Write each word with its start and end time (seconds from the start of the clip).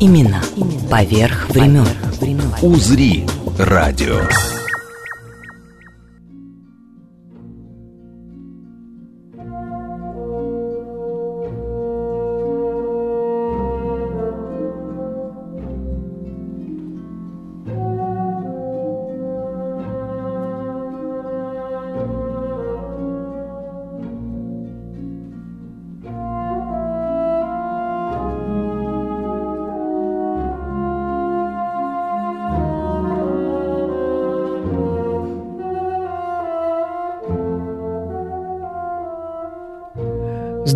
Именно 0.00 0.42
поверх 0.90 1.48
времен. 1.50 1.86
«Узри» 2.62 3.26
радио. 3.58 4.20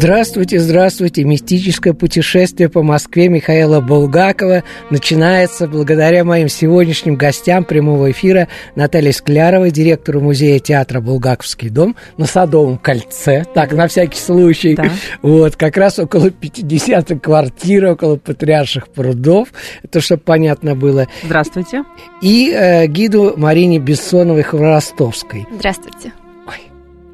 Здравствуйте, 0.00 0.60
здравствуйте. 0.60 1.24
Мистическое 1.24 1.92
путешествие 1.92 2.68
по 2.68 2.84
Москве 2.84 3.28
Михаила 3.28 3.80
Булгакова 3.80 4.62
начинается 4.90 5.66
благодаря 5.66 6.22
моим 6.22 6.48
сегодняшним 6.48 7.16
гостям 7.16 7.64
прямого 7.64 8.12
эфира 8.12 8.46
Наталье 8.76 9.12
Скляровой, 9.12 9.72
директору 9.72 10.20
музея 10.20 10.60
театра 10.60 11.00
«Булгаковский 11.00 11.68
дом» 11.68 11.96
на 12.16 12.26
Садовом 12.26 12.78
кольце. 12.78 13.44
Так, 13.56 13.72
на 13.72 13.88
всякий 13.88 14.20
случай. 14.20 14.76
Да. 14.76 14.88
Вот, 15.20 15.56
как 15.56 15.76
раз 15.76 15.98
около 15.98 16.28
50-й 16.28 17.18
квартиры, 17.18 17.90
около 17.90 18.18
Патриарших 18.18 18.90
прудов. 18.90 19.48
Это 19.82 20.00
чтобы 20.00 20.22
понятно 20.22 20.76
было. 20.76 21.08
Здравствуйте. 21.24 21.82
И 22.22 22.52
э, 22.52 22.86
гиду 22.86 23.34
Марине 23.36 23.80
Бессоновой-Хворостовской. 23.80 25.48
Здравствуйте. 25.56 26.12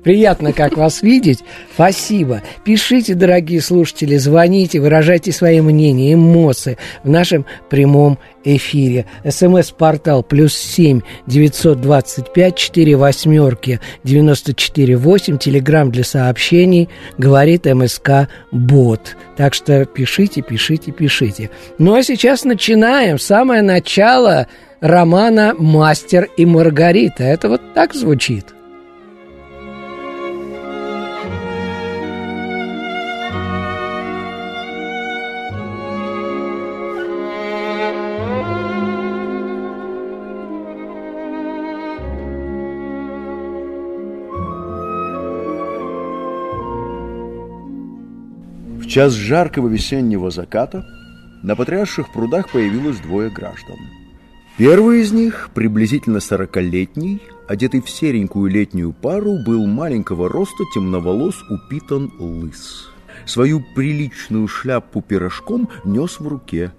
Приятно, 0.05 0.53
как 0.53 0.77
вас 0.77 1.03
видеть. 1.03 1.43
Спасибо. 1.75 2.43
Пишите, 2.63 3.15
дорогие 3.15 3.61
слушатели, 3.61 4.17
звоните, 4.17 4.79
выражайте 4.79 5.33
свои 5.33 5.61
мнения, 5.61 6.13
эмоции 6.13 6.77
в 7.03 7.09
нашем 7.09 7.47
прямом 7.71 8.19
эфире. 8.45 9.07
СМС-портал 9.29 10.23
плюс 10.23 10.55
семь 10.55 11.01
девятьсот 11.27 11.81
двадцать 11.81 12.33
пять 12.33 12.57
четыре 12.57 12.97
восьмерки 12.97 13.81
девяносто 14.05 14.55
четыре 14.55 14.97
восемь. 14.97 15.39
Телеграмм 15.39 15.91
для 15.91 16.05
сообщений 16.05 16.91
говорит 17.19 17.65
МСК 17.65 18.29
Бот. 18.53 19.17
Так 19.37 19.55
что 19.55 19.87
пишите, 19.87 20.43
пишите, 20.43 20.93
пишите. 20.93 21.51
Ну 21.79 21.95
а 21.95 22.03
сейчас 22.03 22.45
начинаем. 22.45 23.19
Самое 23.19 23.63
начало 23.63 24.49
романа 24.81 25.55
«Мастер 25.59 26.29
и 26.37 26.45
Маргарита». 26.45 27.25
Это 27.25 27.49
вот 27.49 27.63
так 27.73 27.95
звучит. 27.95 28.54
Час 48.95 49.13
жаркого 49.13 49.67
весеннего 49.67 50.31
заката 50.31 50.87
на 51.43 51.57
Патриарших 51.57 52.13
прудах 52.13 52.49
появилось 52.53 52.99
двое 52.99 53.29
граждан. 53.29 53.77
Первый 54.57 55.01
из 55.01 55.11
них, 55.11 55.51
приблизительно 55.53 56.21
сорокалетний, 56.21 57.21
одетый 57.49 57.81
в 57.81 57.91
серенькую 57.91 58.53
летнюю 58.53 58.93
пару, 58.93 59.43
был 59.45 59.67
маленького 59.67 60.29
роста, 60.29 60.63
темноволос, 60.73 61.35
упитан 61.51 62.13
лыс. 62.21 62.93
Свою 63.27 63.65
приличную 63.75 64.47
шляпу 64.47 65.03
пирожком 65.03 65.69
нес 65.85 66.21
в 66.21 66.29
руке, 66.29 66.73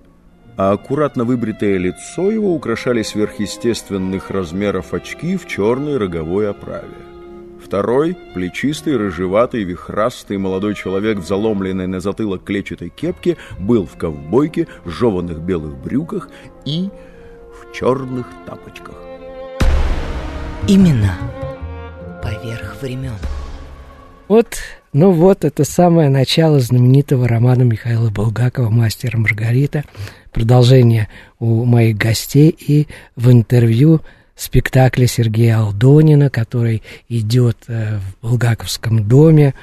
а 0.55 0.71
аккуратно 0.71 1.25
выбритое 1.25 1.77
лицо 1.77 2.31
его 2.31 2.55
украшали 2.55 3.03
сверхъестественных 3.03 4.31
размеров 4.31 4.93
очки 4.93 5.35
в 5.35 5.47
черной 5.47 5.97
роговой 5.97 6.49
оправе. 6.49 6.95
Второй, 7.65 8.15
плечистый, 8.35 8.95
рыжеватый, 8.95 9.63
вихрастый 9.63 10.37
молодой 10.37 10.75
человек 10.75 11.17
в 11.17 11.25
заломленной 11.25 11.87
на 11.87 11.99
затылок 11.99 12.43
клетчатой 12.43 12.89
кепке, 12.89 13.37
был 13.57 13.87
в 13.87 13.97
ковбойке, 13.97 14.67
жеванных 14.85 15.39
белых 15.39 15.75
брюках 15.75 16.29
и 16.63 16.89
в 17.59 17.73
черных 17.73 18.27
тапочках. 18.45 18.93
Именно 20.67 21.17
поверх 22.21 22.79
времен. 22.83 23.17
Вот, 24.27 24.57
ну 24.93 25.09
вот, 25.09 25.43
это 25.43 25.63
самое 25.63 26.09
начало 26.09 26.59
знаменитого 26.59 27.27
романа 27.27 27.63
Михаила 27.63 28.11
Булгакова 28.11 28.69
«Мастер 28.69 29.17
Маргарита». 29.17 29.83
Продолжение 30.31 31.09
у 31.39 31.65
моих 31.65 31.97
гостей 31.97 32.49
и 32.49 32.87
в 33.15 33.31
интервью 33.31 34.01
спектакля 34.35 35.07
Сергея 35.07 35.59
Алдонина, 35.59 36.29
который 36.29 36.83
идет 37.09 37.57
э, 37.67 37.99
в 38.21 38.27
Булгаковском 38.27 39.07
доме. 39.07 39.53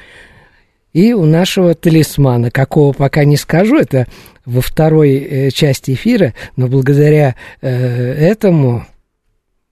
И 0.92 1.12
у 1.12 1.24
нашего 1.24 1.74
талисмана, 1.74 2.50
какого 2.50 2.92
пока 2.92 3.24
не 3.24 3.36
скажу, 3.36 3.78
это 3.78 4.06
во 4.44 4.60
второй 4.60 5.14
э, 5.14 5.50
части 5.50 5.92
эфира, 5.92 6.34
но 6.56 6.68
благодаря 6.68 7.36
э, 7.60 7.68
этому 7.68 8.86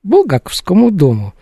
Булгаковскому 0.02 0.90
дому 0.90 1.34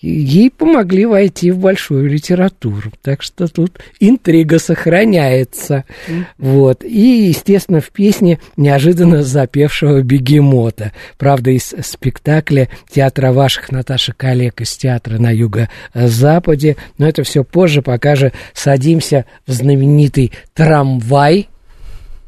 ей 0.00 0.50
помогли 0.50 1.06
войти 1.06 1.50
в 1.50 1.58
большую 1.58 2.08
литературу. 2.08 2.92
Так 3.02 3.22
что 3.22 3.48
тут 3.48 3.78
интрига 4.00 4.58
сохраняется. 4.58 5.84
Mm. 6.08 6.24
Вот. 6.38 6.84
И, 6.84 7.28
естественно, 7.28 7.80
в 7.80 7.90
песне 7.90 8.38
неожиданно 8.56 9.22
запевшего 9.22 10.02
бегемота. 10.02 10.92
Правда, 11.18 11.50
из 11.50 11.74
спектакля 11.82 12.68
театра 12.88 13.32
ваших 13.32 13.72
Наташа 13.72 14.12
коллег 14.12 14.60
из 14.60 14.76
театра 14.76 15.18
на 15.18 15.30
юго-западе. 15.30 16.76
Но 16.98 17.08
это 17.08 17.24
все 17.24 17.42
позже, 17.42 17.82
пока 17.82 18.14
же 18.14 18.32
садимся 18.54 19.24
в 19.46 19.52
знаменитый 19.52 20.32
трамвай. 20.54 21.48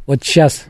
Вот 0.07 0.25
сейчас 0.25 0.65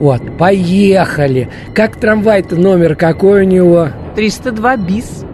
вот, 0.00 0.36
поехали. 0.36 1.48
Как 1.74 2.00
трамвай-то 2.00 2.56
номер 2.56 2.96
какой 2.96 3.42
у 3.42 3.44
него? 3.44 3.90
302 4.16 4.76
бис. 4.78 5.24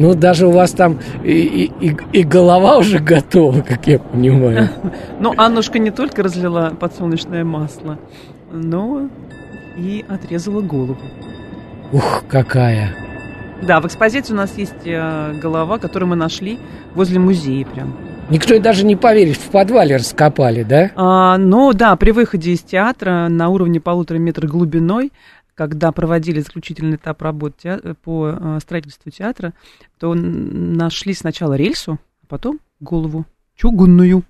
Ну, 0.00 0.14
даже 0.14 0.46
у 0.46 0.50
вас 0.50 0.70
там 0.72 0.98
и, 1.22 1.70
и, 1.78 1.94
и 2.12 2.22
голова 2.22 2.78
уже 2.78 3.00
готова, 3.00 3.60
как 3.60 3.86
я 3.86 3.98
понимаю. 3.98 4.70
Ну, 5.20 5.34
Аннушка 5.36 5.78
не 5.78 5.90
только 5.90 6.22
разлила 6.22 6.70
подсолнечное 6.70 7.44
масло, 7.44 7.98
но 8.50 9.10
и 9.76 10.02
отрезала 10.08 10.62
голову. 10.62 10.96
Ух, 11.92 12.24
какая! 12.30 12.96
Да, 13.60 13.80
в 13.80 13.86
экспозиции 13.86 14.32
у 14.32 14.36
нас 14.36 14.56
есть 14.56 14.86
э, 14.86 15.34
голова, 15.34 15.76
которую 15.76 16.08
мы 16.08 16.16
нашли 16.16 16.58
возле 16.94 17.18
музея 17.18 17.66
прям. 17.66 17.94
Никто 18.30 18.54
и 18.54 18.58
даже 18.58 18.86
не 18.86 18.96
поверит, 18.96 19.36
в 19.36 19.50
подвале 19.50 19.96
раскопали, 19.96 20.62
да? 20.62 20.92
А, 20.94 21.36
ну 21.36 21.74
да, 21.74 21.94
при 21.96 22.12
выходе 22.12 22.52
из 22.52 22.60
театра 22.60 23.28
на 23.28 23.50
уровне 23.50 23.80
полутора 23.80 24.16
метра 24.16 24.46
глубиной 24.46 25.12
когда 25.60 25.92
проводили 25.92 26.40
заключительный 26.40 26.96
этап 26.96 27.20
работ 27.20 27.56
по 28.02 28.30
э, 28.30 28.58
строительству 28.62 29.10
театра, 29.10 29.52
то 29.98 30.14
нашли 30.14 31.12
сначала 31.12 31.52
рельсу, 31.52 31.98
а 32.22 32.26
потом 32.28 32.60
голову 32.80 33.26
чугунную. 33.56 34.22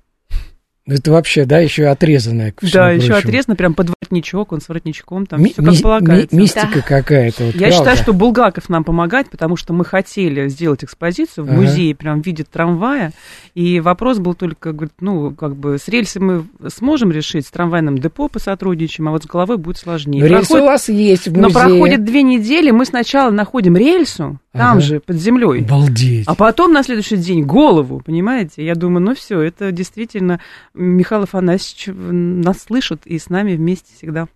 Это 0.87 1.13
вообще, 1.13 1.45
да, 1.45 1.61
еще 1.61 1.87
отрезанная. 1.87 2.53
Да, 2.73 2.91
еще 2.91 3.15
отрезано, 3.15 3.55
прям 3.55 3.75
под 3.75 3.91
воротничок, 4.15 4.53
он 4.53 4.61
с 4.61 4.69
воротничком, 4.69 5.27
там 5.27 5.43
Ми- 5.43 5.53
все 5.53 5.63
как 5.63 5.73
ми- 5.73 5.81
полагается. 5.83 6.37
ми- 6.37 6.43
мистика 6.43 6.83
какая-то. 6.87 7.45
вот, 7.45 7.55
Я 7.55 7.61
правда. 7.61 7.77
считаю, 7.77 7.97
что 7.97 8.13
Булгаков 8.13 8.69
нам 8.69 8.85
помогает, 8.85 9.31
потому 9.31 9.57
что 9.57 9.73
мы 9.73 9.85
хотели 9.85 10.49
сделать 10.49 10.85
экспозицию 10.85 11.45
в 11.45 11.51
Ага. 11.51 11.61
музее 11.61 11.95
прям 11.95 12.23
в 12.23 12.27
виде 12.27 12.45
трамвая, 12.45 13.13
и 13.55 13.81
вопрос 13.81 14.19
был 14.19 14.35
только, 14.35 14.73
говорит, 14.73 14.93
ну, 15.01 15.33
как 15.35 15.57
бы 15.57 15.79
с 15.79 15.89
рельсы 15.89 16.21
мы 16.21 16.45
сможем 16.69 17.11
решить, 17.11 17.47
с 17.47 17.51
трамвайным 17.51 17.99
депо 17.99 18.29
посотрудничаем, 18.29 19.09
а 19.09 19.13
вот 19.13 19.25
с 19.25 19.27
головой 19.27 19.59
будет 19.59 19.77
сложнее. 19.79 20.21
Но 20.23 20.27
рельсы 20.27 20.49
Проходит- 20.49 20.63
у 20.65 20.67
вас 20.67 20.89
есть 20.89 21.29
в 21.29 21.37
музее. 21.37 21.43
но 21.43 21.51
проходит 21.51 22.05
две 22.05 22.23
недели, 22.23 22.71
мы 22.71 22.85
сначала 22.85 23.31
находим 23.31 23.77
рельсу, 23.77 24.39
там 24.53 24.73
Ага. 24.79 24.81
же, 24.81 25.01
под 25.01 25.17
землей, 25.17 25.61
Обалдеть. 25.63 26.27
а 26.27 26.35
потом 26.35 26.73
на 26.73 26.83
следующий 26.83 27.17
день 27.17 27.45
голову, 27.45 28.01
понимаете? 28.05 28.65
Я 28.65 28.75
думаю, 28.75 29.01
ну 29.05 29.15
все, 29.15 29.41
это 29.41 29.71
действительно 29.73 30.41
Михаил 30.75 31.23
Афанасьевич 31.23 31.89
нас 31.95 32.63
слышит 32.63 33.07
и 33.07 33.19
с 33.19 33.29
нами 33.31 33.55
вместе 33.55 33.95
всегда. 33.97 34.27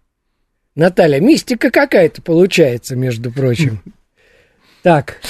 Наталья, 0.77 1.21
мистика 1.21 1.71
какая-то 1.71 2.23
получается, 2.23 2.97
между 2.97 3.31
прочим. 3.33 3.81
Так, 4.83 5.21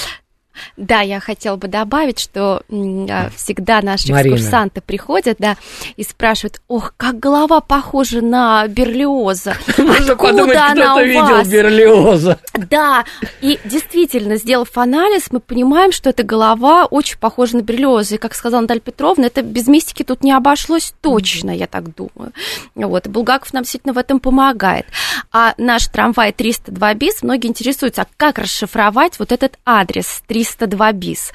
Да, 0.77 1.01
я 1.01 1.21
хотела 1.21 1.56
бы 1.56 1.69
добавить, 1.69 2.19
что 2.19 2.62
а, 2.71 3.31
всегда 3.37 3.81
наши 3.83 4.12
Марина. 4.12 4.35
экскурсанты 4.35 4.81
приходят, 4.81 5.37
да, 5.39 5.56
и 5.97 6.05
спрашивают, 6.05 6.61
ох, 6.69 6.95
как 6.97 7.19
голова 7.19 7.61
похожа 7.61 8.21
на 8.21 8.67
Берлиоза. 8.69 9.56
можно 9.79 10.17
подумать, 10.17 10.56
кто-то 10.56 11.03
видел? 11.03 11.45
Берлиоза. 11.45 12.39
Да, 12.55 13.05
и 13.41 13.59
действительно, 13.65 14.37
сделав 14.37 14.77
анализ, 14.77 15.29
мы 15.31 15.41
понимаем, 15.41 15.93
что 15.93 16.11
эта 16.11 16.23
голова 16.23 16.87
очень 16.87 17.19
похожа 17.19 17.56
на 17.56 17.62
Берлиоза. 17.62 18.17
И, 18.17 18.19
как 18.19 18.35
сказала 18.35 18.62
Наталья 18.62 18.81
Петровна, 18.81 19.27
это 19.27 19.43
без 19.43 19.67
мистики 19.67 20.03
тут 20.03 20.23
не 20.23 20.33
обошлось 20.33 20.95
точно, 21.01 21.51
я 21.51 21.67
так 21.67 21.95
думаю. 21.95 22.33
Вот, 22.75 23.06
и 23.06 23.09
Булгаков 23.09 23.53
нам 23.53 23.62
действительно 23.62 23.95
в 23.95 23.99
этом 23.99 24.21
помогает. 24.21 24.87
А 25.33 25.55
наш 25.59 25.87
трамвай 25.87 26.33
302 26.33 26.95
БИС, 26.95 27.23
многие 27.23 27.49
интересуются, 27.49 28.03
а 28.03 28.06
как 28.17 28.39
расшифровать 28.39 29.19
вот 29.19 29.33
этот 29.33 29.59
адрес 29.65 30.23
302 30.27 30.44
БИС? 30.93 31.32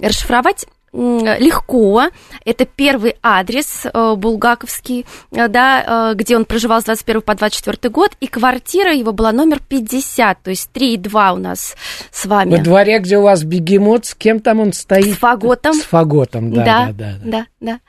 Расшифровать 0.00 0.66
легко. 0.92 2.04
Это 2.44 2.64
первый 2.64 3.16
адрес 3.22 3.84
э, 3.84 4.14
булгаковский, 4.16 5.04
э, 5.32 5.48
да, 5.48 6.12
э, 6.12 6.14
где 6.14 6.36
он 6.36 6.44
проживал 6.44 6.80
с 6.80 6.84
21 6.84 7.22
по 7.22 7.34
24 7.34 7.92
год, 7.92 8.12
и 8.20 8.26
квартира 8.26 8.92
его 8.92 9.12
была 9.12 9.32
номер 9.32 9.60
50, 9.66 10.42
то 10.42 10.50
есть 10.50 10.70
3 10.72 10.94
и 10.94 10.96
2 10.96 11.32
у 11.32 11.36
нас 11.36 11.76
с 12.10 12.26
вами. 12.26 12.56
Во 12.56 12.62
дворе, 12.62 12.98
где 13.00 13.18
у 13.18 13.22
вас 13.22 13.42
бегемот, 13.44 14.06
с 14.06 14.14
кем 14.14 14.40
там 14.40 14.60
он 14.60 14.72
стоит? 14.72 15.14
С 15.14 15.18
фаготом. 15.18 15.74
С 15.74 15.82
фаготом, 15.82 16.52
да, 16.52 16.64
да, 16.64 16.92
да. 16.92 17.14
да. 17.22 17.46
да, 17.60 17.80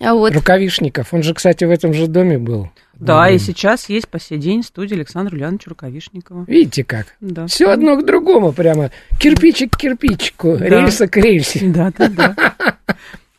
да. 0.00 0.14
Вот. 0.14 0.32
Рукавишников, 0.32 1.12
он 1.12 1.22
же, 1.22 1.34
кстати, 1.34 1.64
в 1.64 1.70
этом 1.70 1.92
же 1.92 2.06
доме 2.06 2.38
был. 2.38 2.70
Да, 2.98 3.28
и 3.30 3.38
сейчас 3.38 3.88
есть 3.88 4.08
по 4.08 4.18
сей 4.18 4.38
день 4.38 4.62
студия 4.62 4.96
Александра 4.96 5.34
Ульяновича 5.34 5.70
Рукавишникова. 5.70 6.44
Видите 6.46 6.84
как? 6.84 7.06
Да. 7.20 7.46
Все 7.46 7.70
одно 7.70 7.96
к 7.96 8.06
другому 8.06 8.52
прямо. 8.52 8.90
Кирпичик 9.18 9.72
к 9.72 9.78
кирпичику, 9.78 10.56
рельса 10.56 11.06
к 11.08 11.16
рельсе. 11.16 11.60
Да, 11.66 11.92
да, 11.96 12.08
да. 12.08 12.34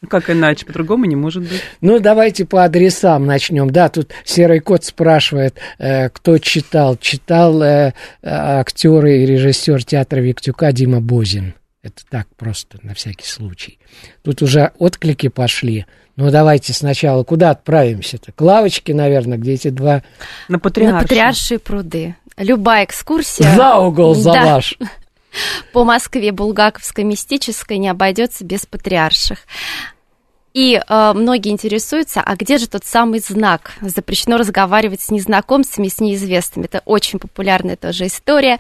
Ну, 0.01 0.07
Как 0.09 0.29
иначе, 0.29 0.65
по-другому 0.65 1.05
не 1.05 1.15
может 1.15 1.43
быть. 1.43 1.61
Ну, 1.81 1.99
давайте 1.99 2.45
по 2.45 2.63
адресам 2.63 3.25
начнем. 3.25 3.69
Да, 3.69 3.89
тут 3.89 4.11
Серый 4.23 4.59
Кот 4.59 4.83
спрашивает, 4.85 5.55
э, 5.79 6.09
кто 6.09 6.37
читал. 6.37 6.97
Читал 6.97 7.61
э, 7.63 7.93
актер 8.21 9.05
и 9.07 9.25
режиссер 9.25 9.83
театра 9.83 10.19
Виктюка 10.19 10.71
Дима 10.71 11.01
Бозин. 11.01 11.55
Это 11.87 12.03
так 12.09 12.27
просто, 12.35 12.79
на 12.83 12.93
всякий 12.93 13.25
случай. 13.25 13.79
Тут 14.21 14.41
уже 14.41 14.73
отклики 14.77 15.29
пошли. 15.29 15.85
Ну, 16.17 16.29
давайте 16.31 16.73
сначала 16.73 17.23
куда 17.23 17.51
отправимся-то? 17.51 18.33
К 18.33 18.41
лавочке, 18.41 18.93
наверное, 18.93 19.37
где 19.37 19.53
эти 19.53 19.69
два... 19.69 20.03
На 20.49 20.59
Патриарши. 20.59 20.95
На 20.95 21.01
Патриаршие 21.01 21.59
пруды. 21.59 22.15
Любая 22.35 22.83
экскурсия 22.83 23.55
За 23.55 23.77
угол, 23.77 24.15
за 24.15 24.33
Да. 24.33 24.45
ваш. 24.55 24.77
по 25.71 25.85
Москве 25.85 26.33
Булгаковской 26.33 27.05
мистической 27.05 27.77
не 27.77 27.87
обойдется 27.87 28.43
без 28.43 28.65
патриарших. 28.65 29.39
И 30.53 30.75
э, 30.75 31.13
многие 31.13 31.49
интересуются, 31.51 32.21
а 32.21 32.35
где 32.35 32.57
же 32.57 32.67
тот 32.67 32.83
самый 32.83 33.19
знак? 33.19 33.73
Запрещено 33.81 34.37
разговаривать 34.37 35.01
с 35.01 35.11
незнакомцами, 35.11 35.87
с 35.87 35.99
неизвестными. 35.99 36.65
Это 36.65 36.81
очень 36.85 37.19
популярная 37.19 37.75
тоже 37.75 38.07
история. 38.07 38.59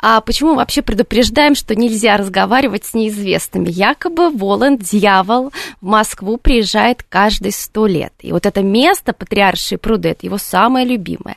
А 0.00 0.20
почему 0.22 0.50
мы 0.50 0.56
вообще 0.56 0.82
предупреждаем, 0.82 1.54
что 1.54 1.74
нельзя 1.76 2.16
разговаривать 2.16 2.84
с 2.84 2.94
неизвестными? 2.94 3.68
Якобы 3.70 4.30
Воланд, 4.30 4.82
дьявол, 4.82 5.52
в 5.80 5.86
Москву 5.86 6.36
приезжает 6.36 7.04
каждые 7.08 7.52
сто 7.52 7.86
лет. 7.86 8.12
И 8.20 8.32
вот 8.32 8.44
это 8.46 8.62
место, 8.62 9.12
Патриаршие 9.12 9.78
пруды, 9.78 10.08
это 10.10 10.26
его 10.26 10.38
самое 10.38 10.84
любимое. 10.86 11.36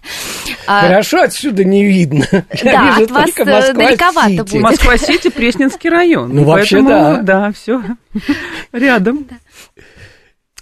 А, 0.66 0.82
Хорошо, 0.82 1.22
отсюда 1.22 1.64
не 1.64 1.86
видно. 1.86 2.26
Я 2.32 2.72
Да, 2.72 2.86
вижу 2.92 3.04
от 3.04 3.12
вас, 3.12 3.30
э, 3.38 3.44
Москва-Сити. 3.46 3.74
далековато 3.76 4.44
будет. 4.44 4.62
Москва-Сити, 4.62 5.30
Пресненский 5.30 5.90
район. 5.90 6.34
Ну, 6.34 6.44
вообще, 6.46 6.82
да. 6.82 7.18
Да, 7.18 7.52
все 7.52 7.82
рядом. 8.72 9.28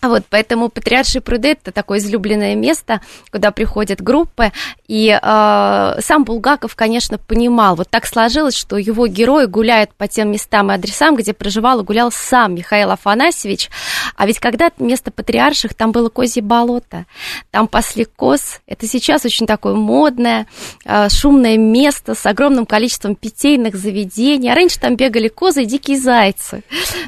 А 0.01 0.09
Вот, 0.09 0.24
поэтому 0.31 0.69
Патриаршие 0.69 1.21
пруды 1.21 1.50
это 1.50 1.71
такое 1.71 2.00
излюбленное 2.00 2.56
место, 2.56 3.01
куда 3.31 3.51
приходят 3.51 4.01
группы. 4.01 4.51
И 4.88 5.09
э, 5.09 5.95
сам 6.01 6.24
Булгаков, 6.24 6.75
конечно, 6.75 7.19
понимал, 7.19 7.75
вот 7.75 7.88
так 7.88 8.07
сложилось, 8.07 8.56
что 8.56 8.77
его 8.77 9.06
герои 9.06 9.45
гуляют 9.45 9.94
по 9.94 10.07
тем 10.07 10.31
местам 10.31 10.71
и 10.71 10.74
адресам, 10.74 11.15
где 11.15 11.33
проживал 11.33 11.81
и 11.81 11.83
гулял 11.83 12.12
сам 12.12 12.56
Михаил 12.56 12.89
Афанасьевич. 12.89 13.69
А 14.15 14.25
ведь 14.25 14.39
когда-то 14.39 14.83
вместо 14.83 15.12
Патриарших 15.12 15.75
там 15.75 15.92
было 15.92 16.09
козье 16.09 16.42
болото, 16.42 17.06
там 17.51 17.68
пасли 17.68 18.06
коз. 18.06 18.59
Это 18.65 18.88
сейчас 18.88 19.24
очень 19.24 19.45
такое 19.45 19.75
модное, 19.75 20.48
э, 20.83 21.09
шумное 21.09 21.57
место 21.57 22.15
с 22.15 22.25
огромным 22.25 22.65
количеством 22.65 23.15
питейных 23.15 23.75
заведений. 23.75 24.51
А 24.51 24.56
раньше 24.56 24.80
там 24.80 24.95
бегали 24.95 25.27
козы 25.27 25.62
и 25.62 25.65
дикие 25.65 26.00
зайцы. 26.00 26.63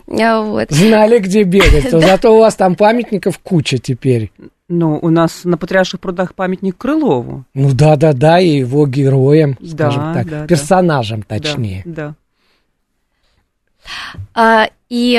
Вот. 0.05 0.69
Знали, 0.69 1.17
где 1.17 1.41
бегать. 1.41 1.89
Зато 1.91 2.35
у 2.35 2.39
вас 2.39 2.53
там 2.53 2.75
памятников 2.83 3.39
куча 3.39 3.77
теперь. 3.77 4.29
Ну, 4.67 4.99
у 5.01 5.09
нас 5.09 5.45
на 5.45 5.57
Патриарших 5.57 6.01
прудах 6.01 6.35
памятник 6.35 6.75
Крылову. 6.77 7.45
Ну 7.53 7.73
да, 7.73 7.95
да, 7.95 8.11
да, 8.11 8.41
и 8.41 8.57
его 8.57 8.85
героям, 8.87 9.55
Да, 9.61 9.67
скажем 9.89 10.13
так, 10.13 10.29
да, 10.29 10.39
да. 10.41 10.47
персонажам 10.47 11.21
Да, 11.21 11.37
точнее. 11.37 11.83
Да. 11.85 12.15
А, 14.33 14.67
и 14.89 15.17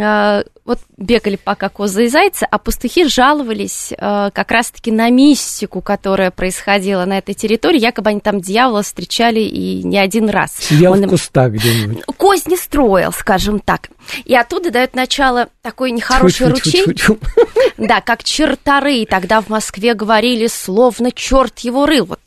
а, 0.00 0.42
вот 0.68 0.80
бегали 0.98 1.36
пока 1.36 1.68
козы 1.70 2.04
и 2.04 2.08
зайцы, 2.08 2.46
а 2.48 2.58
пастухи 2.58 3.08
жаловались 3.08 3.92
а, 3.98 4.30
как 4.30 4.50
раз-таки 4.50 4.92
на 4.92 5.08
мистику, 5.08 5.80
которая 5.80 6.30
происходила 6.30 7.06
на 7.06 7.18
этой 7.18 7.34
территории. 7.34 7.80
Якобы 7.80 8.10
они 8.10 8.20
там 8.20 8.40
дьявола 8.40 8.82
встречали 8.82 9.40
и 9.40 9.82
не 9.82 9.98
один 9.98 10.28
раз. 10.28 10.54
Сидел 10.58 10.92
Он 10.92 10.98
в 10.98 11.02
им 11.04 11.08
кустах 11.08 11.52
где-нибудь. 11.52 12.04
козни 12.16 12.54
строил, 12.54 13.12
скажем 13.12 13.60
так. 13.60 13.88
И 14.26 14.36
оттуда 14.36 14.70
дает 14.70 14.94
начало 14.94 15.48
такой 15.62 15.90
нехороший 15.90 16.48
ручей. 16.48 16.84
Тьфу-тьфу-тьфу-тьфу. 16.84 17.18
Да, 17.78 18.00
как 18.02 18.22
чертары. 18.22 19.06
Тогда 19.06 19.40
в 19.40 19.48
Москве 19.48 19.94
говорили, 19.94 20.48
словно 20.48 21.12
черт 21.12 21.60
его 21.60 21.86
рыл. 21.86 22.04
Вот, 22.04 22.20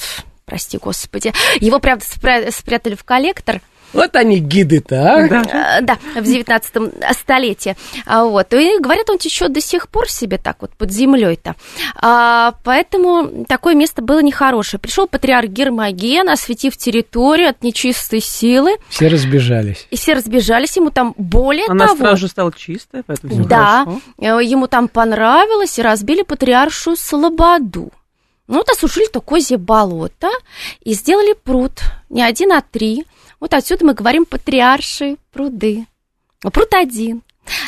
прости 0.45 0.77
господи. 0.79 1.31
Его, 1.59 1.77
спря- 1.77 2.51
спрятали 2.51 2.95
в 2.95 3.03
коллектор. 3.03 3.61
Вот 3.93 4.15
они 4.15 4.39
гиды-то, 4.39 5.13
а? 5.15 5.27
Да. 5.27 5.77
Э, 5.79 5.81
Да, 5.81 5.98
в 6.15 6.24
19 6.24 6.93
столетии. 7.17 7.75
А, 8.05 8.24
Вот. 8.25 8.53
И 8.53 8.77
говорят, 8.79 9.10
он 9.10 9.17
течет 9.17 9.51
до 9.53 9.62
сих 9.62 9.89
пор 9.89 10.10
себе 10.10 10.38
так 10.38 10.57
вот 10.62 10.71
под 10.71 10.91
землей-то. 10.91 11.55
А, 11.95 12.53
Поэтому 12.63 13.45
такое 13.48 13.75
место 13.75 14.01
было 14.01 14.21
нехорошее. 14.21 14.79
Пришел 14.79 15.07
патриарх 15.07 15.50
Гермоген, 15.50 16.29
осветив 16.29 16.77
территорию 16.77 17.50
от 17.50 17.63
нечистой 17.63 18.21
силы, 18.21 18.71
Все 18.89 19.07
разбежались. 19.07 19.88
и 19.89 19.95
все 19.98 20.13
разбежались. 20.13 20.75
Ему 20.77 20.89
там 20.91 21.13
более 21.17 21.65
Она 21.67 21.88
того... 21.88 21.98
сразу 22.00 22.17
же 22.17 22.27
стала 22.27 22.51
чистая, 22.53 23.03
поэтому 23.05 23.33
все 23.33 23.43
Да, 23.43 23.86
хорошо. 23.86 24.01
э, 24.41 24.43
ему 24.45 24.67
там 24.67 24.88
понравилось, 24.88 25.77
и 25.79 25.81
разбили 25.81 26.21
патриаршу 26.21 26.95
Слободу. 26.95 27.91
Ну, 28.48 28.57
вот 28.57 28.69
осушили 28.69 29.07
то 29.07 29.21
козье 29.21 29.57
болото 29.57 30.27
и 30.83 30.93
сделали 30.93 31.33
пруд, 31.43 31.71
не 32.10 32.21
один, 32.21 32.51
а 32.51 32.62
три. 32.62 33.05
Вот 33.41 33.53
отсюда 33.53 33.83
мы 33.86 33.93
говорим 33.93 34.25
патриаршие 34.25 35.17
пруды. 35.33 35.86
А 36.43 36.51
Пруд 36.51 36.74
один. 36.74 37.24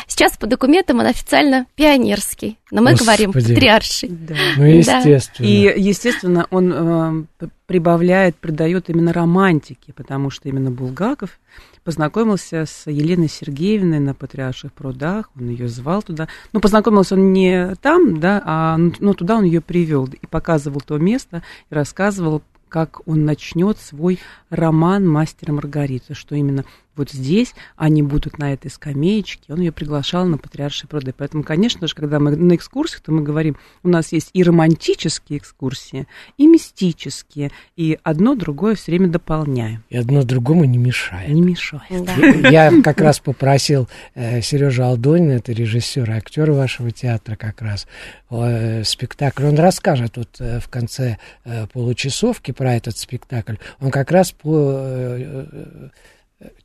Сейчас 0.06 0.36
по 0.36 0.46
документам 0.46 1.00
он 1.00 1.06
официально 1.06 1.66
пионерский, 1.74 2.58
но 2.70 2.80
мы 2.80 2.94
говорим 2.94 3.32
Господи. 3.32 3.54
патриарший. 3.54 4.08
Да. 4.08 4.34
Ну, 4.56 4.64
естественно. 4.66 5.46
И, 5.46 5.80
естественно, 5.80 6.46
он 6.50 7.26
э, 7.40 7.46
прибавляет, 7.66 8.36
придает 8.36 8.88
именно 8.88 9.12
романтики, 9.12 9.92
потому 9.92 10.30
что 10.30 10.48
именно 10.48 10.70
Булгаков 10.70 11.38
познакомился 11.82 12.64
с 12.66 12.88
Еленой 12.90 13.28
Сергеевной 13.28 13.98
на 13.98 14.14
Патриарших 14.14 14.72
прудах, 14.72 15.30
он 15.38 15.48
ее 15.48 15.68
звал 15.68 16.02
туда. 16.02 16.28
Ну, 16.52 16.60
познакомился 16.60 17.16
он 17.16 17.32
не 17.32 17.74
там, 17.82 18.20
да, 18.20 18.42
а 18.44 18.78
ну, 18.78 19.12
туда 19.12 19.36
он 19.36 19.44
ее 19.44 19.60
привел 19.60 20.06
и 20.06 20.26
показывал 20.26 20.80
то 20.80 20.96
место, 20.98 21.42
и 21.70 21.74
рассказывал, 21.74 22.42
как 22.74 23.06
он 23.06 23.24
начнет 23.24 23.78
свой 23.78 24.18
роман 24.50 25.08
«Мастер 25.08 25.52
Маргарита», 25.52 26.14
что 26.14 26.34
именно 26.34 26.64
вот 26.96 27.10
здесь 27.10 27.54
они 27.76 28.02
будут 28.02 28.38
на 28.38 28.52
этой 28.52 28.70
скамеечке. 28.70 29.52
Он 29.52 29.60
ее 29.60 29.72
приглашал 29.72 30.26
на 30.26 30.38
патриаршие 30.38 30.88
пруды. 30.88 31.14
Поэтому, 31.16 31.42
конечно 31.42 31.86
же, 31.86 31.94
когда 31.94 32.18
мы 32.18 32.36
на 32.36 32.54
экскурсиях, 32.54 33.00
то 33.00 33.12
мы 33.12 33.22
говорим, 33.22 33.56
у 33.82 33.88
нас 33.88 34.12
есть 34.12 34.30
и 34.32 34.42
романтические 34.42 35.38
экскурсии, 35.38 36.06
и 36.38 36.46
мистические, 36.46 37.50
и 37.76 37.98
одно 38.02 38.34
другое 38.34 38.74
все 38.74 38.92
время 38.92 39.08
дополняем. 39.08 39.82
И 39.90 39.96
одно 39.96 40.22
другому 40.22 40.64
не 40.64 40.78
мешает. 40.78 41.30
Не 41.30 41.40
мешает. 41.40 42.04
Да. 42.04 42.14
Я 42.48 42.82
как 42.82 43.00
раз 43.00 43.20
попросил 43.20 43.88
э, 44.14 44.40
Сережу 44.40 44.84
Алдонина, 44.84 45.32
это 45.32 45.52
режиссер 45.52 46.10
и 46.10 46.14
актер 46.14 46.50
вашего 46.52 46.90
театра 46.90 47.36
как 47.36 47.62
раз, 47.62 47.86
э, 48.30 48.84
спектакль. 48.84 49.44
Он 49.44 49.56
расскажет 49.56 50.16
вот 50.16 50.40
э, 50.40 50.60
в 50.60 50.68
конце 50.68 51.18
э, 51.44 51.66
получасовки 51.66 52.52
про 52.52 52.74
этот 52.74 52.96
спектакль. 52.96 53.54
Он 53.80 53.90
как 53.90 54.10
раз 54.10 54.32
по 54.32 54.72
э, 54.76 55.88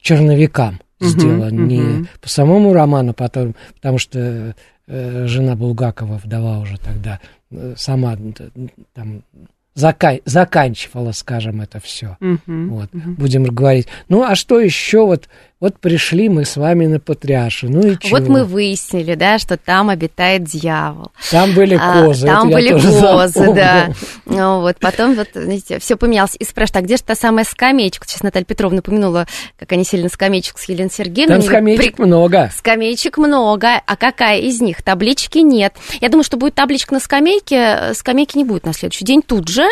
черновикам 0.01 0.79
Мгм, 0.99 1.09
сделан, 1.09 1.67
не 1.67 1.79
мгм. 1.81 2.07
по 2.21 2.27
самому 2.29 2.73
роману, 2.73 3.13
потом, 3.13 3.55
потому 3.75 3.97
что 3.99 4.53
э, 4.87 5.25
жена 5.27 5.55
Булгакова, 5.55 6.17
вдова 6.23 6.59
уже 6.59 6.77
тогда, 6.77 7.19
э, 7.51 7.73
сама 7.77 8.17
там 8.93 9.23
зака- 9.75 10.21
заканчивала, 10.25 11.11
скажем, 11.13 11.61
это 11.61 11.79
все. 11.79 12.17
Мгм. 12.19 12.69
Вот, 12.69 12.89
будем 12.91 13.43
говорить. 13.45 13.87
Ну, 14.09 14.23
а 14.23 14.35
что 14.35 14.59
еще? 14.59 15.05
Вот, 15.05 15.29
вот 15.59 15.77
пришли 15.79 16.29
мы 16.29 16.45
с 16.45 16.55
вами 16.55 16.85
на 16.85 16.99
Патриаршу. 16.99 17.67
Ну 17.69 17.81
и 17.85 17.97
чего? 17.99 18.17
Вот 18.17 18.27
мы 18.29 18.45
выяснили, 18.45 19.15
да, 19.15 19.37
что 19.39 19.57
там 19.57 19.89
обитает 19.89 20.43
дьявол. 20.45 21.11
Там 21.31 21.53
были 21.53 21.77
А, 21.79 22.05
козы. 22.05 22.25
там 22.27 22.47
это 22.49 22.59
я 22.59 22.71
были 22.73 22.81
козы, 22.81 23.27
запомнил. 23.27 23.53
да. 23.55 23.89
Ну, 24.25 24.61
вот 24.61 24.77
потом 24.79 25.15
вот, 25.15 25.27
знаете, 25.33 25.79
все 25.79 25.97
поменялось. 25.97 26.35
И 26.39 26.45
спрашивают, 26.45 26.77
а 26.77 26.81
где 26.85 26.95
же 26.97 27.03
та 27.03 27.15
самая 27.15 27.43
скамеечка? 27.45 28.07
Сейчас 28.07 28.23
Наталья 28.23 28.45
Петровна 28.45 28.79
упомянула, 28.79 29.27
как 29.57 29.71
они 29.73 29.83
сели 29.83 30.03
на 30.03 30.09
скамеечку 30.09 30.59
с 30.59 30.63
Еленой 30.69 30.91
Сергеевной. 30.91 31.37
Там 31.39 31.45
скамеечек 31.45 31.95
«При- 31.97 32.05
много. 32.05 32.51
Скамеечек 32.55 33.17
много, 33.17 33.81
а 33.85 33.95
какая 33.97 34.39
из 34.39 34.61
них? 34.61 34.81
Таблички 34.81 35.39
нет. 35.39 35.73
Я 35.99 36.07
думаю, 36.09 36.23
что 36.23 36.37
будет 36.37 36.55
табличка 36.55 36.93
на 36.93 36.99
скамейке, 36.99 37.93
скамейки 37.95 38.37
не 38.37 38.45
будет 38.45 38.65
на 38.65 38.73
следующий 38.73 39.03
день 39.03 39.21
тут 39.21 39.49
же. 39.49 39.63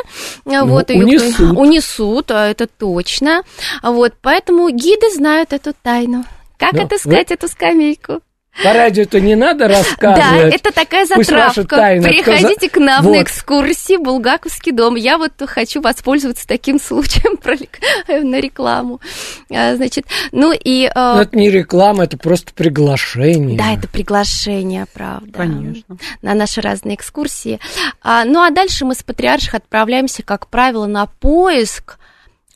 Э, 0.46 0.63
вот, 0.63 0.89
Ну, 0.89 0.96
унесут. 1.06 1.58
унесут, 1.58 2.32
а 2.32 2.48
это 2.50 2.67
точно. 2.67 3.44
Вот, 3.82 4.13
поэтому 4.22 4.70
гиды 4.70 5.10
знают 5.13 5.53
эту 5.53 5.74
тайну. 5.84 6.25
Как 6.57 6.74
Ну, 6.74 6.84
отыскать 6.84 7.31
эту 7.31 7.48
скамейку? 7.48 8.22
По 8.63 8.74
радио-то 8.74 9.19
не 9.19 9.36
надо 9.36 9.67
Да, 9.67 9.77
рассказывать. 9.77 10.55
это 10.55 10.72
такая 10.74 11.05
затравка. 11.05 11.75
Приходите 12.01 12.69
к 12.69 12.77
нам 12.77 13.03
Вот. 13.03 13.12
на 13.15 13.22
экскурсии 13.22 13.98
Булгаковский 13.98 14.72
дом. 14.72 14.96
Я 14.96 15.19
вот 15.19 15.34
хочу 15.46 15.79
воспользоваться 15.79 16.48
таким 16.48 16.79
случаем 16.79 17.38
на 18.27 18.39
рекламу. 18.39 19.00
А, 19.53 19.75
Значит, 19.75 20.05
ну 20.31 20.51
и... 20.53 20.86
э, 20.86 20.91
Но 20.96 21.22
это 21.22 21.38
не 21.38 21.51
реклама, 21.51 22.05
это 22.05 22.17
просто 22.17 22.51
приглашение. 22.51 23.60
Да, 23.60 23.74
это 23.75 23.88
приглашение, 23.88 24.88
правда. 24.91 25.31
Конечно. 25.31 25.98
На 26.24 26.34
наши 26.34 26.60
разные 26.60 26.96
экскурсии. 26.96 27.60
А, 28.01 28.25
ну 28.25 28.41
а 28.41 28.50
дальше 28.50 28.86
мы 28.86 28.96
с 28.96 29.03
Патриарших 29.03 29.53
отправляемся, 29.53 30.24
как 30.24 30.48
правило, 30.48 30.88
на 30.88 31.05
поиск 31.05 32.00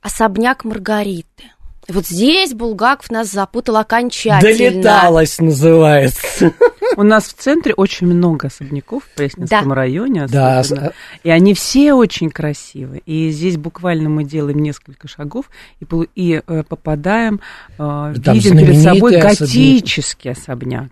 особняк 0.01 0.63
Маргариты. 0.63 1.51
Вот 1.87 2.05
здесь 2.07 2.53
Булгаков 2.53 3.09
нас 3.09 3.29
запутал 3.31 3.77
окончательно. 3.77 4.41
Долеталась, 4.55 5.39
называется. 5.39 6.53
У 6.95 7.03
нас 7.03 7.25
в 7.25 7.33
центре 7.33 7.73
очень 7.73 8.07
много 8.07 8.47
особняков 8.47 9.03
в 9.03 9.15
Пресненском 9.15 9.69
Да. 9.69 9.75
районе 9.75 10.27
Да, 10.27 10.59
особенно. 10.59 10.87
с- 10.89 10.93
И 11.23 11.29
они 11.29 11.53
все 11.53 11.93
очень 11.93 12.29
красивые. 12.29 13.01
И 13.05 13.29
здесь 13.31 13.57
буквально 13.57 14.09
мы 14.09 14.23
делаем 14.23 14.59
несколько 14.59 15.07
шагов 15.07 15.45
и, 15.79 15.85
и, 16.15 16.41
э, 16.45 16.63
попадаем, 16.67 17.39
э, 17.73 17.77
Там 17.77 18.33
видим 18.35 18.57
перед 18.57 18.77
собой 18.81 19.13
знаменитый 19.13 19.17
особняк. 19.19 19.39
готический 19.39 20.31
особняк. 20.31 20.89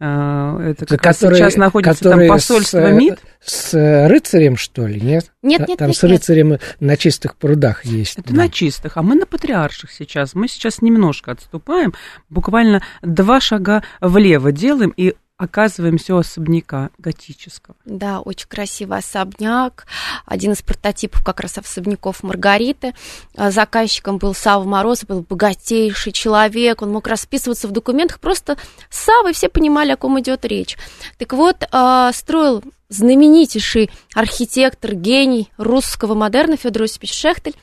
Э, 0.00 0.70
это 0.70 0.86
как 0.86 1.04
раз 1.04 1.16
которые- 1.18 1.38
сейчас 1.38 1.56
находится 1.56 2.10
там 2.10 2.26
посольство 2.26 2.80
с, 2.80 2.92
МИД. 2.92 3.20
С 3.40 4.08
рыцарем, 4.08 4.56
что 4.56 4.86
ли, 4.86 5.00
нет? 5.00 5.30
Нет, 5.42 5.68
нет, 5.68 5.78
Там 5.78 5.88
нет, 5.88 5.96
с 5.96 6.02
нет. 6.02 6.12
рыцарем 6.12 6.58
на 6.80 6.96
чистых 6.96 7.36
прудах 7.36 7.84
есть. 7.84 8.18
Это 8.18 8.30
да. 8.30 8.42
на 8.42 8.48
чистых, 8.48 8.96
а 8.96 9.02
мы 9.02 9.14
на 9.14 9.26
патриарших 9.26 9.92
сейчас. 9.92 10.34
Мы 10.34 10.48
сейчас 10.48 10.82
немножко 10.82 11.32
отступаем, 11.32 11.94
буквально 12.28 12.82
два 13.02 13.40
шага 13.40 13.82
влево 14.00 14.50
делаем 14.50 14.92
и 14.96 15.14
оказываемся 15.36 16.14
у 16.14 16.18
особняка 16.18 16.90
готического. 16.98 17.76
Да, 17.84 18.20
очень 18.20 18.48
красивый 18.48 18.98
особняк. 18.98 19.86
Один 20.26 20.52
из 20.52 20.62
прототипов 20.62 21.24
как 21.24 21.40
раз 21.40 21.58
особняков 21.58 22.22
Маргариты. 22.22 22.94
А 23.36 23.50
Заказчиком 23.50 24.18
был 24.18 24.34
Сава 24.34 24.64
Мороз, 24.64 25.04
был 25.04 25.22
богатейший 25.22 26.12
человек. 26.12 26.82
Он 26.82 26.92
мог 26.92 27.06
расписываться 27.06 27.66
в 27.66 27.72
документах. 27.72 28.20
Просто 28.20 28.56
с 28.90 29.00
Савой 29.04 29.32
все 29.32 29.48
понимали, 29.48 29.92
о 29.92 29.96
ком 29.96 30.20
идет 30.20 30.44
речь. 30.44 30.76
Так 31.18 31.32
вот, 31.32 31.64
а, 31.72 32.12
строил 32.12 32.62
знаменитейший 32.88 33.90
архитектор, 34.14 34.94
гений 34.94 35.50
русского 35.56 36.14
модерна 36.14 36.56
Федор 36.56 36.84
Осипович 36.84 37.12
Шехтель. 37.12 37.56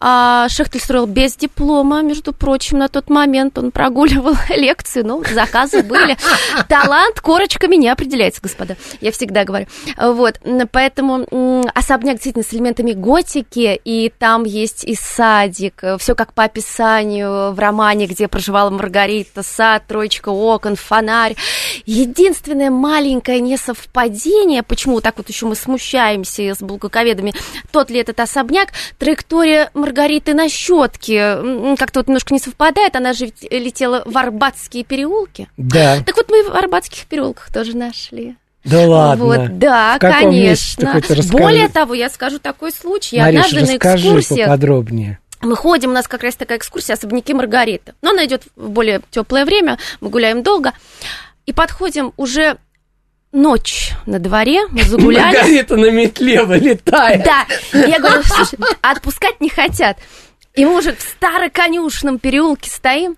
А 0.00 0.48
Шехтель 0.48 0.80
строил 0.80 1.06
без 1.06 1.36
диплома, 1.36 2.02
между 2.02 2.32
прочим, 2.32 2.78
на 2.78 2.88
тот 2.88 3.08
момент 3.08 3.56
он 3.58 3.70
прогуливал 3.70 4.34
лекции, 4.48 5.02
ну, 5.02 5.22
заказы 5.24 5.82
были. 5.82 6.16
Талант 6.68 7.20
корочками 7.20 7.76
не 7.76 7.88
определяется, 7.88 8.42
господа, 8.42 8.76
я 9.00 9.12
всегда 9.12 9.44
говорю. 9.44 9.66
Вот, 9.96 10.40
поэтому 10.72 11.26
особняк 11.74 12.14
действительно 12.14 12.44
с 12.44 12.52
элементами 12.52 12.92
готики, 12.92 13.80
и 13.84 14.12
там 14.18 14.44
есть 14.44 14.84
и 14.84 14.94
садик, 14.94 15.82
все 15.98 16.14
как 16.14 16.32
по 16.34 16.44
описанию 16.44 17.52
в 17.52 17.58
романе, 17.58 18.06
где 18.06 18.28
проживала 18.28 18.70
Маргарита, 18.70 19.42
сад, 19.42 19.84
троечка 19.86 20.30
окон, 20.30 20.76
фонарь. 20.76 21.36
Единственное 21.86 22.70
маленькое 22.70 23.40
несовпадение, 23.40 24.62
почему 24.62 25.00
так 25.00 25.16
вот 25.16 25.28
еще 25.28 25.46
мы 25.46 25.54
смущаемся 25.54 26.54
с 26.54 26.58
булгаковедами, 26.58 27.34
тот 27.70 27.90
ли 27.90 28.00
этот 28.00 28.18
особняк, 28.20 28.70
траектория 28.98 29.61
Маргариты 29.74 30.34
на 30.34 30.48
щетке 30.48 31.36
как-то 31.78 32.00
вот 32.00 32.08
немножко 32.08 32.34
не 32.34 32.40
совпадает, 32.40 32.96
она 32.96 33.12
же 33.12 33.26
ведь 33.26 33.42
летела 33.50 34.02
в 34.04 34.16
Арбатские 34.16 34.84
переулки. 34.84 35.48
Да, 35.56 35.98
Так 36.04 36.16
вот 36.16 36.30
мы 36.30 36.42
в 36.44 36.54
Арбатских 36.54 37.06
переулках 37.06 37.52
тоже 37.52 37.76
нашли. 37.76 38.36
да 38.64 38.86
ладно. 38.86 39.24
Вот, 39.24 39.58
да, 39.58 39.96
конечно. 39.98 41.00
Более 41.30 41.68
того, 41.68 41.94
я 41.94 42.08
скажу 42.08 42.38
такой 42.38 42.72
случай. 42.72 43.16
Я 43.16 43.24
Мариш, 43.24 43.46
однажды 43.46 43.60
на 43.60 43.72
расскажи 43.74 44.08
экскурсиях 44.08 44.46
поподробнее. 44.48 45.18
мы 45.40 45.56
ходим, 45.56 45.90
у 45.90 45.94
нас 45.94 46.06
как 46.08 46.22
раз 46.22 46.36
такая 46.36 46.58
экскурсия 46.58 46.94
особняки 46.94 47.34
Маргариты. 47.34 47.94
Но 48.02 48.10
она 48.10 48.24
идет 48.26 48.42
в 48.56 48.68
более 48.70 49.00
теплое 49.10 49.44
время, 49.44 49.78
мы 50.00 50.08
гуляем 50.10 50.42
долго. 50.42 50.72
И 51.46 51.52
подходим 51.52 52.12
уже 52.16 52.56
ночь 53.32 53.92
на 54.06 54.18
дворе, 54.18 54.66
мы 54.68 54.82
загулялись. 54.84 55.34
Маргарита 55.34 55.76
на 55.76 55.90
метле 55.90 56.44
вылетает. 56.44 57.24
Да, 57.24 57.46
я 57.72 57.98
говорю, 57.98 58.22
слушай, 58.22 58.58
отпускать 58.80 59.40
не 59.40 59.48
хотят. 59.48 59.98
И 60.54 60.64
мы 60.64 60.78
уже 60.78 60.94
в 60.94 61.00
староконюшном 61.00 62.18
переулке 62.18 62.70
стоим. 62.70 63.16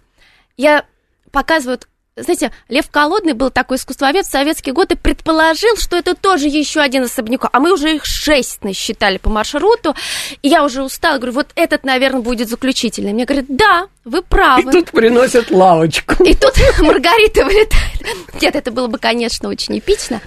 Я 0.56 0.84
показываю, 1.32 1.80
знаете, 2.16 2.52
Лев 2.68 2.88
Колодный 2.90 3.32
был 3.32 3.50
такой 3.50 3.76
искусствовед 3.76 4.24
в 4.24 4.30
советские 4.30 4.72
годы, 4.72 4.94
предположил, 4.94 5.76
что 5.76 5.96
это 5.96 6.14
тоже 6.14 6.46
еще 6.46 6.80
один 6.80 7.02
особняк. 7.02 7.46
А 7.50 7.58
мы 7.58 7.72
уже 7.72 7.96
их 7.96 8.04
шесть 8.04 8.62
насчитали 8.62 9.18
по 9.18 9.30
маршруту. 9.30 9.96
И 10.40 10.48
я 10.48 10.62
уже 10.62 10.84
устала, 10.84 11.16
говорю, 11.16 11.32
вот 11.32 11.48
этот, 11.56 11.84
наверное, 11.84 12.20
будет 12.20 12.48
заключительный. 12.48 13.12
Мне 13.12 13.24
говорят, 13.24 13.46
да, 13.48 13.88
вы 14.04 14.18
И 14.18 14.22
правы. 14.22 14.70
тут 14.70 14.92
приносят 14.92 15.50
лавочку. 15.50 16.22
И 16.22 16.34
тут 16.34 16.54
Маргарита 16.78 17.44
вылетает. 17.44 18.40
Нет, 18.40 18.54
это 18.54 18.70
было 18.70 18.86
бы, 18.86 18.98
конечно, 18.98 19.48
очень 19.48 19.76
эпично. 19.80 20.20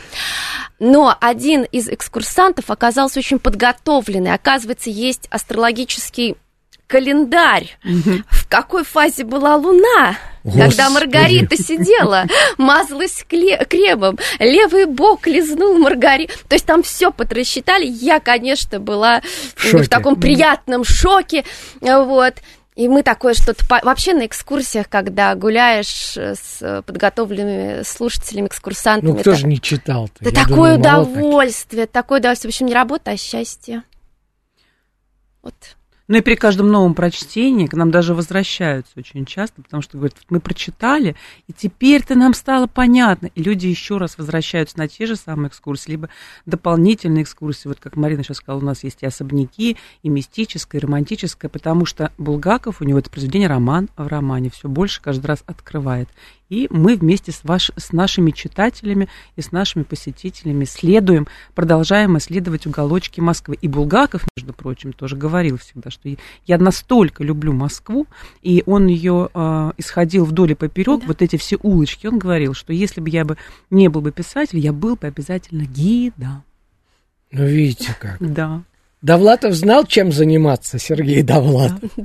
Но 0.80 1.16
один 1.22 1.64
из 1.64 1.88
экскурсантов 1.88 2.70
оказался 2.70 3.20
очень 3.20 3.40
подготовленный. 3.40 4.34
Оказывается, 4.34 4.90
есть 4.90 5.28
астрологический 5.30 6.36
календарь. 6.88 7.78
В 7.84 8.48
какой 8.50 8.84
фазе 8.84 9.24
была 9.24 9.56
Луна? 9.56 10.18
Когда. 10.56 10.90
Маргарита 10.90 11.56
сидела, 11.58 12.26
мазалась 12.58 13.26
кремом, 13.28 14.18
левый 14.40 14.86
бок 14.86 15.28
лизнул 15.28 15.78
Маргариту. 15.78 16.34
То 16.48 16.56
есть 16.56 16.66
там 16.66 16.84
все 16.84 17.12
подрасчитали. 17.12 17.86
Я, 17.86 18.20
конечно, 18.20 18.80
была 18.80 19.22
В 19.56 19.74
в 19.74 19.90
таком 19.90 20.16
приятном 20.20 20.84
шоке. 20.84 21.44
Вот. 21.82 22.36
И 22.76 22.88
мы 22.88 23.02
такое 23.02 23.34
что-то... 23.34 23.66
Вообще 23.84 24.14
на 24.14 24.28
экскурсиях, 24.28 24.88
когда 24.88 25.34
гуляешь 25.34 26.16
э, 26.16 26.36
с 26.36 26.84
подготовленными 26.86 27.82
слушателями, 27.82 28.46
экскурсантами... 28.46 29.14
Ну, 29.14 29.18
кто 29.18 29.32
это- 29.32 29.40
же 29.40 29.48
не 29.48 29.60
читал-то? 29.60 30.24
Я 30.24 30.30
такое 30.30 30.78
думаю, 30.78 30.80
удовольствие, 30.80 31.88
такое 31.88 32.20
удовольствие. 32.20 32.52
В 32.52 32.54
общем, 32.54 32.68
не 32.68 32.76
работа, 32.76 33.12
а 33.12 33.18
счастье. 33.18 33.82
Вот. 35.42 35.56
Ну 36.08 36.18
и 36.18 36.22
при 36.22 36.36
каждом 36.36 36.70
новом 36.70 36.94
прочтении 36.94 37.68
к 37.68 37.74
нам 37.74 37.92
даже 37.92 38.14
возвращаются 38.14 38.94
очень 38.96 39.26
часто, 39.26 39.62
потому 39.62 39.82
что 39.82 39.98
говорят, 39.98 40.16
мы 40.30 40.40
прочитали, 40.40 41.18
и 41.48 41.54
теперь-то 41.54 42.16
нам 42.16 42.34
стало 42.34 42.68
понятно. 42.68 43.30
И 43.36 43.44
люди 43.44 43.68
еще 43.68 43.98
раз 43.98 44.18
возвращаются 44.18 44.78
на 44.78 44.88
те 44.88 45.06
же 45.06 45.18
самые 45.18 45.50
экскурсии, 45.50 45.92
либо 45.92 46.10
дополнительные 46.46 47.24
экскурсии. 47.24 47.68
Вот 47.68 47.80
как 47.82 47.98
Марина 47.98 48.24
сейчас 48.24 48.38
сказала, 48.38 48.62
у 48.62 48.66
нас 48.66 48.86
есть 48.86 49.04
и 49.04 49.06
особняки, 49.06 49.76
и 50.02 50.10
мистическое, 50.10 50.80
и 50.80 50.86
романтическое, 50.86 51.50
потому 51.50 51.86
что 51.86 52.14
Булгаков, 52.18 52.82
у 52.82 52.86
него 52.86 53.00
это 53.00 53.10
произведение 53.10 53.50
роман 53.50 53.90
в 53.98 54.08
романе, 54.08 54.50
все 54.50 54.70
больше 54.70 55.02
каждый 55.02 55.26
раз 55.26 55.44
открывает. 55.46 56.08
И 56.50 56.68
мы 56.70 56.96
вместе 56.96 57.32
с, 57.32 57.42
ваш, 57.44 57.72
с 57.76 57.92
нашими 57.92 58.32
читателями 58.32 59.10
и 59.36 59.42
с 59.42 59.52
нашими 59.52 59.84
посетителями 59.84 60.66
следуем, 60.66 61.28
продолжаем 61.56 62.18
исследовать 62.18 62.66
уголочки 62.66 63.20
Москвы. 63.20 63.58
И 63.62 63.68
Булгаков, 63.68 64.24
между 64.38 64.54
прочим, 64.54 64.94
тоже 64.94 65.16
говорил 65.16 65.58
всегда, 65.58 65.90
что 65.90 66.10
я 66.46 66.58
настолько 66.58 67.24
люблю 67.24 67.54
Москву, 67.54 68.08
и 68.42 68.64
он 68.66 68.88
ее 68.88 69.30
э, 69.34 69.72
исходил 69.78 70.26
вдоль 70.26 70.52
и 70.52 70.56
поперек, 70.56 71.02
да. 71.02 71.08
вот 71.08 71.22
эти 71.22 71.36
все 71.38 71.58
улочки. 71.62 72.08
Он 72.08 72.18
говорил, 72.18 72.54
что 72.54 72.72
если 72.72 73.02
бы 73.02 73.10
я 73.10 73.26
бы 73.26 73.38
не 73.70 73.90
был 73.90 74.02
бы 74.02 74.12
писателем, 74.12 74.62
я 74.62 74.74
был 74.74 74.96
бы 74.96 75.08
обязательно 75.08 75.64
гидом. 75.64 76.44
Ну, 77.32 77.46
видите 77.46 77.96
как. 78.00 78.18
Да. 78.20 78.64
Довлатов 79.02 79.54
знал, 79.54 79.86
чем 79.86 80.12
заниматься, 80.12 80.80
Сергей 80.80 81.22
Довлатов. 81.22 81.92
Да. 81.96 82.04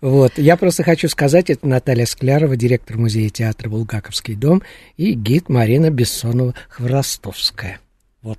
Вот. 0.00 0.32
Я 0.36 0.56
просто 0.56 0.84
хочу 0.84 1.08
сказать, 1.08 1.50
это 1.50 1.66
Наталья 1.66 2.06
Склярова, 2.06 2.56
директор 2.56 2.96
музея 2.96 3.28
театра 3.30 3.68
«Булгаковский 3.68 4.36
дом» 4.36 4.62
и 4.96 5.12
гид 5.12 5.48
Марина 5.48 5.90
Бессонова-Хворостовская. 5.90 7.78
Вот. 8.22 8.38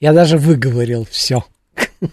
Я 0.00 0.12
даже 0.12 0.36
выговорил 0.36 1.06
все. 1.10 1.44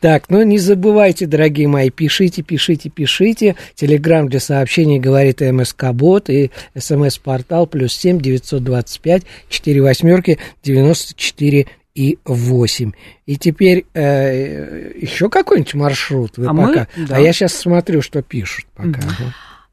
Так, 0.00 0.28
ну 0.28 0.42
не 0.42 0.58
забывайте, 0.58 1.26
дорогие 1.26 1.68
мои, 1.68 1.90
пишите, 1.90 2.42
пишите, 2.42 2.90
пишите. 2.90 3.56
Телеграмм 3.74 4.28
для 4.28 4.40
сообщений 4.40 4.98
говорит 4.98 5.40
МСК 5.40 5.92
Бот 5.92 6.30
и 6.30 6.50
СМС-портал 6.76 7.66
плюс 7.66 7.94
семь 7.94 8.20
девятьсот 8.20 8.62
двадцать 8.62 9.00
пять 9.00 9.22
четыре 9.48 9.82
восьмерки 9.82 10.38
девяносто 10.62 11.14
четыре 11.16 11.66
и 11.98 12.16
8. 12.24 12.92
И 13.26 13.36
теперь 13.36 13.84
э, 13.92 14.92
еще 14.94 15.28
какой-нибудь 15.28 15.74
маршрут 15.74 16.38
вы 16.38 16.46
а 16.46 16.54
пока. 16.54 16.86
Мы, 16.96 17.06
да. 17.06 17.16
А 17.16 17.20
я 17.20 17.32
сейчас 17.32 17.54
смотрю, 17.54 18.02
что 18.02 18.22
пишут 18.22 18.66
пока. 18.76 19.00
Угу. 19.00 19.32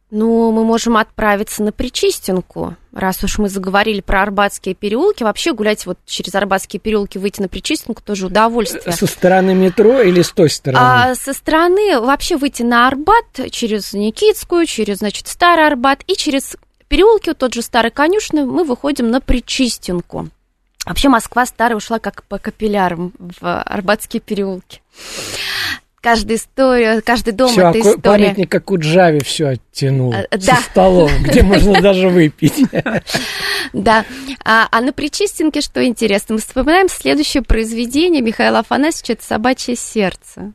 Ну, 0.10 0.51
мы 0.51 0.63
можем 0.63 0.98
отправиться 0.98 1.62
на 1.62 1.72
Причистенку, 1.72 2.75
раз 2.94 3.24
уж 3.24 3.38
мы 3.38 3.50
заговорили 3.50 4.01
про 4.01 4.24
Арбатские 4.24 4.74
переулки. 4.74 5.24
Вообще 5.24 5.53
гулять 5.53 5.86
вот 5.86 6.00
через 6.05 6.34
Арбатские 6.34 6.79
переулки, 6.79 7.20
выйти 7.20 7.41
на 7.41 7.48
Причистенку 7.48 8.01
тоже 8.01 8.27
удовольствие. 8.27 8.96
Со 8.96 9.05
стороны 9.05 9.53
метро 9.53 10.01
или 10.01 10.22
с 10.24 10.32
той 10.32 10.50
стороны? 10.50 10.79
А, 10.82 11.15
со 11.15 11.34
стороны 11.34 12.00
вообще 12.00 12.38
выйти 12.38 12.63
на 12.63 12.88
Арбат 12.88 13.25
через 13.51 13.94
Никитскую, 13.94 14.65
через, 14.65 14.98
значит, 14.98 15.27
Старый 15.27 15.67
Арбат 15.67 16.03
и 16.08 16.15
через 16.15 16.55
переулки, 16.88 17.29
вот 17.29 17.38
тот 17.38 17.53
же 17.53 17.62
Старый 17.62 17.91
Конюшный, 17.91 18.46
мы 18.46 18.63
выходим 18.63 19.12
на 19.12 19.22
Причистенку. 19.22 20.29
Вообще 20.85 21.09
Москва 21.09 21.45
старая 21.45 21.77
ушла 21.77 21.99
как 21.99 22.23
по 22.23 22.37
капиллярам 22.37 23.13
в 23.17 23.61
Арбатские 23.61 24.21
переулки. 24.21 24.81
Каждая 26.01 26.37
история, 26.37 27.01
каждый 27.01 27.33
дом 27.33 27.49
всё, 27.49 27.69
это 27.69 27.79
история. 27.79 27.99
Памятник 27.99 28.51
как 28.51 28.69
у 28.69 28.77
Джави 28.77 29.23
все 29.23 29.47
оттянул 29.47 30.13
а, 30.13 30.27
да. 30.37 30.57
со 30.57 30.61
столом, 30.61 31.09
где 31.23 31.41
можно 31.41 31.81
даже 31.81 32.09
выпить. 32.09 32.63
Да. 33.73 34.05
А, 34.43 34.67
а 34.69 34.81
на 34.81 34.93
Причистенке, 34.93 35.61
что 35.61 35.83
интересно, 35.83 36.35
мы 36.35 36.41
вспоминаем 36.41 36.89
следующее 36.89 37.41
произведение 37.41 38.21
Михаила 38.21 38.59
Афанасьевича 38.59 39.13
«Это 39.13 39.25
собачье 39.25 39.75
сердце». 39.75 40.53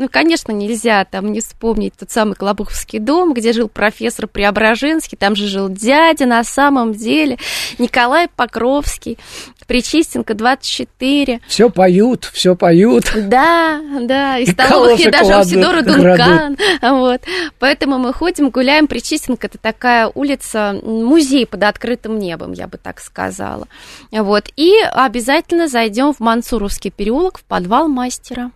Ну, 0.00 0.08
конечно, 0.10 0.50
нельзя 0.50 1.04
там 1.04 1.30
не 1.30 1.40
вспомнить 1.40 1.92
тот 1.94 2.10
самый 2.10 2.34
Клобуховский 2.34 2.98
дом, 2.98 3.34
где 3.34 3.52
жил 3.52 3.68
профессор 3.68 4.28
Преображенский, 4.28 5.18
там 5.18 5.36
же 5.36 5.46
жил 5.46 5.68
дядя 5.68 6.24
на 6.24 6.42
самом 6.42 6.94
деле, 6.94 7.36
Николай 7.76 8.28
Покровский, 8.34 9.18
Причистенко 9.66 10.32
24. 10.32 11.40
Все 11.46 11.68
поют, 11.68 12.24
все 12.32 12.56
поют. 12.56 13.12
Да, 13.14 13.78
да, 14.00 14.38
и, 14.38 14.44
и 14.44 14.50
столовки 14.50 15.10
даже 15.10 15.34
Амсидора 15.34 15.82
Дункан. 15.82 16.56
Вот. 16.80 17.20
Поэтому 17.58 17.98
мы 17.98 18.14
ходим, 18.14 18.48
гуляем. 18.48 18.86
Причистенко 18.86 19.48
это 19.48 19.58
такая 19.58 20.10
улица, 20.14 20.80
музей 20.82 21.46
под 21.46 21.62
открытым 21.62 22.18
небом, 22.18 22.52
я 22.52 22.68
бы 22.68 22.78
так 22.78 23.00
сказала. 23.00 23.68
Вот. 24.10 24.48
И 24.56 24.72
обязательно 24.92 25.68
зайдем 25.68 26.14
в 26.14 26.20
Мансуровский 26.20 26.90
переулок, 26.90 27.38
в 27.38 27.44
подвал 27.44 27.86
мастера. 27.86 28.50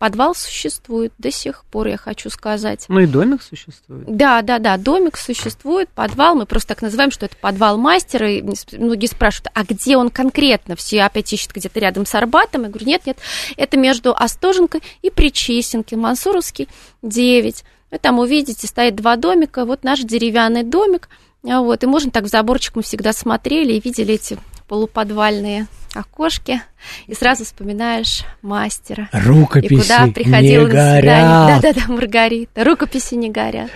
Подвал 0.00 0.34
существует 0.34 1.12
до 1.18 1.30
сих 1.30 1.62
пор, 1.66 1.88
я 1.88 1.98
хочу 1.98 2.30
сказать. 2.30 2.86
Ну 2.88 3.00
и 3.00 3.06
домик 3.06 3.42
существует. 3.42 4.04
Да, 4.06 4.40
да, 4.40 4.58
да, 4.58 4.78
домик 4.78 5.18
существует, 5.18 5.90
подвал. 5.90 6.34
Мы 6.34 6.46
просто 6.46 6.68
так 6.68 6.80
называем, 6.80 7.10
что 7.10 7.26
это 7.26 7.36
подвал 7.36 7.76
мастера. 7.76 8.30
И 8.30 8.42
многие 8.78 9.04
спрашивают, 9.04 9.52
а 9.52 9.62
где 9.62 9.98
он 9.98 10.08
конкретно? 10.08 10.74
Все 10.74 11.02
опять 11.02 11.30
ищут 11.34 11.52
где-то 11.52 11.78
рядом 11.80 12.06
с 12.06 12.14
Арбатом. 12.14 12.62
Я 12.62 12.68
говорю, 12.70 12.86
нет, 12.86 13.02
нет, 13.04 13.18
это 13.58 13.76
между 13.76 14.14
Остоженкой 14.16 14.82
и 15.02 15.10
Причистенкой, 15.10 15.98
Мансуровский 15.98 16.70
9. 17.02 17.62
Вы 17.90 17.98
там 17.98 18.20
увидите, 18.20 18.66
стоит 18.66 18.96
два 18.96 19.16
домика, 19.16 19.66
вот 19.66 19.84
наш 19.84 20.00
деревянный 20.00 20.62
домик. 20.62 21.10
А 21.46 21.60
вот, 21.60 21.84
и 21.84 21.86
можно 21.86 22.10
так 22.10 22.24
в 22.24 22.28
заборчик 22.28 22.74
мы 22.76 22.82
всегда 22.82 23.12
смотрели 23.12 23.74
и 23.74 23.80
видели 23.80 24.14
эти 24.14 24.38
полуподвальные 24.70 25.66
окошке, 25.94 26.62
и 27.08 27.14
сразу 27.14 27.44
вспоминаешь 27.44 28.22
мастера. 28.40 29.08
Рукописи 29.10 29.72
и 29.72 29.76
куда 29.78 30.06
приходила 30.06 30.66
не 30.68 30.72
горят. 30.72 31.60
Да-да-да, 31.60 31.92
Маргарита, 31.92 32.62
рукописи 32.62 33.14
не 33.14 33.30
горят. 33.32 33.68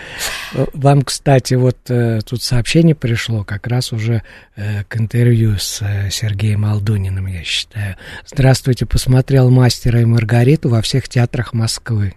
Вам, 0.73 1.03
кстати, 1.03 1.55
вот 1.55 1.79
э, 1.89 2.21
тут 2.25 2.45
сообщение 2.45 2.95
пришло 2.95 3.43
как 3.43 3.67
раз 3.67 3.93
уже 3.93 4.23
э, 4.55 4.85
к 4.85 4.97
интервью 4.97 5.59
с 5.59 5.83
э, 5.83 6.11
Сергеем 6.13 6.65
Алдуниным, 6.65 7.27
я 7.27 7.43
считаю. 7.43 7.97
Здравствуйте, 8.25 8.87
посмотрел 8.87 9.51
«Мастера 9.51 10.01
и 10.01 10.05
Маргариту» 10.05 10.69
во 10.69 10.81
всех 10.81 11.09
театрах 11.09 11.55
Москвы. 11.55 12.15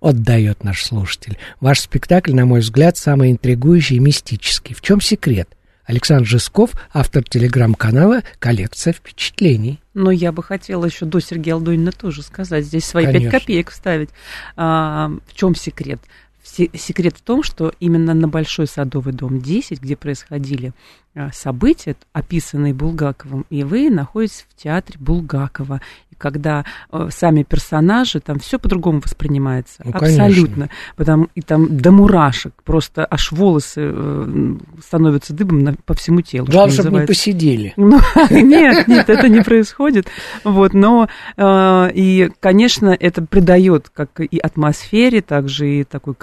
Отдает 0.00 0.64
наш 0.64 0.82
слушатель. 0.84 1.38
Ваш 1.60 1.78
спектакль, 1.78 2.34
на 2.34 2.44
мой 2.44 2.58
взгляд, 2.58 2.96
самый 2.96 3.30
интригующий 3.30 3.98
и 3.98 4.00
мистический. 4.00 4.74
В 4.74 4.80
чем 4.80 5.00
секрет? 5.00 5.48
Александр 5.88 6.26
Жесков, 6.26 6.72
автор 6.92 7.24
телеграм-канала 7.24 8.22
«Коллекция 8.38 8.92
впечатлений». 8.92 9.80
Но 9.94 10.10
я 10.10 10.32
бы 10.32 10.42
хотела 10.42 10.84
еще 10.84 11.06
до 11.06 11.18
Сергея 11.18 11.54
Алдунина 11.54 11.92
тоже 11.92 12.22
сказать, 12.22 12.66
здесь 12.66 12.84
свои 12.84 13.10
пять 13.10 13.30
копеек 13.30 13.70
вставить. 13.70 14.10
А, 14.54 15.10
в 15.26 15.34
чем 15.34 15.54
секрет? 15.54 15.98
Секрет 16.44 17.16
в 17.16 17.22
том, 17.22 17.42
что 17.42 17.72
именно 17.80 18.12
на 18.12 18.28
Большой 18.28 18.66
Садовый 18.66 19.14
дом 19.14 19.40
10, 19.40 19.80
где 19.80 19.96
происходили 19.96 20.72
события, 21.32 21.96
описанные 22.12 22.74
Булгаковым, 22.74 23.46
и 23.50 23.64
вы 23.64 23.90
находитесь 23.90 24.46
в 24.48 24.54
театре 24.56 24.98
Булгакова 24.98 25.80
когда 26.18 26.64
э, 26.92 27.08
сами 27.10 27.44
персонажи, 27.44 28.20
там 28.20 28.38
все 28.38 28.58
по-другому 28.58 29.00
воспринимается. 29.00 29.82
Ну, 29.84 29.92
Абсолютно. 29.94 30.68
Потому, 30.96 31.28
и 31.34 31.40
там 31.40 31.78
до 31.78 31.92
мурашек, 31.92 32.52
просто 32.64 33.06
аж 33.08 33.32
волосы 33.32 33.80
э, 33.94 34.56
становятся 34.84 35.32
дыбом 35.32 35.60
на, 35.60 35.74
по 35.86 35.94
всему 35.94 36.20
телу. 36.20 36.46
Главное, 36.46 36.74
чтобы 36.74 37.00
не 37.00 37.06
посидели. 37.06 37.72
Ну, 37.76 38.00
нет, 38.30 38.88
нет, 38.88 39.08
это 39.08 39.28
не 39.28 39.40
происходит. 39.40 40.08
Вот, 40.44 40.74
но, 40.74 41.08
э, 41.36 41.90
и, 41.94 42.30
конечно, 42.40 42.94
это 42.98 43.22
придает 43.22 43.88
как 43.88 44.20
и 44.20 44.38
атмосфере, 44.38 45.22
также 45.22 45.80
и 45.80 45.84
такой 45.84 46.14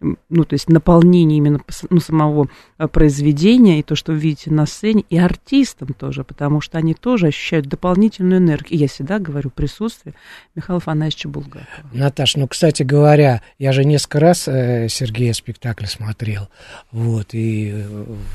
ну, 0.00 0.44
то 0.44 0.54
есть 0.54 0.68
наполнение 0.68 1.38
именно 1.38 1.60
ну, 1.88 2.00
самого 2.00 2.48
э, 2.78 2.86
произведения 2.86 3.80
и 3.80 3.82
то, 3.82 3.94
что 3.94 4.12
видите 4.16 4.50
на 4.50 4.66
сцене, 4.66 5.04
и 5.10 5.18
артистам 5.18 5.88
тоже, 5.88 6.24
потому 6.24 6.60
что 6.60 6.78
они 6.78 6.94
тоже 6.94 7.28
ощущают 7.28 7.66
дополнительную 7.66 8.38
энергию. 8.38 8.78
И 8.78 8.82
я 8.82 8.88
всегда 8.88 9.18
говорю 9.18 9.50
присутствие 9.50 10.14
Михаила 10.54 10.78
Афанасьевича 10.78 11.28
Булгакова. 11.28 11.66
Наташ, 11.92 12.36
ну, 12.36 12.48
кстати 12.48 12.82
говоря, 12.82 13.42
я 13.58 13.72
же 13.72 13.84
несколько 13.84 14.20
раз 14.20 14.48
э, 14.48 14.88
Сергея 14.88 15.32
спектакль 15.32 15.86
смотрел, 15.86 16.48
вот, 16.92 17.28
и 17.32 17.72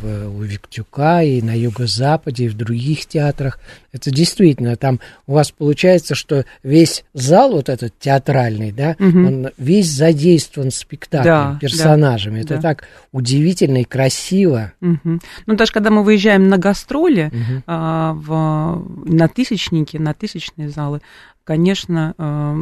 в, 0.02 0.28
у 0.28 0.42
Виктюка, 0.42 1.24
и 1.24 1.42
на 1.42 1.58
Юго-Западе, 1.58 2.46
и 2.46 2.50
в 2.50 2.56
других 2.56 3.06
театрах. 3.06 3.60
Это 3.92 4.12
действительно, 4.12 4.76
там 4.76 5.00
у 5.28 5.34
вас 5.34 5.52
получается, 5.52 6.16
что 6.16 6.46
весь 6.64 7.04
зал 7.14 7.52
вот 7.52 7.70
этот 7.70 7.98
театральный, 8.00 8.72
да, 8.72 8.96
угу. 9.00 9.08
он 9.08 9.50
весь 9.58 9.90
задействован 9.90 10.70
в 10.72 10.76
спектакле. 10.76 11.32
Да 11.32 11.58
персонажами. 11.62 12.42
Да, 12.42 12.56
Это 12.56 12.56
да. 12.56 12.62
так 12.62 12.84
удивительно 13.12 13.82
и 13.82 13.84
красиво. 13.84 14.74
Угу. 14.82 15.20
Ну, 15.46 15.56
даже 15.56 15.71
когда 15.72 15.90
мы 15.90 16.04
выезжаем 16.04 16.48
на 16.50 16.58
гастроли 16.58 17.32
угу. 17.34 17.64
а, 17.68 18.14
в, 18.14 18.86
на 19.06 19.28
тысячники, 19.28 19.98
на 19.98 20.14
тысячные 20.14 20.70
залы, 20.70 21.02
конечно, 21.44 22.14
а, 22.18 22.58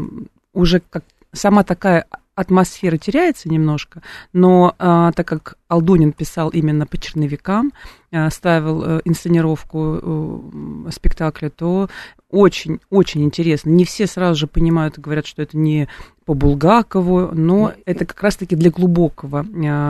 уже 0.54 0.82
как 0.90 1.04
сама 1.32 1.64
такая 1.64 2.06
атмосфера 2.40 2.98
теряется 2.98 3.50
немножко, 3.50 4.02
но 4.32 4.74
а, 4.80 5.12
так 5.12 5.28
как 5.28 5.58
Алдунин 5.68 6.14
писал 6.14 6.50
именно 6.50 6.86
по 6.86 6.98
черновикам, 6.98 7.74
а, 8.12 8.30
ставил 8.30 8.82
а, 8.82 9.02
инсценировку 9.04 10.00
а, 10.02 10.90
спектакля, 10.92 11.50
то 11.50 11.90
очень-очень 12.30 13.24
интересно. 13.24 13.72
Не 13.72 13.84
все 13.84 14.08
сразу 14.08 14.40
же 14.40 14.48
понимают 14.48 14.98
и 14.98 15.02
говорят, 15.02 15.26
что 15.28 15.42
это 15.42 15.58
не 15.58 15.90
по 16.24 16.34
Булгакову, 16.34 17.32
но 17.34 17.74
это 17.86 18.06
как 18.06 18.22
раз-таки 18.24 18.56
для 18.56 18.72
глубокого 18.72 19.40
а, 19.40 19.44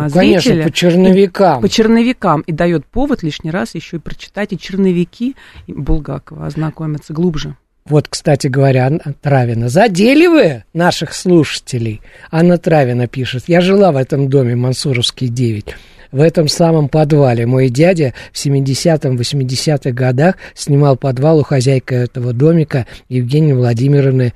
ну, 0.04 0.10
зрителя. 0.10 0.42
Конечно, 0.42 0.64
по 0.64 0.72
черновикам. 0.72 1.62
По 1.62 1.70
черновикам. 1.70 2.42
И 2.42 2.52
дает 2.52 2.84
повод 2.88 3.22
лишний 3.22 3.52
раз 3.52 3.76
еще 3.76 3.98
и 3.98 4.00
прочитать 4.00 4.54
и 4.54 4.58
черновики 4.58 5.36
Булгакова, 5.68 6.48
ознакомиться 6.48 7.14
глубже. 7.14 7.56
Вот, 7.90 8.08
кстати 8.08 8.48
говоря, 8.48 8.86
Анна 8.86 9.16
Травина. 9.20 9.68
Задели 9.68 10.28
вы 10.28 10.64
наших 10.74 11.14
слушателей? 11.14 12.02
Анна 12.32 12.58
Травина 12.60 13.08
пишет. 13.08 13.46
Я 13.48 13.62
жила 13.62 13.92
в 13.92 13.98
этом 13.98 14.30
доме, 14.30 14.56
Мансуровский 14.56 15.28
9 15.28 15.76
в 16.12 16.22
этом 16.22 16.48
самом 16.48 16.90
подвале. 16.90 17.46
Мой 17.46 17.70
дядя 17.70 18.14
в 18.32 18.38
70-м, 18.44 19.16
80-х 19.16 19.92
годах 19.92 20.36
снимал 20.56 20.98
подвал 20.98 21.40
у 21.40 21.44
хозяйки 21.44 21.94
этого 21.94 22.34
домика 22.34 22.88
Евгении 23.10 23.54
Владимировны 23.54 24.34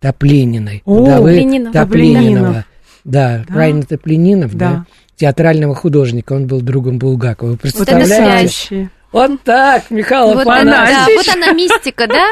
Топлениной. 0.00 0.82
О, 0.84 1.02
Вдовы 1.02 1.70
Топленинова. 1.72 2.64
Да, 3.04 3.38
да, 3.38 3.44
правильно, 3.52 3.82
Топленинов, 3.82 4.56
да. 4.56 4.70
да. 4.70 4.86
Театрального 5.16 5.74
художника. 5.74 6.32
Он 6.32 6.46
был 6.46 6.60
другом 6.60 6.98
Булгакова. 6.98 7.50
Вы 7.50 7.56
представляете? 7.56 8.66
Вот 8.70 8.88
вот 9.14 9.42
так, 9.44 9.90
Михаил 9.90 10.34
вот 10.34 10.44
она, 10.44 10.86
да, 10.86 11.06
вот 11.14 11.28
она 11.28 11.52
мистика, 11.52 12.08
да? 12.08 12.26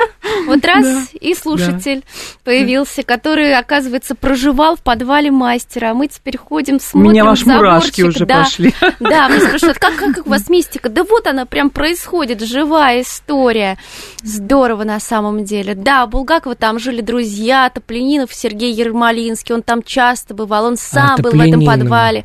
Вот 0.47 0.65
раз 0.65 0.85
да, 0.85 1.03
и 1.21 1.33
слушатель 1.33 2.01
да. 2.01 2.07
появился, 2.43 3.05
который, 3.05 3.57
оказывается, 3.57 4.17
проживал 4.17 4.75
в 4.75 4.83
подвале 4.83 5.31
мастера. 5.31 5.93
А 5.93 5.95
мы 5.95 6.09
теперь 6.09 6.37
ходим, 6.37 6.81
смотрим 6.81 7.09
У 7.09 7.13
меня 7.13 7.25
ваши 7.25 7.47
мурашки 7.47 8.03
уже 8.03 8.27
да, 8.27 8.43
пошли. 8.43 8.75
Да, 8.99 9.29
мы 9.29 9.39
спрашивают, 9.39 9.79
как, 9.79 9.95
как 9.95 10.27
у 10.27 10.31
вас 10.31 10.49
мистика? 10.49 10.89
Да 10.89 11.05
вот 11.05 11.29
она 11.29 11.47
прям 11.47 11.71
происходит, 11.71 12.41
живая 12.43 13.03
история. 13.03 13.79
Здорово 14.25 14.83
на 14.83 14.99
самом 14.99 15.45
деле. 15.45 15.77
Да, 15.77 16.05
Булгакова 16.09 16.57
там 16.57 16.81
жили 16.81 17.01
друзья, 17.01 17.71
Топленинов, 17.71 18.35
Сергей 18.35 18.73
Ермолинский, 18.73 19.55
он 19.55 19.63
там 19.63 19.85
часто 19.85 20.35
бывал, 20.35 20.65
он 20.65 20.77
сам 20.77 21.15
а, 21.17 21.23
был 21.23 21.31
в 21.31 21.41
этом 21.41 21.65
подвале. 21.65 22.25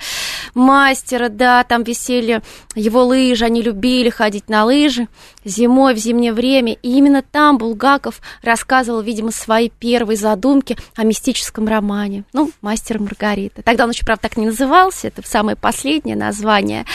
Мастера, 0.57 1.29
да, 1.29 1.63
там 1.63 1.83
висели 1.83 2.41
его 2.75 3.05
лыжи, 3.05 3.45
они 3.45 3.61
любили 3.61 4.09
ходить 4.09 4.49
на 4.49 4.65
лыжи 4.65 5.07
зимой, 5.45 5.93
в 5.93 5.97
зимнее 5.97 6.33
время. 6.33 6.73
И 6.73 6.97
именно 6.97 7.21
там 7.21 7.57
Булгаков 7.57 8.21
рассказывал, 8.41 9.01
видимо, 9.01 9.31
свои 9.31 9.69
первые 9.69 10.17
задумки 10.17 10.77
о 10.95 11.03
мистическом 11.03 11.67
романе. 11.67 12.23
Ну, 12.33 12.51
«Мастер 12.61 12.99
Маргарита». 12.99 13.61
Тогда 13.61 13.85
он 13.85 13.91
еще, 13.91 14.05
правда, 14.05 14.23
так 14.23 14.37
не 14.37 14.47
назывался, 14.47 15.07
это 15.07 15.21
самое 15.25 15.55
последнее 15.55 16.15
название. 16.15 16.85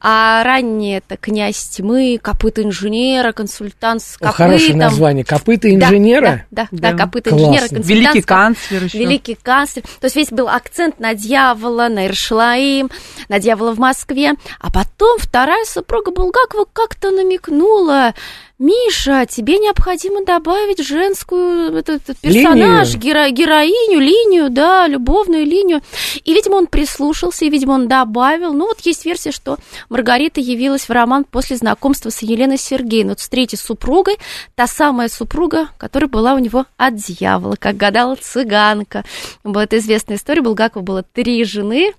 А 0.00 0.42
ранее 0.44 0.98
это 0.98 1.16
«Князь 1.16 1.64
тьмы», 1.68 2.18
«Копыта 2.20 2.62
инженера», 2.62 3.32
«Консультант 3.32 4.02
с 4.02 4.16
копытом». 4.16 4.32
Хорошее 4.32 4.76
название. 4.76 5.24
«Копыта 5.24 5.72
инженера»? 5.72 6.44
Да, 6.50 6.68
да, 6.70 6.78
да, 6.80 6.92
да 6.92 6.98
«Копыта 6.98 7.30
инженера», 7.30 7.68
«Консультант». 7.68 7.86
Великий 7.86 8.22
канцлер 8.22 8.84
еще. 8.84 8.98
Великий 8.98 9.34
канцлер. 9.34 9.84
То 10.00 10.06
есть 10.06 10.16
весь 10.16 10.30
был 10.30 10.48
акцент 10.48 11.00
на 11.00 11.14
дьявола, 11.14 11.88
на 11.88 12.06
Иршлаим, 12.06 12.90
на 13.28 13.38
дьявола 13.38 13.72
в 13.72 13.78
Москве. 13.78 14.32
А 14.60 14.70
потом 14.70 15.18
вторая 15.18 15.64
супруга 15.64 16.10
Булгакова 16.10 16.66
как-то 16.72 17.10
намекнула, 17.10 18.14
Миша, 18.62 19.26
тебе 19.26 19.58
необходимо 19.58 20.24
добавить 20.24 20.78
женскую 20.86 21.76
этот, 21.76 22.02
этот 22.02 22.18
персонаж, 22.18 22.94
геро, 22.94 23.28
героиню, 23.28 23.98
линию, 23.98 24.50
да, 24.50 24.86
любовную 24.86 25.44
линию. 25.44 25.80
И, 26.22 26.32
видимо, 26.32 26.54
он 26.54 26.68
прислушался, 26.68 27.44
и, 27.44 27.50
видимо, 27.50 27.72
он 27.72 27.88
добавил. 27.88 28.52
Ну, 28.52 28.68
вот 28.68 28.78
есть 28.82 29.04
версия, 29.04 29.32
что 29.32 29.56
Маргарита 29.88 30.40
явилась 30.40 30.88
в 30.88 30.90
роман 30.90 31.24
после 31.24 31.56
знакомства 31.56 32.10
с 32.10 32.22
Еленой 32.22 32.56
Сергеевной, 32.56 33.14
вот 33.14 33.20
с 33.20 33.28
третьей 33.28 33.58
супругой, 33.58 34.18
та 34.54 34.68
самая 34.68 35.08
супруга, 35.08 35.70
которая 35.76 36.08
была 36.08 36.34
у 36.34 36.38
него 36.38 36.66
от 36.76 36.94
дьявола, 36.94 37.56
как 37.58 37.76
гадала 37.76 38.14
цыганка. 38.14 39.02
Вот 39.42 39.74
известная 39.74 40.18
история, 40.18 40.40
Булгакова 40.40 40.84
было 40.84 41.02
три 41.02 41.42
жены, 41.42 41.94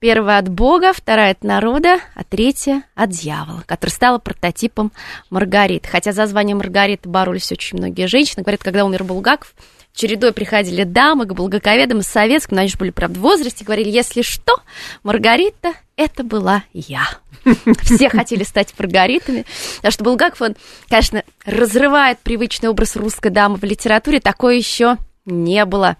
Первая 0.00 0.38
от 0.38 0.48
Бога, 0.48 0.92
вторая 0.92 1.32
от 1.32 1.42
народа, 1.42 1.98
а 2.14 2.22
третья 2.22 2.84
от 2.94 3.10
дьявола, 3.10 3.64
которая 3.66 3.92
стала 3.92 4.18
прототипом 4.18 4.92
Маргариты. 5.28 5.88
Хотя 5.88 6.12
за 6.12 6.26
звание 6.26 6.54
Маргариты 6.54 7.08
боролись 7.08 7.50
очень 7.50 7.78
многие 7.78 8.06
женщины. 8.06 8.42
Говорят, 8.42 8.62
когда 8.62 8.84
умер 8.84 9.02
Булгаков, 9.02 9.54
чередой 9.92 10.32
приходили 10.32 10.84
дамы 10.84 11.26
к 11.26 11.34
булгаковедам 11.34 11.98
из 11.98 12.06
советским, 12.06 12.54
но 12.54 12.60
они 12.60 12.70
же 12.70 12.78
были, 12.78 12.90
правда, 12.90 13.18
в 13.18 13.22
возрасте, 13.22 13.64
говорили, 13.64 13.90
если 13.90 14.22
что, 14.22 14.60
Маргарита– 15.02 15.72
это 15.96 16.22
была 16.22 16.62
я. 16.72 17.08
Все 17.82 18.08
хотели 18.08 18.44
стать 18.44 18.72
Маргаритами, 18.78 19.46
потому 19.78 19.92
что 19.92 20.04
Булгаков, 20.04 20.40
он, 20.42 20.56
конечно, 20.88 21.24
разрывает 21.44 22.20
привычный 22.20 22.68
образ 22.68 22.94
русской 22.94 23.30
дамы 23.30 23.56
в 23.56 23.64
литературе, 23.64 24.20
такое 24.20 24.54
еще 24.54 24.96
не 25.28 25.64
было, 25.64 25.96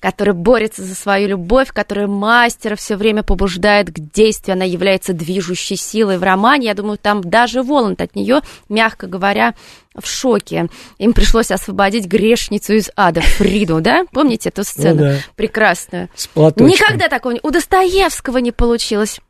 который 0.00 0.34
борется 0.34 0.82
за 0.82 0.94
свою 0.94 1.28
любовь, 1.28 1.72
который 1.72 2.06
мастера 2.06 2.76
все 2.76 2.96
время 2.96 3.22
побуждает 3.22 3.90
к 3.90 3.98
действию, 3.98 4.54
она 4.54 4.64
является 4.64 5.12
движущей 5.12 5.76
силой 5.76 6.18
в 6.18 6.22
романе. 6.22 6.66
Я 6.66 6.74
думаю, 6.74 6.98
там 6.98 7.22
даже 7.22 7.62
Воланд 7.62 8.00
от 8.00 8.16
нее, 8.16 8.40
мягко 8.68 9.06
говоря, 9.06 9.54
в 9.94 10.06
шоке. 10.06 10.68
Им 10.98 11.12
пришлось 11.12 11.50
освободить 11.50 12.06
грешницу 12.06 12.74
из 12.74 12.90
ада, 12.96 13.20
Фриду, 13.20 13.80
да? 13.80 14.04
Помните 14.12 14.48
эту 14.48 14.64
сцену? 14.64 15.04
Ну, 15.04 15.10
да. 15.10 15.18
Прекрасную. 15.36 16.08
С 16.14 16.28
Никогда 16.34 17.08
такого 17.08 17.38
у 17.42 17.50
Достоевского 17.50 18.38
не 18.38 18.52
получилось. 18.52 19.20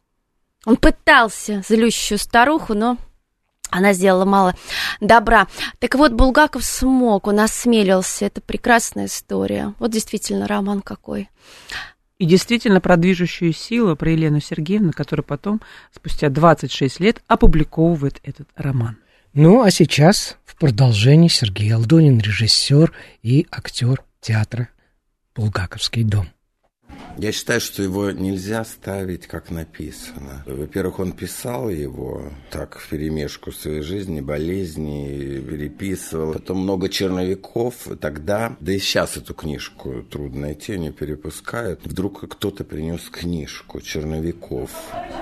Он 0.65 0.77
пытался 0.77 1.63
злющую 1.67 2.19
старуху, 2.19 2.75
но 2.75 2.97
она 3.73 3.95
сделала 3.95 4.25
мало 4.25 4.55
добра. 5.01 5.49
Так 5.79 5.95
вот, 5.97 6.13
Булгаков 6.13 6.65
смог, 6.65 7.27
он 7.27 7.41
осмелился. 7.41 8.27
Это 8.27 8.41
прекрасная 8.41 9.07
история. 9.07 9.75
Вот 9.79 9.91
действительно 9.91 10.47
роман 10.47 10.83
какой. 10.83 11.29
И 12.19 12.25
действительно 12.25 12.81
про 12.81 12.97
движущую 12.97 13.53
силу, 13.53 13.97
про 13.97 14.13
Елену 14.13 14.41
Сергеевну, 14.41 14.93
которая 14.93 15.25
потом, 15.25 15.61
спустя 15.93 16.29
26 16.29 17.01
лет, 17.01 17.23
опубликовывает 17.27 18.21
этот 18.23 18.49
роман. 18.55 18.99
Ну, 19.33 19.63
а 19.63 19.71
сейчас 19.71 20.37
в 20.45 20.57
продолжении 20.57 21.29
Сергей 21.29 21.75
Алдонин, 21.75 22.21
режиссер 22.21 22.93
и 23.23 23.47
актер 23.51 24.05
театра 24.21 24.69
«Булгаковский 25.35 26.05
дом». 26.05 26.29
Я 27.19 27.33
считаю, 27.33 27.61
что 27.61 27.83
его 27.83 28.11
нельзя 28.11 28.65
ставить 28.65 29.27
как 29.27 29.51
написано. 29.51 30.43
Во-первых, 30.47 30.99
он 30.99 31.13
писал 31.13 31.69
его 31.69 32.25
так 32.51 32.79
в 32.79 32.89
перемешку 32.89 33.53
своей 33.53 33.83
жизни, 33.83 34.21
болезни, 34.21 35.41
переписывал. 35.41 36.33
Потом 36.33 36.59
много 36.59 36.89
черновиков. 36.89 37.75
Тогда, 38.01 38.57
да 38.61 38.73
и 38.73 38.79
сейчас 38.79 39.17
эту 39.17 39.35
книжку 39.35 40.03
трудно 40.11 40.43
найти, 40.43 40.73
они 40.73 40.91
перепускают. 40.91 41.81
Вдруг 41.85 42.29
кто-то 42.29 42.65
принес 42.65 43.03
книжку 43.11 43.81
черновиков. 43.81 44.71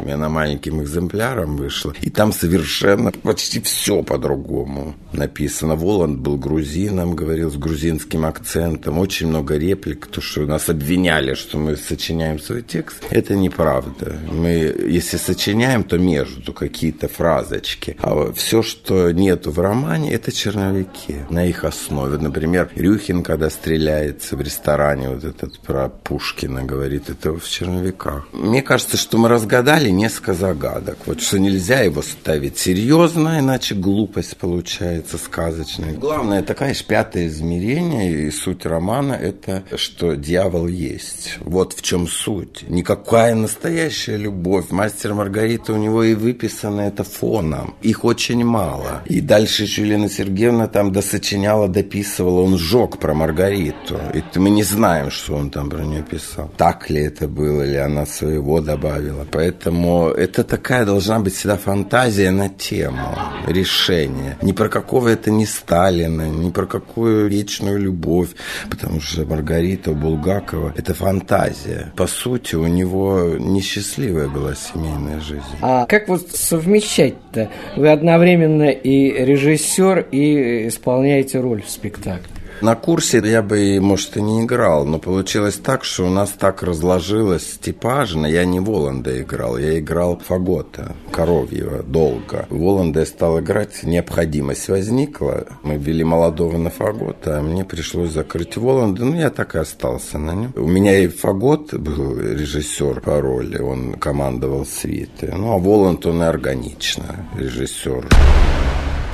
У 0.01 0.05
меня 0.05 0.17
маленьким 0.29 0.83
экземпляром 0.83 1.57
вышло. 1.57 1.95
И 2.01 2.11
там 2.11 2.33
совершенно 2.33 3.11
почти 3.13 3.61
все 3.61 4.03
по-другому 4.03 4.95
написано. 5.13 5.75
Воланд 5.75 6.19
был 6.21 6.37
грузином, 6.37 7.17
говорил 7.17 7.51
с 7.51 7.57
грузинским 7.57 8.25
акцентом. 8.25 8.99
Очень 8.99 9.29
много 9.29 9.57
реплик, 9.57 10.07
то, 10.07 10.21
что 10.21 10.47
нас 10.47 10.69
обвиняли, 10.69 11.35
что 11.35 11.59
мы 11.59 11.70
сочиняем 11.77 12.39
свой 12.39 12.63
текст, 12.63 13.03
это 13.11 13.35
неправда. 13.35 14.19
Мы, 14.31 14.75
если 14.89 15.17
сочиняем, 15.17 15.85
то 15.85 15.99
между 15.99 16.53
какие-то 16.53 17.09
фразочки. 17.09 17.97
А 18.01 18.33
все, 18.33 18.63
что 18.63 19.11
нету 19.11 19.51
в 19.51 19.59
романе, 19.59 20.13
это 20.13 20.33
черновики 20.33 21.17
на 21.31 21.47
их 21.47 21.65
основе. 21.65 22.19
Например, 22.19 22.71
Рюхин, 22.75 23.23
когда 23.23 23.51
стреляется 23.51 24.37
в 24.37 24.41
ресторане, 24.41 25.11
вот 25.11 25.25
этот 25.25 25.59
про 25.61 25.89
Пушкина 25.89 26.65
говорит, 26.65 27.11
это 27.11 27.33
в 27.33 27.49
черновиках. 27.49 28.29
Мне 28.33 28.63
кажется, 28.63 28.97
что 28.97 29.19
мы 29.19 29.29
разгадали 29.29 29.91
несколько 29.91 30.35
загадок. 30.35 30.99
Вот 31.07 31.21
что 31.21 31.39
нельзя 31.39 31.81
его 31.81 32.03
ставить 32.03 32.59
серьезно, 32.59 33.39
иначе 33.41 33.75
глупость 33.75 34.37
получается 34.37 35.19
сказочная. 35.19 35.95
Главное, 35.95 36.43
такая 36.43 36.75
же 36.75 36.85
пятое 36.85 37.27
измерение 37.27 38.27
и 38.27 38.31
суть 38.31 38.67
романа– 38.67 39.13
это 39.21 39.63
что 39.77 40.15
дьявол 40.15 40.67
есть. 40.67 41.37
Вот 41.41 41.60
в 41.69 41.83
чем 41.83 42.09
суть. 42.09 42.65
Никакая 42.69 43.35
настоящая 43.35 44.17
любовь. 44.17 44.71
Мастер 44.71 45.15
Маргарита 45.15 45.73
у 45.73 45.77
него 45.77 46.03
и 46.03 46.15
выписано 46.15 46.83
это 46.83 47.05
фоном. 47.05 47.75
Их 47.83 48.05
очень 48.05 48.45
мало. 48.45 49.03
И 49.07 49.21
дальше 49.21 49.65
еще 49.65 49.83
Елена 49.83 50.09
Сергеевна 50.09 50.67
там 50.67 50.93
досочиняла, 50.93 51.69
дописывала. 51.69 52.43
Он 52.43 52.57
сжег 52.59 52.99
про 52.99 53.15
Маргариту. 53.15 53.99
И 54.15 54.39
мы 54.39 54.51
не 54.51 54.63
знаем, 54.63 55.11
что 55.11 55.35
он 55.37 55.51
там 55.51 55.69
про 55.71 55.83
нее 55.85 56.03
писал. 56.03 56.51
Так 56.57 56.91
ли 56.91 57.03
это 57.03 57.29
было, 57.29 57.63
или 57.63 57.77
она 57.77 58.07
своего 58.07 58.61
добавила. 58.61 59.27
Поэтому 59.31 60.09
это 60.09 60.45
такая 60.45 60.85
должна 60.85 61.21
быть 61.21 61.35
всегда 61.35 61.57
фантазия 61.57 62.31
на 62.31 62.49
тему 62.49 63.17
решения. 63.47 64.39
Ни 64.43 64.53
про 64.53 64.69
какого 64.69 65.09
это 65.09 65.31
не 65.31 65.47
Сталина, 65.47 66.29
ни 66.29 66.51
про 66.51 66.67
какую 66.67 67.29
вечную 67.29 67.79
любовь. 67.79 68.31
Потому 68.71 69.01
что 69.01 69.25
Маргарита 69.25 69.93
Булгакова– 69.93 70.73
это 70.77 70.95
фантазия 70.95 71.40
фантазия. 71.41 71.93
По 71.97 72.07
сути, 72.07 72.55
у 72.57 72.67
него 72.67 73.37
несчастливая 73.39 74.29
была 74.29 74.55
семейная 74.55 75.21
жизнь. 75.21 75.43
А 75.61 75.87
как 75.87 76.09
вот 76.09 76.29
совмещать-то? 76.31 77.51
Вы 77.77 77.91
одновременно 77.91 78.71
и 78.71 79.25
режиссер, 79.25 80.09
и 80.11 80.69
исполняете 80.69 81.41
роль 81.41 81.63
в 81.63 81.71
спектакле. 81.71 82.40
На 82.61 82.75
курсе 82.75 83.23
я 83.25 83.43
бы, 83.43 83.79
может, 83.81 84.17
и 84.19 84.23
не 84.23 84.43
играл, 84.43 84.85
но 84.85 84.99
получилось 84.99 85.57
так, 85.57 85.83
что 85.85 86.07
у 86.07 86.11
нас 86.11 86.31
так 86.31 86.63
разложилось 86.63 87.59
типажно. 87.61 88.27
Я 88.27 88.45
не 88.45 88.61
Воланда 88.61 89.23
играл, 89.23 89.57
я 89.57 89.79
играл 89.79 90.21
Фагота, 90.27 90.95
Коровьева, 91.11 91.83
долго. 91.83 92.47
Воланда 92.51 93.01
я 93.01 93.07
стал 93.07 93.41
играть, 93.41 93.83
необходимость 93.83 94.69
возникла. 94.69 95.47
Мы 95.63 95.77
ввели 95.77 96.05
молодого 96.05 96.59
на 96.59 96.69
Фагота, 96.69 97.39
а 97.39 97.43
мне 97.43 97.65
пришлось 97.65 98.13
закрыть 98.13 98.59
Воланда. 98.59 99.05
Ну, 99.07 99.17
я 99.17 99.31
так 99.31 99.55
и 99.55 99.59
остался 99.59 100.19
на 100.19 100.35
нем. 100.35 100.53
У 100.55 100.67
меня 100.67 100.99
и 100.99 101.09
Фагот 101.09 101.73
был 101.75 102.19
режиссер 102.21 103.01
по 103.01 103.21
роли, 103.23 103.59
он 103.59 103.95
командовал 103.95 104.67
свиты. 104.67 105.33
Ну, 105.35 105.53
а 105.53 105.59
Воланд, 105.59 106.05
он 106.05 106.23
и 106.23 106.27
органично 106.27 107.27
режиссер. 107.39 108.07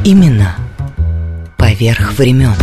Именно 0.04 0.56
поверх 1.56 2.18
времен. 2.18 2.54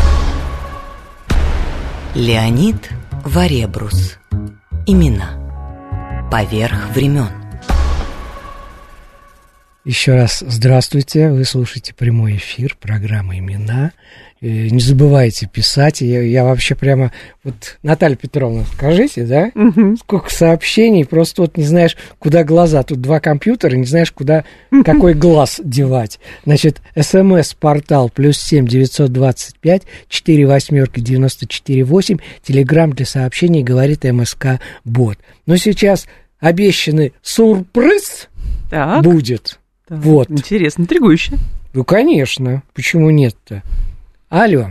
Леонид 2.15 2.91
Варебрус. 3.25 4.19
Имена. 4.85 6.29
Поверх 6.31 6.89
времен. 6.93 7.29
Еще 9.83 10.13
раз 10.13 10.43
здравствуйте, 10.45 11.31
вы 11.31 11.43
слушаете 11.43 11.95
прямой 11.95 12.35
эфир 12.35 12.77
программы 12.79 13.39
«Имена». 13.39 13.93
И 14.43 14.69
не 14.71 14.81
забывайте 14.81 15.47
писать. 15.47 16.01
Я, 16.01 16.21
я 16.21 16.43
вообще 16.43 16.75
прямо... 16.75 17.13
Вот, 17.45 17.77
Наталья 17.81 18.17
Петровна, 18.17 18.65
скажите, 18.73 19.23
да? 19.23 19.51
Мгм. 19.55 19.95
Сколько 19.95 20.29
сообщений, 20.29 21.05
просто 21.05 21.43
вот 21.43 21.55
не 21.55 21.63
знаешь, 21.63 21.95
куда 22.19 22.43
глаза. 22.43 22.83
Тут 22.83 22.99
два 22.99 23.21
компьютера, 23.21 23.77
не 23.77 23.85
знаешь, 23.85 24.11
куда, 24.11 24.43
какой 24.83 25.13
глаз 25.13 25.61
девать. 25.63 26.19
Значит, 26.43 26.81
смс-портал 26.99 28.09
плюс 28.09 28.37
семь 28.37 28.67
девятьсот 28.67 29.13
двадцать 29.13 29.57
пять 29.59 29.83
четыре 30.09 30.45
восьмерки 30.45 30.99
девяносто 30.99 31.47
четыре 31.47 31.85
восемь. 31.85 32.17
Телеграмм 32.43 32.91
для 32.91 33.05
сообщений 33.05 33.63
говорит 33.63 34.03
МСК 34.03 34.59
Бот. 34.83 35.19
Но 35.45 35.55
сейчас 35.55 36.05
обещанный 36.41 37.13
сюрприз 37.21 38.27
Так, 38.69 39.03
будет. 39.05 39.57
так, 39.87 39.99
вот. 39.99 40.29
Интересно, 40.29 40.81
интригующе. 40.81 41.37
Ну, 41.73 41.85
конечно. 41.85 42.61
Почему 42.73 43.09
нет-то? 43.09 43.63
Алло. 44.33 44.65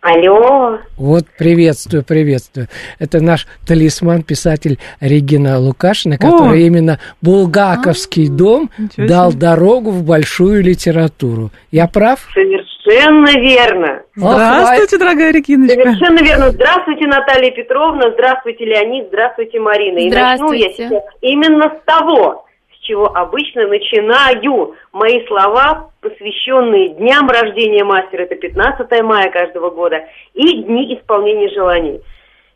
Алло, 0.00 0.80
Вот 0.96 1.26
приветствую, 1.38 2.02
приветствую. 2.04 2.66
Это 2.98 3.22
наш 3.22 3.46
талисман, 3.66 4.24
писатель 4.24 4.80
Регина 5.00 5.60
Лукашина, 5.60 6.18
который 6.18 6.66
именно 6.66 6.98
Булгаковский 7.22 8.28
дом 8.28 8.68
ничего 8.76 9.06
дал 9.06 9.30
себе. 9.30 9.40
дорогу 9.42 9.92
в 9.92 10.02
большую 10.02 10.64
литературу. 10.64 11.52
Я 11.70 11.86
прав? 11.86 12.18
совершенно 12.34 13.30
верно. 13.40 14.02
Здравствуйте, 14.16 14.98
дорогая 14.98 15.32
Региночка. 15.32 15.80
Совершенно 15.80 16.18
верно. 16.20 16.50
Здравствуйте, 16.50 17.06
Наталья 17.06 17.50
Петровна, 17.52 18.10
здравствуйте, 18.10 18.64
Леонид, 18.64 19.06
здравствуйте, 19.06 19.60
Марина. 19.60 19.98
И 20.00 20.10
начну 20.10 20.50
я 20.52 20.68
Здравствуйте. 20.68 20.74
сейчас 20.76 21.02
именно 21.22 21.68
с 21.70 21.84
того, 21.86 22.43
чего 22.84 23.06
обычно 23.06 23.66
начинаю 23.66 24.76
мои 24.92 25.26
слова, 25.26 25.90
посвященные 26.00 26.90
дням 26.90 27.28
рождения 27.28 27.82
мастера, 27.82 28.22
это 28.22 28.36
15 28.36 29.02
мая 29.02 29.30
каждого 29.30 29.70
года, 29.70 30.04
и 30.34 30.62
дни 30.62 30.94
исполнения 30.94 31.48
желаний. 31.48 32.00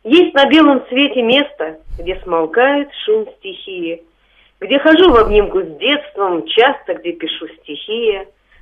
Есть 0.03 0.33
на 0.33 0.45
белом 0.45 0.83
свете 0.87 1.21
место, 1.21 1.79
где 1.99 2.15
смолкает 2.23 2.89
шум 3.05 3.25
стихии, 3.37 4.03
где 4.61 4.79
хожу 4.79 5.11
в 5.11 5.17
обнимку 5.17 5.61
с 5.61 5.77
детством, 5.77 6.45
часто 6.47 6.93
где 6.93 7.11
пишу 7.13 7.47
стихи, 7.61 8.19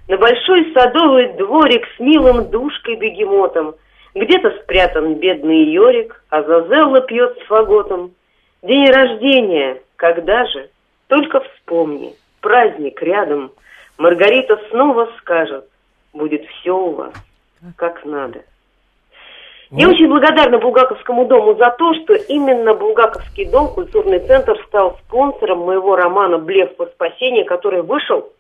на 0.08 0.18
большой 0.18 0.72
садовый 0.74 1.34
дворик 1.34 1.86
с 1.96 2.00
милым 2.00 2.50
душкой-бегемотом, 2.50 3.76
где-то 4.16 4.52
спрятан 4.64 5.16
бедный 5.16 5.66
Йорик, 5.66 6.24
а 6.30 6.44
Зазелла 6.44 7.02
пьет 7.02 7.38
с 7.40 7.46
фаготом. 7.48 8.14
День 8.64 8.90
рождения, 8.90 9.82
когда 9.98 10.46
же? 10.46 10.70
Только 11.08 11.40
вспомни, 11.40 12.14
праздник 12.42 13.02
рядом. 13.02 13.52
Маргарита 13.98 14.60
снова 14.70 15.10
скажет, 15.20 15.66
будет 16.14 16.46
все 16.46 16.78
у 16.78 16.92
вас, 16.92 17.14
как 17.76 18.06
надо. 18.06 18.44
Я 19.72 19.90
очень 19.90 20.08
благодарна 20.08 20.60
Булгаковскому 20.60 21.26
дому 21.26 21.56
за 21.56 21.72
то, 21.72 21.94
что 21.96 22.14
именно 22.14 22.74
Булгаковский 22.74 23.46
дом, 23.46 23.74
культурный 23.74 24.20
центр, 24.20 24.58
стал 24.68 24.98
спонсором 25.06 25.60
моего 25.60 25.98
романа 25.98 26.38
«Блеф 26.38 26.76
по 26.78 26.86
спасению», 26.86 27.46
который 27.46 27.82
вышел 27.82 28.32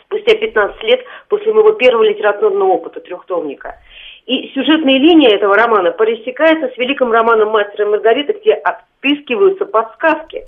спустя 0.00 0.34
15 0.34 0.82
лет 0.84 1.04
после 1.28 1.52
моего 1.52 1.72
первого 1.72 2.04
литературного 2.04 2.70
опыта 2.70 3.00
трехтомника. 3.00 3.76
И 4.24 4.48
сюжетная 4.54 4.98
линия 4.98 5.34
этого 5.34 5.54
романа 5.56 5.90
пересекается 5.90 6.68
с 6.68 6.78
великим 6.78 7.12
романом 7.12 7.50
«Мастера 7.50 7.84
и 7.84 7.90
Маргарита», 7.90 8.32
где 8.32 8.54
отыскиваются 8.54 9.66
подсказки. 9.66 10.46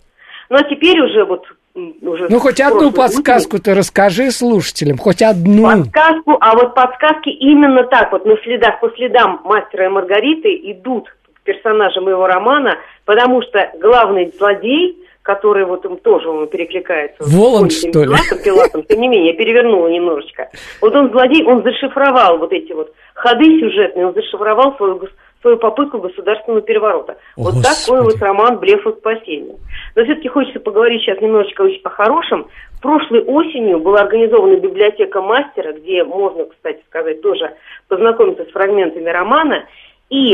Ну 0.51 0.57
а 0.57 0.63
теперь 0.65 1.01
уже 1.01 1.25
вот... 1.25 1.45
уже 1.75 2.29
Ну, 2.29 2.39
хоть 2.39 2.61
одну 2.61 2.89
осени- 2.89 2.97
подсказку-то 2.97 3.75
расскажи 3.75 4.31
слушателям, 4.31 4.99
хоть 4.99 5.23
одну. 5.23 5.65
Подсказку, 5.65 6.37
а 6.41 6.55
вот 6.55 6.75
подсказки 6.75 7.29
именно 7.31 7.85
так 7.85 8.13
вот 8.13 8.25
на 8.27 8.37
следах, 8.45 8.81
по 8.81 8.91
следам 8.91 9.41
мастера 9.45 9.87
и 9.87 9.89
Маргариты 9.89 10.49
идут 10.73 11.09
персонажи 11.45 12.01
моего 12.01 12.27
романа, 12.27 12.77
потому 13.05 13.43
что 13.43 13.71
главный 13.81 14.33
злодей, 14.37 14.99
который 15.23 15.65
вот 15.65 15.85
им 15.85 15.97
тоже 15.99 16.29
он 16.29 16.47
перекликается. 16.49 17.23
Понтием 17.23 17.93
что 17.93 18.05
ли? 18.05 18.07
Пилатом, 18.07 18.39
Пилатом, 18.45 18.83
тем 18.83 19.01
не 19.01 19.09
менее, 19.09 19.33
я 19.33 19.37
перевернула 19.37 19.89
немножечко. 19.89 20.51
Вот 20.81 20.95
он 20.95 21.11
злодей, 21.11 21.45
он 21.45 21.63
зашифровал 21.63 22.39
вот 22.39 22.53
эти 22.53 22.73
вот 22.73 22.93
ходы 23.15 23.45
сюжетные, 23.61 24.07
он 24.07 24.15
зашифровал 24.15 24.77
свою, 24.77 25.01
свою 25.45 25.59
попытку 25.59 25.99
государственного 25.99 26.63
переворота. 26.63 27.19
Вот 27.37 27.53
Господи. 27.53 27.67
такой 27.67 28.03
вот 28.03 28.17
роман 28.23 28.59
«Блеф 28.59 28.87
и 28.87 28.93
спасение». 28.93 29.57
Но 29.95 30.05
все-таки 30.05 30.29
хочется 30.29 30.59
поговорить 30.59 31.03
сейчас 31.03 31.21
немножечко 31.21 31.65
о 31.85 31.89
хорошем. 31.91 32.49
Прошлой 32.81 33.23
осенью 33.23 33.79
была 33.81 34.01
организована 34.01 34.57
библиотека 34.57 35.21
мастера, 35.21 35.73
где 35.73 36.03
можно, 36.03 36.47
кстати 36.47 36.83
сказать, 36.89 37.21
тоже 37.21 37.53
познакомиться 37.89 38.45
с 38.45 38.53
фрагментами 38.53 39.11
романа. 39.11 39.67
И 40.09 40.33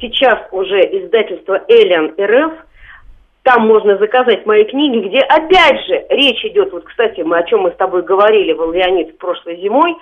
сейчас 0.00 0.38
уже 0.52 0.80
издательство 0.80 1.64
«Элиан 1.68 2.14
РФ» 2.20 2.52
Там 3.42 3.66
можно 3.66 3.98
заказать 3.98 4.46
мои 4.46 4.62
книги, 4.62 5.08
где 5.08 5.18
опять 5.18 5.84
же 5.86 6.06
речь 6.10 6.44
идет, 6.44 6.72
вот, 6.72 6.84
кстати, 6.84 7.22
мы 7.22 7.38
о 7.38 7.42
чем 7.42 7.62
мы 7.62 7.72
с 7.72 7.74
тобой 7.74 8.02
говорили, 8.02 8.52
Вал 8.52 8.70
Леонид, 8.70 9.18
прошлой 9.18 9.56
зимой, 9.56 9.96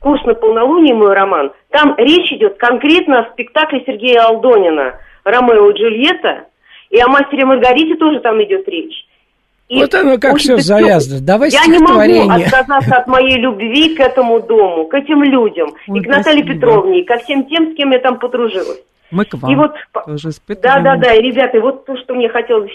курс 0.00 0.22
на 0.24 0.34
полнолуние, 0.34 0.94
мой 0.94 1.14
роман, 1.14 1.52
там 1.70 1.94
речь 1.96 2.30
идет 2.32 2.56
конкретно 2.58 3.20
о 3.20 3.32
спектакле 3.32 3.82
Сергея 3.86 4.26
Алдонина 4.26 4.98
«Ромео 5.24 5.70
и 5.70 5.74
Джульетта», 5.74 6.44
и 6.90 7.00
о 7.00 7.08
мастере 7.08 7.42
и 7.42 7.44
Маргарите 7.44 7.96
тоже 7.96 8.20
там 8.20 8.42
идет 8.42 8.68
речь. 8.68 9.06
И 9.68 9.80
Вот 9.80 9.94
оно 9.94 10.18
как 10.18 10.36
все 10.36 10.58
завязано. 10.58 11.24
Давай 11.24 11.48
я 11.48 11.64
не 11.66 11.78
могу 11.78 12.30
отказаться 12.30 12.96
от 12.96 13.06
моей 13.06 13.38
любви 13.38 13.96
к 13.96 14.00
этому 14.00 14.40
дому, 14.40 14.86
к 14.86 14.94
этим 14.94 15.22
людям, 15.22 15.70
Ой, 15.88 15.98
и 15.98 16.02
к 16.02 16.06
Наталье 16.06 16.44
спасибо. 16.44 16.54
Петровне, 16.54 17.00
и 17.00 17.04
ко 17.04 17.16
всем 17.18 17.46
тем, 17.46 17.72
с 17.72 17.76
кем 17.76 17.90
я 17.92 17.98
там 17.98 18.18
подружилась. 18.18 18.82
Мы 19.10 19.24
к 19.24 19.34
вам 19.34 19.50
И 19.50 19.56
вот 19.56 19.74
тоже 20.06 20.30
да, 20.48 20.80
да, 20.80 20.96
да, 20.96 21.14
и, 21.14 21.22
ребята, 21.22 21.60
вот 21.60 21.86
то, 21.86 21.96
что 21.96 22.14
мне 22.14 22.28
хотелось, 22.28 22.72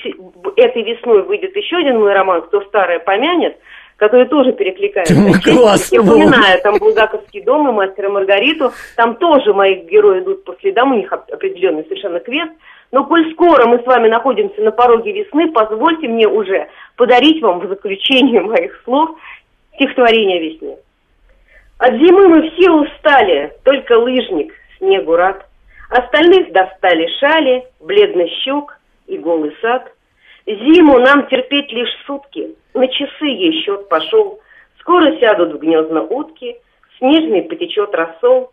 этой 0.55 0.83
весной 0.83 1.23
выйдет 1.23 1.55
еще 1.55 1.77
один 1.77 1.99
мой 1.99 2.13
роман 2.13 2.41
«Кто 2.43 2.61
старое 2.61 2.99
помянет», 2.99 3.57
который 3.99 4.25
тоже 4.27 4.53
перекликается. 4.53 5.13
Ну, 5.13 5.33
Честно, 5.33 5.53
классно 5.61 5.95
Я 5.95 6.01
было. 6.01 6.15
упоминаю, 6.15 6.61
там 6.61 6.77
Булгаковский 6.77 7.41
дом 7.41 7.67
и 7.69 7.71
Мастер 7.73 8.05
и 8.05 8.07
Маргариту, 8.09 8.71
там 8.95 9.15
тоже 9.17 9.53
мои 9.53 9.75
герои 9.75 10.21
идут 10.21 10.45
по 10.45 10.55
следам, 10.61 10.93
у 10.93 10.95
них 10.95 11.11
оп- 11.11 11.31
определенный 11.31 11.83
совершенно 11.83 12.19
квест. 12.19 12.51
Но 12.91 13.03
коль 13.05 13.31
скоро 13.33 13.67
мы 13.67 13.79
с 13.79 13.85
вами 13.85 14.07
находимся 14.07 14.61
на 14.61 14.71
пороге 14.71 15.11
весны, 15.11 15.51
позвольте 15.51 16.07
мне 16.07 16.27
уже 16.27 16.67
подарить 16.95 17.41
вам 17.43 17.59
в 17.59 17.67
заключение 17.67 18.41
моих 18.53 18.81
слов 18.85 19.09
стихотворение 19.75 20.39
о 20.39 20.41
весне. 20.43 20.77
От 21.77 21.93
зимы 21.93 22.27
мы 22.29 22.49
все 22.51 22.71
устали, 22.71 23.53
только 23.63 23.93
лыжник 23.99 24.53
снегу 24.77 25.15
рад. 25.15 25.45
Остальных 25.89 26.51
достали 26.51 27.07
шали, 27.19 27.65
бледный 27.79 28.29
щек 28.43 28.77
и 29.07 29.17
голый 29.17 29.53
сад. 29.61 29.91
Зиму 30.49 30.97
нам 30.99 31.27
терпеть 31.27 31.71
лишь 31.71 31.93
сутки, 32.07 32.55
на 32.73 32.87
часы 32.87 33.25
ей 33.25 33.61
счет 33.61 33.87
пошел. 33.87 34.39
Скоро 34.79 35.15
сядут 35.19 35.53
в 35.53 35.59
гнезда 35.59 36.01
утки, 36.01 36.57
снежный 36.97 37.43
потечет 37.43 37.93
рассол. 37.93 38.51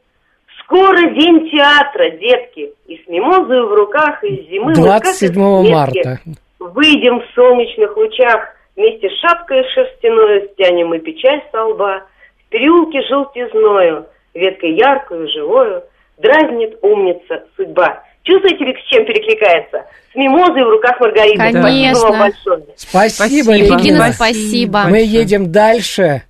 Скоро 0.61 0.99
день 1.15 1.49
театра, 1.51 2.11
детки, 2.11 2.73
и 2.87 2.97
с 2.99 3.09
мимозою 3.09 3.69
в 3.69 3.75
руках 3.75 4.23
из 4.25 4.47
зимы... 4.49 4.67
мы, 4.67 4.75
как 4.75 4.85
27 4.85 5.33
из 5.33 5.71
марта. 5.71 6.21
Выйдем 6.59 7.21
в 7.21 7.35
солнечных 7.35 7.97
лучах, 7.97 8.49
вместе 8.75 9.09
с 9.09 9.19
шапкой 9.21 9.65
шерстяной 9.73 10.51
стянем 10.53 10.89
мы 10.89 10.99
печаль 10.99 11.43
со 11.51 11.65
лба. 11.65 12.03
В 12.47 12.49
переулке 12.51 13.01
желтизною, 13.09 14.07
веткой 14.35 14.75
яркую, 14.75 15.29
живою, 15.29 15.83
дразнит 16.19 16.79
умница 16.83 17.47
судьба. 17.57 18.03
Чувствуете, 18.27 18.65
с 18.65 18.91
чем 18.91 19.07
перекликается? 19.07 19.85
С 20.13 20.17
мимозой 20.17 20.65
в 20.65 20.69
руках 20.69 20.99
Маргариты. 20.99 21.39
Конечно. 21.39 21.95
Спасибо 21.95 22.11
вам 22.11 22.19
большое. 22.19 22.63
Спасибо, 22.75 23.15
Спасибо. 23.15 23.53
Регина. 23.53 23.79
Регина, 23.79 24.13
спасибо. 24.13 24.83
Мы 24.89 24.99
едем 24.99 25.53
дальше. 25.53 26.23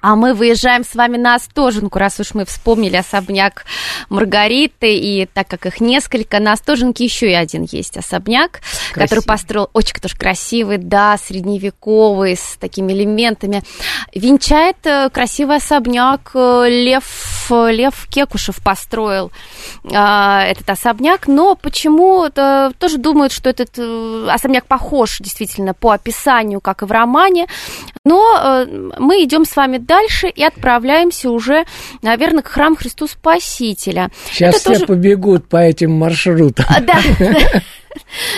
А 0.00 0.14
мы 0.14 0.34
выезжаем 0.34 0.84
с 0.84 0.94
вами 0.94 1.16
на 1.16 1.34
Остоженку, 1.34 1.98
раз 1.98 2.20
уж 2.20 2.34
мы 2.34 2.44
вспомнили 2.44 2.96
особняк 2.96 3.64
Маргариты, 4.08 4.96
и 4.96 5.26
так 5.26 5.48
как 5.48 5.66
их 5.66 5.80
несколько, 5.80 6.38
на 6.38 6.52
Остоженке 6.52 7.04
еще 7.04 7.30
и 7.30 7.34
один 7.34 7.66
есть 7.70 7.96
особняк, 7.96 8.60
который 8.92 9.24
построил 9.24 9.70
очень 9.72 9.96
тоже 9.96 10.16
красивый, 10.16 10.78
да, 10.78 11.16
средневековый, 11.16 12.36
с 12.36 12.56
такими 12.58 12.92
элементами. 12.92 13.62
Венчает 14.14 14.76
э, 14.84 15.08
красивый 15.10 15.56
особняк 15.56 16.30
э, 16.34 16.66
Лев, 16.68 17.50
Лев 17.50 18.06
Кекушев 18.10 18.62
построил 18.62 19.32
э, 19.84 19.88
этот 19.90 20.68
особняк, 20.70 21.26
но 21.26 21.54
почему-то 21.54 22.72
тоже 22.78 22.98
думают, 22.98 23.32
что 23.32 23.50
этот 23.50 23.70
э, 23.78 24.28
особняк 24.30 24.66
похож 24.66 25.18
действительно 25.20 25.74
по 25.74 25.92
описанию, 25.92 26.60
как 26.60 26.82
и 26.82 26.84
в 26.86 26.92
романе, 26.92 27.46
но 28.04 28.38
э, 28.38 28.66
мы 28.98 29.24
идем 29.24 29.44
с 29.44 29.56
вами 29.56 29.78
дальше 29.86 30.28
и 30.28 30.42
отправляемся 30.42 31.30
уже, 31.30 31.64
наверное, 32.02 32.42
к 32.42 32.48
храму 32.48 32.76
Христу 32.76 33.06
Спасителя. 33.06 34.10
Сейчас 34.30 34.56
Это 34.56 34.60
все 34.60 34.72
тоже- 34.74 34.86
побегут 34.86 35.48
по 35.48 35.56
этим 35.58 35.92
маршрутам. 35.92 36.66
А, 36.68 36.80
Да. 36.80 37.00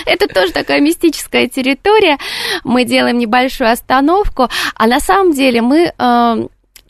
Это 0.06 0.28
тоже 0.28 0.52
такая 0.52 0.80
мистическая 0.80 1.48
территория. 1.48 2.16
Мы 2.62 2.84
делаем 2.84 3.18
небольшую 3.18 3.70
остановку, 3.72 4.48
а 4.76 4.86
на 4.86 5.00
самом 5.00 5.32
деле 5.32 5.62
мы 5.62 5.92
э, 5.98 6.46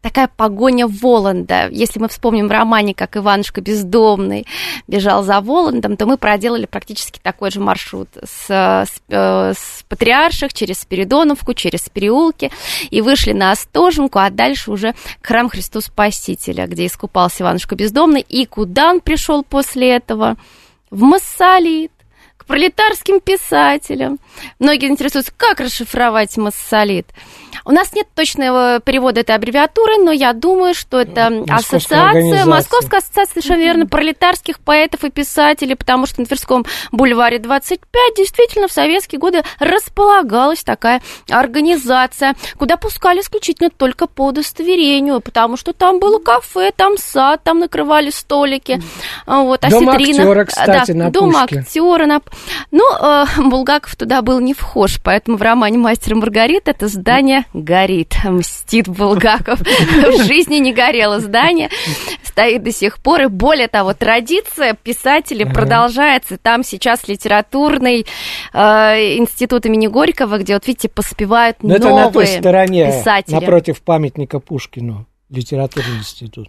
такая 0.09 0.31
погоня 0.35 0.87
Воланда. 0.89 1.69
Если 1.71 2.01
мы 2.01 2.09
вспомним 2.09 2.49
в 2.49 2.51
романе, 2.51 2.95
как 2.95 3.19
Иванушка 3.19 3.61
бездомный 3.61 4.47
бежал 4.87 5.23
за 5.23 5.39
Воландом, 5.43 5.99
то 5.99 6.07
мы 6.07 6.17
проделали 6.17 6.65
практически 6.65 7.21
такой 7.23 7.51
же 7.51 7.61
маршрут 7.61 8.09
с, 8.25 8.49
с, 8.49 9.03
э, 9.11 9.53
с 9.53 9.85
Патриарших 9.87 10.55
через 10.55 10.81
Спиридоновку, 10.81 11.53
через 11.53 11.91
переулки 11.91 12.51
и 12.89 13.03
вышли 13.03 13.33
на 13.33 13.51
Остоженку, 13.51 14.19
а 14.19 14.31
дальше 14.31 14.71
уже 14.71 14.95
к 15.21 15.27
храм 15.27 15.51
Христу 15.51 15.83
Спасителя, 15.83 16.67
где 16.67 16.87
искупался 16.87 17.43
Иванушка 17.43 17.75
бездомный. 17.75 18.23
И 18.23 18.47
куда 18.47 18.89
он 18.89 19.01
пришел 19.01 19.45
после 19.45 19.91
этого? 19.91 20.37
В 20.91 21.03
Массолит 21.03 21.93
к 22.39 22.47
пролетарским 22.47 23.21
писателям. 23.21 24.19
Многие 24.59 24.89
интересуются, 24.89 25.33
как 25.37 25.61
расшифровать 25.61 26.37
массолит. 26.37 27.07
У 27.65 27.71
нас 27.71 27.93
нет 27.93 28.07
точного 28.15 28.81
перевода 28.81 29.21
этой 29.21 29.35
аббревиатуры, 29.35 29.99
но 29.99 30.11
я 30.11 30.33
думаю, 30.33 30.75
что 30.75 31.01
это 31.01 31.31
Московская 31.31 31.77
ассоциация. 31.77 32.47
Московская 32.47 32.97
ассоциация, 32.99 33.43
совершенно 33.43 33.61
верно, 33.61 33.87
пролетарских 33.87 34.61
поэтов 34.61 35.05
и 35.05 35.11
писателей, 35.11 35.75
потому 35.75 36.07
что 36.07 36.21
на 36.21 36.27
Тверском 36.27 36.65
бульваре 36.93 37.39
25 37.39 38.17
действительно 38.17 38.69
в 38.69 38.73
советские 38.73 39.19
годы 39.19 39.43
располагалась 39.59 40.65
такая 40.65 41.03
организация, 41.29 42.35
куда 42.59 42.77
пускали 42.77 43.21
исключительно 43.21 43.71
только 43.71 44.07
по 44.07 44.27
удостоверению, 44.27 45.21
потому 45.21 45.57
что 45.57 45.73
там 45.73 45.99
было 45.99 46.19
кафе, 46.19 46.73
там 46.75 46.97
сад, 46.97 47.43
там 47.45 47.59
накрывали 47.59 48.11
столики. 48.11 48.81
А 49.27 49.43
Вот, 49.43 49.61
Дом 49.69 49.89
осетрина. 49.89 50.23
актера, 50.23 50.45
кстати, 50.45 50.93
да, 50.93 51.05
на 51.05 51.11
Дом 51.11 51.33
Пушке. 51.33 51.61
актера. 51.61 52.07
На... 52.07 52.21
Ну, 52.71 52.85
э, 53.01 53.25
Булгаков 53.49 53.97
туда 53.97 54.18
был 54.23 54.41
не 54.41 54.55
вхож, 54.55 55.01
поэтому 55.03 55.37
в 55.37 55.43
романе 55.43 55.79
«Мастер 55.79 56.13
и 56.13 56.15
Маргарита» 56.17 56.71
это 56.73 56.89
здание 56.89 57.45
горит. 57.55 58.15
Мстит 58.25 58.89
Булгаков. 58.89 59.61
В 59.61 60.23
жизни 60.25 60.57
не 60.57 60.73
горело 60.73 61.21
здание. 61.21 61.71
Стоит 62.23 62.63
до 62.63 62.73
сих 62.73 62.99
пор. 62.99 63.23
И 63.23 63.27
более 63.27 63.69
того, 63.69 63.95
традиция 63.95 64.75
писателей 64.75 65.45
продолжается. 65.47 66.37
Там 66.39 66.63
сейчас 66.63 67.09
литературный 67.09 68.07
э, 68.53 68.59
институт 69.17 69.67
имени 69.67 69.87
Горького, 69.87 70.39
где, 70.39 70.55
вот 70.55 70.67
видите, 70.67 70.89
поспевают 70.89 71.63
Но 71.63 71.71
Ну, 71.71 71.75
это 71.77 71.85
на 71.85 71.91
той 71.95 72.03
новые 72.05 72.27
стороне, 72.39 72.87
писатели. 72.87 73.35
напротив 73.35 73.83
памятника 73.83 74.39
Пушкину, 74.41 75.07
литературный 75.31 75.99
институт. 75.99 76.49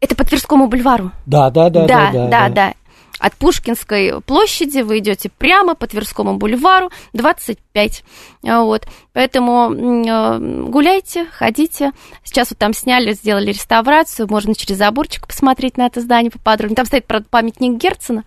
Это 0.00 0.14
по 0.16 0.24
Тверскому 0.24 0.66
бульвару. 0.68 1.12
Да, 1.26 1.50
да, 1.50 1.68
да, 1.68 1.86
да, 1.86 2.10
да, 2.12 2.28
да, 2.28 2.48
да. 2.48 2.72
От 3.18 3.34
Пушкинской 3.34 4.20
площади 4.22 4.80
вы 4.80 4.98
идете 4.98 5.28
прямо 5.28 5.74
по 5.74 5.86
Тверскому 5.86 6.36
бульвару 6.38 6.90
25. 7.12 8.04
А, 8.46 8.62
Вот. 8.62 8.86
Поэтому 9.12 9.72
э, 9.74 10.38
гуляйте, 10.68 11.26
ходите. 11.32 11.92
Сейчас 12.24 12.50
вот 12.50 12.58
там 12.58 12.72
сняли, 12.72 13.12
сделали 13.12 13.48
реставрацию. 13.48 14.26
Можно 14.30 14.54
через 14.54 14.78
заборчик 14.78 15.26
посмотреть 15.26 15.76
на 15.76 15.86
это 15.86 16.00
здание 16.00 16.30
поподробнее. 16.30 16.76
Там 16.76 16.86
стоит, 16.86 17.06
правда, 17.06 17.26
памятник 17.30 17.78
Герцена. 17.78 18.24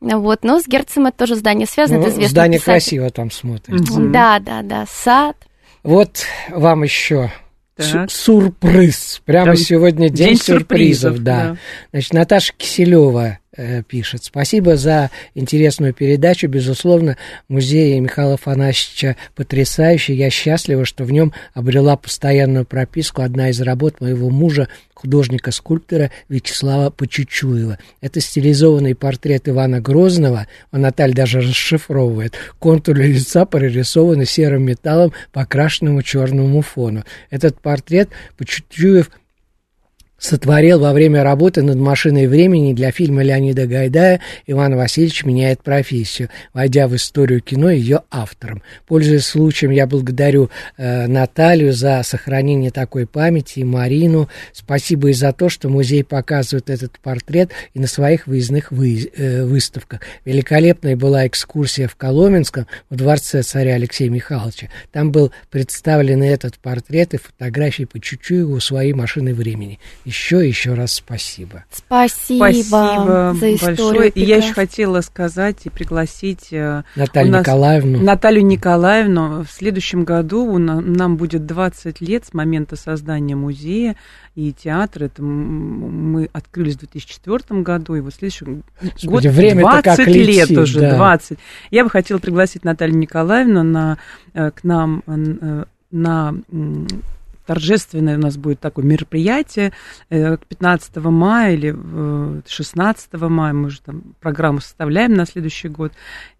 Вот. 0.00 0.44
Но 0.44 0.60
с 0.60 0.66
Герценом 0.68 1.08
это 1.08 1.18
тоже 1.18 1.34
здание 1.36 1.66
связано. 1.66 2.00
Ну, 2.00 2.06
это 2.06 2.28
здание 2.28 2.58
писатель. 2.60 2.72
красиво 2.72 3.10
там 3.10 3.30
смотрится. 3.30 3.98
Мгм. 3.98 4.12
Да, 4.12 4.38
да, 4.38 4.62
да. 4.62 4.84
Сад. 4.88 5.36
Вот 5.82 6.24
вам 6.50 6.82
еще 6.84 7.32
Так. 7.76 8.10
сюрприз. 8.10 9.22
Прямо 9.24 9.44
Прям 9.44 9.56
сегодня 9.56 10.08
день, 10.08 10.28
день 10.28 10.36
сюрпризов, 10.36 11.14
сюрпризов, 11.14 11.18
да. 11.24 11.36
да. 11.50 11.56
Значит, 11.92 12.12
Наташа 12.12 12.52
Киселева 12.56 13.38
пишет. 13.88 14.24
Спасибо 14.24 14.76
за 14.76 15.10
интересную 15.34 15.92
передачу. 15.92 16.48
Безусловно, 16.48 17.16
музей 17.48 17.98
Михаила 18.00 18.34
Афанасьевича 18.34 19.16
потрясающий. 19.34 20.14
Я 20.14 20.30
счастлива, 20.30 20.84
что 20.84 21.04
в 21.04 21.12
нем 21.12 21.32
обрела 21.54 21.96
постоянную 21.96 22.64
прописку 22.64 23.22
одна 23.22 23.50
из 23.50 23.60
работ 23.60 24.00
моего 24.00 24.30
мужа, 24.30 24.68
художника-скульптора 24.94 26.10
Вячеслава 26.28 26.90
Почучуева. 26.90 27.78
Это 28.00 28.20
стилизованный 28.20 28.94
портрет 28.94 29.48
Ивана 29.48 29.80
Грозного. 29.80 30.46
Он 30.72 30.80
Наталья 30.80 31.14
даже 31.14 31.40
расшифровывает. 31.40 32.34
Контуры 32.58 33.06
лица 33.06 33.44
прорисованы 33.44 34.24
серым 34.24 34.62
металлом 34.64 35.12
по 35.32 35.42
окрашенному 35.42 36.02
черному 36.02 36.62
фону. 36.62 37.04
Этот 37.30 37.60
портрет 37.60 38.08
Почучуев 38.36 39.10
сотворил 40.18 40.80
во 40.80 40.92
время 40.92 41.22
работы 41.22 41.62
над 41.62 41.76
«Машиной 41.76 42.26
времени» 42.26 42.72
для 42.72 42.90
фильма 42.90 43.22
Леонида 43.22 43.66
Гайдая 43.66 44.20
«Иван 44.46 44.76
Васильевич 44.76 45.24
меняет 45.24 45.62
профессию», 45.62 46.30
войдя 46.52 46.88
в 46.88 46.96
историю 46.96 47.40
кино 47.40 47.70
ее 47.70 48.02
автором. 48.10 48.62
Пользуясь 48.86 49.26
случаем, 49.26 49.70
я 49.72 49.86
благодарю 49.86 50.50
э, 50.76 51.06
Наталью 51.06 51.72
за 51.72 52.02
сохранение 52.02 52.70
такой 52.70 53.06
памяти 53.06 53.60
и 53.60 53.64
Марину. 53.64 54.28
Спасибо 54.52 55.10
и 55.10 55.12
за 55.12 55.32
то, 55.32 55.48
что 55.48 55.68
музей 55.68 56.02
показывает 56.04 56.70
этот 56.70 56.98
портрет 56.98 57.50
и 57.74 57.80
на 57.80 57.86
своих 57.86 58.26
выездных 58.26 58.72
вы- 58.72 59.10
э, 59.16 59.44
выставках. 59.44 60.00
Великолепная 60.24 60.96
была 60.96 61.26
экскурсия 61.26 61.88
в 61.88 61.96
Коломенском 61.96 62.66
в 62.90 62.96
дворце 62.96 63.42
царя 63.42 63.74
Алексея 63.74 64.10
Михайловича. 64.10 64.68
Там 64.92 65.12
был 65.12 65.32
представлен 65.50 66.22
этот 66.22 66.58
портрет 66.58 67.14
и 67.14 67.18
фотографии 67.18 67.84
по 67.84 68.00
Чучуеву 68.00 68.60
своей 68.60 68.92
машины 68.92 69.34
времени. 69.34 69.78
Еще 70.06 70.44
и 70.44 70.48
еще 70.48 70.74
раз 70.74 70.92
спасибо. 70.92 71.64
Спасибо, 71.72 72.44
Спасибо 72.44 73.34
за 73.40 73.54
историю. 73.56 73.76
большое. 73.76 74.10
И 74.10 74.24
я 74.24 74.36
еще 74.36 74.52
хотела 74.52 75.00
сказать 75.00 75.56
и 75.64 75.68
пригласить 75.68 76.52
э, 76.52 76.84
Наталью 76.94 77.32
нас 77.32 77.40
Николаевну. 77.40 78.00
Наталью 78.00 78.46
Николаевну. 78.46 79.42
В 79.42 79.50
следующем 79.50 80.04
году 80.04 80.44
у 80.44 80.58
на- 80.58 80.80
нам 80.80 81.16
будет 81.16 81.44
20 81.44 82.00
лет 82.00 82.24
с 82.24 82.32
момента 82.34 82.76
создания 82.76 83.34
музея 83.34 83.96
и 84.36 84.52
театра. 84.52 85.06
Это 85.06 85.24
мы 85.24 86.30
открылись 86.32 86.76
в 86.76 86.78
2004 86.78 87.62
году, 87.62 87.96
и 87.96 88.00
вот 88.00 88.14
в 88.14 88.16
следующем 88.16 88.62
Господи, 88.80 89.06
год 89.08 89.24
время-то 89.24 89.82
20 89.82 89.96
как 89.96 90.06
лет 90.06 90.26
летит, 90.48 90.58
уже, 90.58 90.80
да. 90.82 90.94
20. 90.96 91.38
Я 91.72 91.82
бы 91.82 91.90
хотела 91.90 92.18
пригласить 92.18 92.64
Наталью 92.64 92.96
Николаевну 92.96 93.64
на, 93.64 93.98
э, 94.34 94.52
к 94.52 94.62
нам 94.62 95.02
э, 95.08 95.64
на 95.90 96.34
торжественное 97.46 98.16
у 98.16 98.20
нас 98.20 98.36
будет 98.36 98.60
такое 98.60 98.84
мероприятие 98.84 99.72
э, 100.10 100.36
к 100.36 100.46
15 100.46 100.96
мая 100.96 101.54
или 101.54 101.74
э, 101.76 102.40
16 102.46 103.12
мая, 103.14 103.52
мы 103.52 103.66
уже 103.66 103.80
там 103.80 104.02
программу 104.20 104.60
составляем 104.60 105.14
на 105.14 105.26
следующий 105.26 105.68
год, 105.68 105.92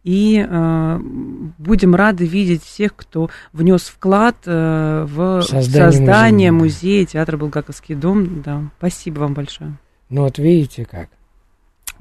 и 0.05 0.45
э, 0.49 0.99
будем 1.59 1.95
рады 1.95 2.27
видеть 2.27 2.63
всех, 2.63 2.95
кто 2.95 3.31
внес 3.53 3.83
вклад 3.83 4.37
э, 4.47 5.07
в 5.09 5.43
Создание 5.43 5.93
создание, 5.93 6.53
музея. 6.53 6.53
музея, 6.53 7.07
театра 7.07 7.37
Булгаковский 7.37 7.95
дом. 7.95 8.43
Да, 8.43 8.63
спасибо 8.79 9.21
вам 9.21 9.35
большое. 9.35 9.73
Ну 10.09 10.23
вот 10.23 10.39
видите 10.39 10.85
как. 10.85 11.09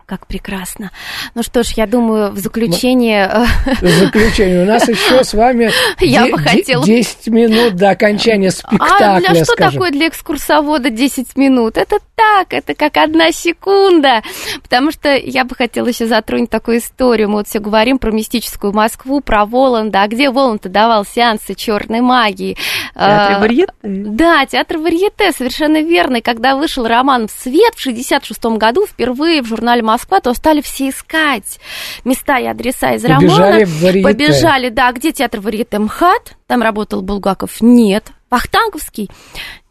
Как 0.06 0.28
прекрасно. 0.28 0.92
Ну 1.34 1.42
что 1.42 1.64
ж, 1.64 1.70
я 1.78 1.88
думаю, 1.88 2.32
в 2.32 2.38
заключение... 2.38 3.28
э, 3.28 3.74
В 3.82 3.88
заключение, 3.90 4.62
у 4.62 4.66
нас 4.68 4.88
еще 4.88 5.24
с 5.24 5.34
вами 5.34 5.72
Я 6.00 6.26
де- 6.26 6.32
бы 6.32 6.38
де- 6.44 6.50
хотела- 6.50 6.86
10 6.86 7.28
минут 7.30 7.74
до 7.76 7.90
окончания 7.90 8.50
А 8.50 8.52
спектакля, 8.52 9.34
для 9.34 9.44
что 9.44 9.54
скажем. 9.54 9.72
такое 9.74 9.90
для 9.92 10.08
экскурсовода 10.10 10.92
10 10.92 11.36
минут? 11.38 11.78
Это 11.78 11.98
так, 12.16 12.54
это 12.54 12.76
как 12.76 12.98
одна 12.98 13.32
секунда. 13.32 14.22
Потому 14.62 14.92
что 14.92 15.16
я 15.16 15.44
бы 15.44 15.56
хотела 15.56 15.88
еще 15.88 16.06
затронуть 16.06 16.52
такую 16.52 16.78
историю. 16.78 17.28
Мы 17.30 17.38
вот 17.38 17.48
все 17.48 17.58
говорим 17.60 17.98
про 17.98 18.12
мистическую 18.12 18.74
Москву, 18.74 19.22
про 19.22 19.46
Воланда. 19.46 20.04
А 20.04 20.08
где 20.08 20.30
Воланд 20.30 20.62
давал 20.70 21.04
сеансы 21.04 21.56
черной 21.56 22.02
магии? 22.02 22.58
Театр 22.94 23.36
А, 23.38 23.40
Варьете. 23.40 23.74
Да, 23.82 24.46
театр 24.46 24.78
Варьете, 24.78 25.32
совершенно 25.32 25.82
верно. 25.82 26.18
И 26.18 26.22
когда 26.22 26.56
вышел 26.56 26.86
роман 26.88 27.28
в 27.28 27.32
свет 27.32 27.74
в 27.76 27.82
66 27.82 28.46
году, 28.58 28.86
впервые 28.86 29.42
в 29.42 29.48
журнале 29.48 29.82
Москва, 29.82 29.95
то 30.00 30.34
стали 30.34 30.62
все 30.62 30.90
искать 30.90 31.60
места 32.04 32.40
и 32.40 32.46
адреса 32.46 32.94
из 32.94 33.04
Побежали 33.04 33.64
в 33.64 33.82
варьете. 33.82 34.08
Побежали, 34.08 34.70
да. 34.70 34.92
Где 34.92 35.12
театр 35.12 35.40
Варьете 35.40 35.80
МХАТ? 35.80 36.36
Там 36.48 36.62
работал 36.62 37.02
Булгаков? 37.02 37.62
Нет. 37.62 38.12
Вахтанговский? 38.30 39.10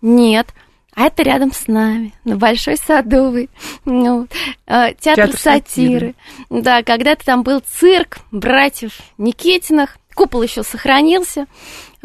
Нет. 0.01 0.49
А 0.95 1.07
это 1.07 1.25
рядом 1.25 1.53
с 1.53 1.67
нами, 1.67 2.15
на 2.25 2.37
Большой 2.37 2.77
Садовой. 2.77 3.51
Ну, 3.85 4.29
э, 4.67 4.95
театр, 5.01 5.27
Театр 5.27 5.37
сатиры. 5.39 6.15
Да, 6.51 6.83
когда-то 6.85 7.25
там 7.25 7.43
был 7.43 7.61
цирк 7.61 8.19
братьев 8.31 8.93
Никитиных. 9.19 9.99
Купол 10.15 10.43
еще 10.43 10.63
сохранился. 10.63 11.47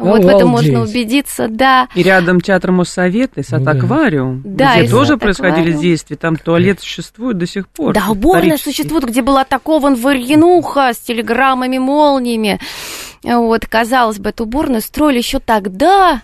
Вот 0.00 0.24
в 0.24 0.28
этом 0.28 0.48
можно 0.48 0.82
убедиться, 0.82 1.48
да. 1.48 1.88
И 1.94 2.02
рядом 2.02 2.40
театр 2.40 2.72
Моссовета 2.72 3.40
и 3.40 3.42
сад-аквариум, 3.42 4.42
Да, 4.44 4.80
где 4.80 4.90
тоже 4.90 5.16
происходили 5.16 5.72
действия. 5.72 6.16
Там 6.16 6.36
туалет 6.36 6.80
существует 6.80 7.38
до 7.38 7.46
сих 7.46 7.68
пор. 7.68 7.94
Да, 7.94 8.08
уборная 8.08 8.58
существует, 8.58 9.04
где 9.04 9.22
был 9.22 9.36
атакован 9.36 9.94
Варьянуха 9.94 10.92
с 10.94 10.98
телеграммами, 10.98 11.78
молниями. 11.78 12.58
Вот, 13.22 13.66
казалось 13.66 14.18
бы, 14.18 14.30
эту 14.30 14.44
уборную 14.44 14.80
строили 14.80 15.18
еще 15.18 15.40
тогда 15.40 16.22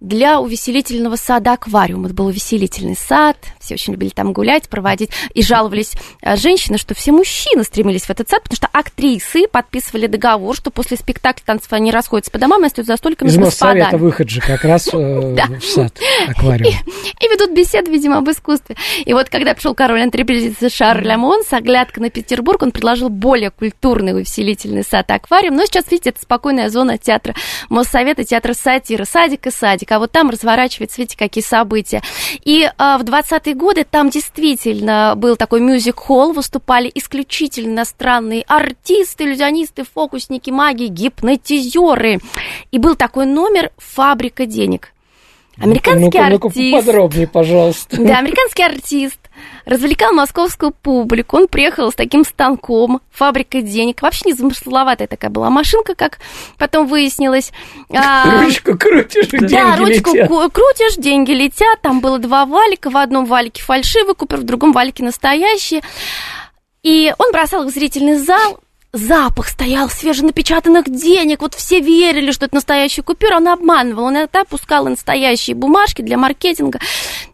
для 0.00 0.40
увеселительного 0.40 1.16
сада 1.16 1.54
аквариум. 1.54 2.06
Это 2.06 2.14
был 2.14 2.26
увеселительный 2.26 2.96
сад, 2.96 3.36
все 3.66 3.74
очень 3.74 3.92
любили 3.92 4.10
там 4.10 4.32
гулять, 4.32 4.68
проводить. 4.68 5.10
И 5.34 5.42
жаловались 5.42 5.92
э, 6.22 6.36
женщины, 6.36 6.78
что 6.78 6.94
все 6.94 7.12
мужчины 7.12 7.64
стремились 7.64 8.02
в 8.02 8.10
этот 8.10 8.28
сад, 8.30 8.42
потому 8.42 8.56
что 8.56 8.68
актрисы 8.72 9.48
подписывали 9.48 10.06
договор, 10.06 10.54
что 10.54 10.70
после 10.70 10.96
спектакля 10.96 11.42
танцев 11.44 11.72
они 11.72 11.90
расходятся 11.90 12.30
по 12.30 12.38
домам 12.38 12.62
и 12.62 12.66
остаются 12.66 12.92
за 12.92 12.96
столиками 12.96 13.28
Из 13.28 13.36
Моссовета 13.36 13.78
господами. 13.78 14.00
выход 14.00 14.30
же 14.30 14.40
как 14.40 14.64
раз 14.64 14.88
э, 14.92 14.96
в 15.60 15.64
сад, 15.64 15.98
аквариум. 16.28 16.72
И 17.20 17.28
ведут 17.28 17.56
беседы, 17.56 17.90
видимо, 17.90 18.18
об 18.18 18.30
искусстве. 18.30 18.76
И 19.04 19.12
вот 19.12 19.28
когда 19.28 19.54
пришел 19.54 19.74
король 19.74 20.02
антрепрезидента 20.02 20.70
Шарль 20.70 21.06
Ламон 21.06 21.42
с 21.42 21.52
оглядкой 21.52 22.04
на 22.04 22.10
Петербург, 22.10 22.62
он 22.62 22.70
предложил 22.70 23.08
более 23.08 23.50
культурный 23.50 24.14
увеселительный 24.14 24.84
сад 24.84 25.10
аквариум. 25.10 25.56
Но 25.56 25.64
сейчас, 25.66 25.90
видите, 25.90 26.10
это 26.10 26.22
спокойная 26.22 26.70
зона 26.70 26.98
театра 26.98 27.34
Моссовета, 27.68 28.24
театра 28.24 28.54
сатиры, 28.54 29.04
садик 29.04 29.46
и 29.46 29.50
садик. 29.50 29.90
А 29.90 29.98
вот 29.98 30.12
там 30.12 30.30
разворачиваются, 30.30 31.00
видите, 31.00 31.16
какие 31.18 31.42
события. 31.42 32.02
И 32.44 32.68
а, 32.78 32.98
в 32.98 33.02
20-е 33.02 33.54
годы 33.56 33.84
там 33.88 34.10
действительно 34.10 35.14
был 35.16 35.36
такой 35.36 35.60
мюзик-холл, 35.60 36.32
выступали 36.32 36.90
исключительно 36.94 37.74
иностранные 37.74 38.42
артисты, 38.46 39.24
иллюзионисты, 39.24 39.84
фокусники, 39.84 40.50
маги, 40.50 40.84
гипнотизеры. 40.84 42.20
И 42.70 42.78
был 42.78 42.94
такой 42.96 43.26
номер 43.26 43.70
«Фабрика 43.78 44.46
денег». 44.46 44.92
Американский 45.58 46.04
ну-ка, 46.04 46.26
артист. 46.26 46.86
поподробнее, 46.86 47.26
пожалуйста. 47.26 47.96
Да, 47.96 48.18
американский 48.18 48.62
артист 48.62 49.18
развлекал 49.64 50.12
московскую 50.12 50.72
публику. 50.72 51.36
Он 51.36 51.48
приехал 51.48 51.90
с 51.90 51.94
таким 51.94 52.24
станком, 52.24 53.00
фабрикой 53.10 53.62
денег. 53.62 54.02
Вообще 54.02 54.30
незамысловатая 54.30 55.06
такая 55.06 55.30
была 55.30 55.50
машинка, 55.50 55.94
как 55.94 56.18
потом 56.58 56.86
выяснилось. 56.86 57.52
А, 57.94 58.42
Ручку 58.42 58.76
крутишь, 58.78 59.28
и 59.32 59.38
да, 59.38 59.46
деньги 59.46 59.78
ручку 59.78 60.14
летят. 60.14 60.52
крутишь, 60.52 60.96
деньги 60.96 61.32
летят. 61.32 61.80
Там 61.82 62.00
было 62.00 62.18
два 62.18 62.46
валика. 62.46 62.90
В 62.90 62.96
одном 62.96 63.26
валике 63.26 63.62
фальшивый 63.62 64.14
купюр, 64.14 64.40
в 64.40 64.44
другом 64.44 64.72
валике 64.72 65.04
настоящие. 65.04 65.82
И 66.82 67.12
он 67.18 67.32
бросал 67.32 67.64
их 67.64 67.70
в 67.70 67.74
зрительный 67.74 68.16
зал. 68.16 68.60
Запах 68.96 69.48
стоял 69.48 69.88
свеженапечатанных 69.90 70.88
денег. 70.90 71.42
Вот 71.42 71.54
все 71.54 71.80
верили, 71.80 72.32
что 72.32 72.46
это 72.46 72.54
настоящая 72.54 73.02
купюра. 73.02 73.36
Он 73.36 73.48
обманывал. 73.48 74.04
Он 74.04 74.14
иногда 74.16 74.44
пускал 74.44 74.86
настоящие 74.86 75.54
бумажки 75.54 76.02
для 76.02 76.16
маркетинга. 76.16 76.78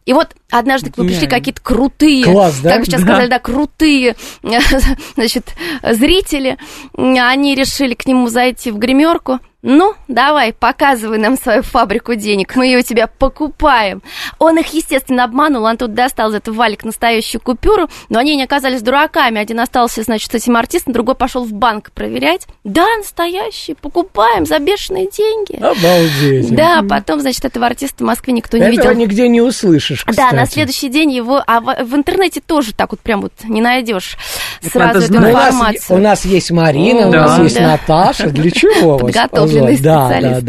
И 0.05 0.13
вот 0.13 0.29
однажды 0.51 0.91
к 0.91 0.99
нему 0.99 1.09
пришли 1.09 1.29
какие-то 1.29 1.61
крутые, 1.61 2.25
Класс, 2.25 2.59
да? 2.61 2.71
как 2.71 2.81
бы 2.81 2.87
сейчас 2.87 3.01
Да. 3.03 3.07
сказали, 3.07 3.29
да, 3.29 3.39
крутые, 3.39 4.17
значит, 5.15 5.55
зрители. 5.89 6.59
Они 6.97 7.55
решили 7.55 7.95
к 7.95 8.07
нему 8.07 8.29
зайти 8.29 8.71
в 8.71 8.79
гримерку. 8.79 9.39
Ну, 9.65 9.95
давай, 10.09 10.53
показывай 10.53 11.19
нам 11.19 11.37
свою 11.39 11.63
фабрику 11.63 12.17
денег, 12.17 12.57
мы 12.57 12.67
ее 12.67 12.79
у 12.79 12.83
тебя 12.83 13.07
покупаем. 13.07 14.03
Он 14.41 14.59
их, 14.59 14.75
естественно, 14.75 15.23
обманул, 15.23 15.63
он 15.63 15.77
тут 15.77 15.95
достал 15.95 16.31
из 16.31 16.35
этого 16.35 16.57
валик 16.57 16.85
настоящую 16.85 17.41
купюру, 17.41 17.89
но 18.09 18.19
они 18.19 18.35
не 18.35 18.43
оказались 18.43 18.83
дураками. 18.83 19.39
Один 19.41 19.61
остался, 19.61 20.03
значит, 20.03 20.33
с 20.33 20.35
этим 20.35 20.57
артистом, 20.57 20.93
другой 20.93 21.15
пошел 21.15 21.45
в 21.45 21.53
банк 21.53 21.93
проверять. 21.93 22.49
Да, 22.65 22.87
настоящий, 22.97 23.75
покупаем 23.75 24.47
за 24.47 24.59
бешеные 24.59 25.09
деньги. 25.09 25.55
Обалдеть. 25.63 26.53
Да, 26.57 26.83
потом, 26.89 27.21
значит, 27.21 27.45
этого 27.45 27.65
артиста 27.67 28.03
в 28.03 28.07
Москве 28.09 28.33
никто 28.33 28.57
не 28.59 28.65
Этого 28.65 28.89
видел. 28.91 28.95
нигде 28.95 29.29
не 29.29 29.41
услышишь, 29.43 30.03
Да, 30.07 30.11
кстати. 30.11 30.35
на 30.35 30.47
следующий 30.47 30.89
день 30.89 31.13
его, 31.13 31.41
а 31.47 31.61
в, 31.61 31.85
в 31.85 31.95
интернете 31.95 32.41
тоже 32.45 32.75
так 32.75 32.91
вот 32.91 32.99
прям 33.01 33.21
вот 33.21 33.33
не 33.45 33.61
найдешь 33.61 34.17
сразу 34.61 35.03
эту 35.03 35.13
Ну, 35.13 35.19
у, 35.21 35.33
нас, 35.33 35.47
информацию. 35.55 35.97
у 35.99 36.03
нас 36.03 36.25
есть 36.25 36.51
Марина, 36.51 37.09
у 37.09 37.13
Да. 37.13 37.27
нас 37.27 37.39
есть 37.39 37.57
Да. 37.59 37.69
Наташа. 37.69 38.29
Для 38.31 38.51
чего 38.51 38.99
вас 38.99 39.13
Подготовленный? 39.61 39.81
Да, 39.81 40.09
да, 40.09 40.15
специалист. 40.15 40.43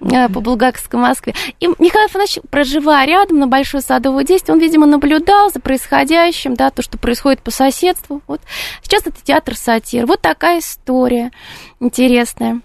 да. 0.00 0.24
э, 0.26 0.28
по 0.28 0.40
Булгаковской 0.40 1.00
Москве. 1.00 1.34
И 1.60 1.66
Михаил 1.66 2.06
Афанасьевич, 2.06 2.48
проживая 2.50 3.06
рядом 3.06 3.38
на 3.38 3.46
Большой 3.46 3.82
Садовой 3.82 4.24
10, 4.24 4.50
он, 4.50 4.60
видимо, 4.60 4.86
наблюдал 4.86 5.50
за 5.50 5.60
происходящим, 5.60 6.54
да, 6.54 6.70
то, 6.70 6.82
что 6.82 6.98
происходит 6.98 7.40
по 7.42 7.50
соседству. 7.50 8.22
Вот. 8.26 8.40
Сейчас 8.82 9.06
это 9.06 9.16
театр 9.22 9.56
сатир. 9.56 10.06
Вот 10.06 10.20
такая 10.20 10.60
история 10.60 11.30
интересная. 11.80 12.60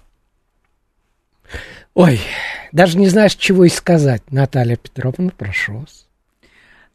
Ой, 1.94 2.20
даже 2.72 2.98
не 2.98 3.08
знаешь, 3.08 3.36
чего 3.36 3.64
и 3.64 3.68
сказать. 3.68 4.22
Наталья 4.30 4.76
Петровна, 4.76 5.30
прошу 5.36 5.78
вас. 5.78 6.06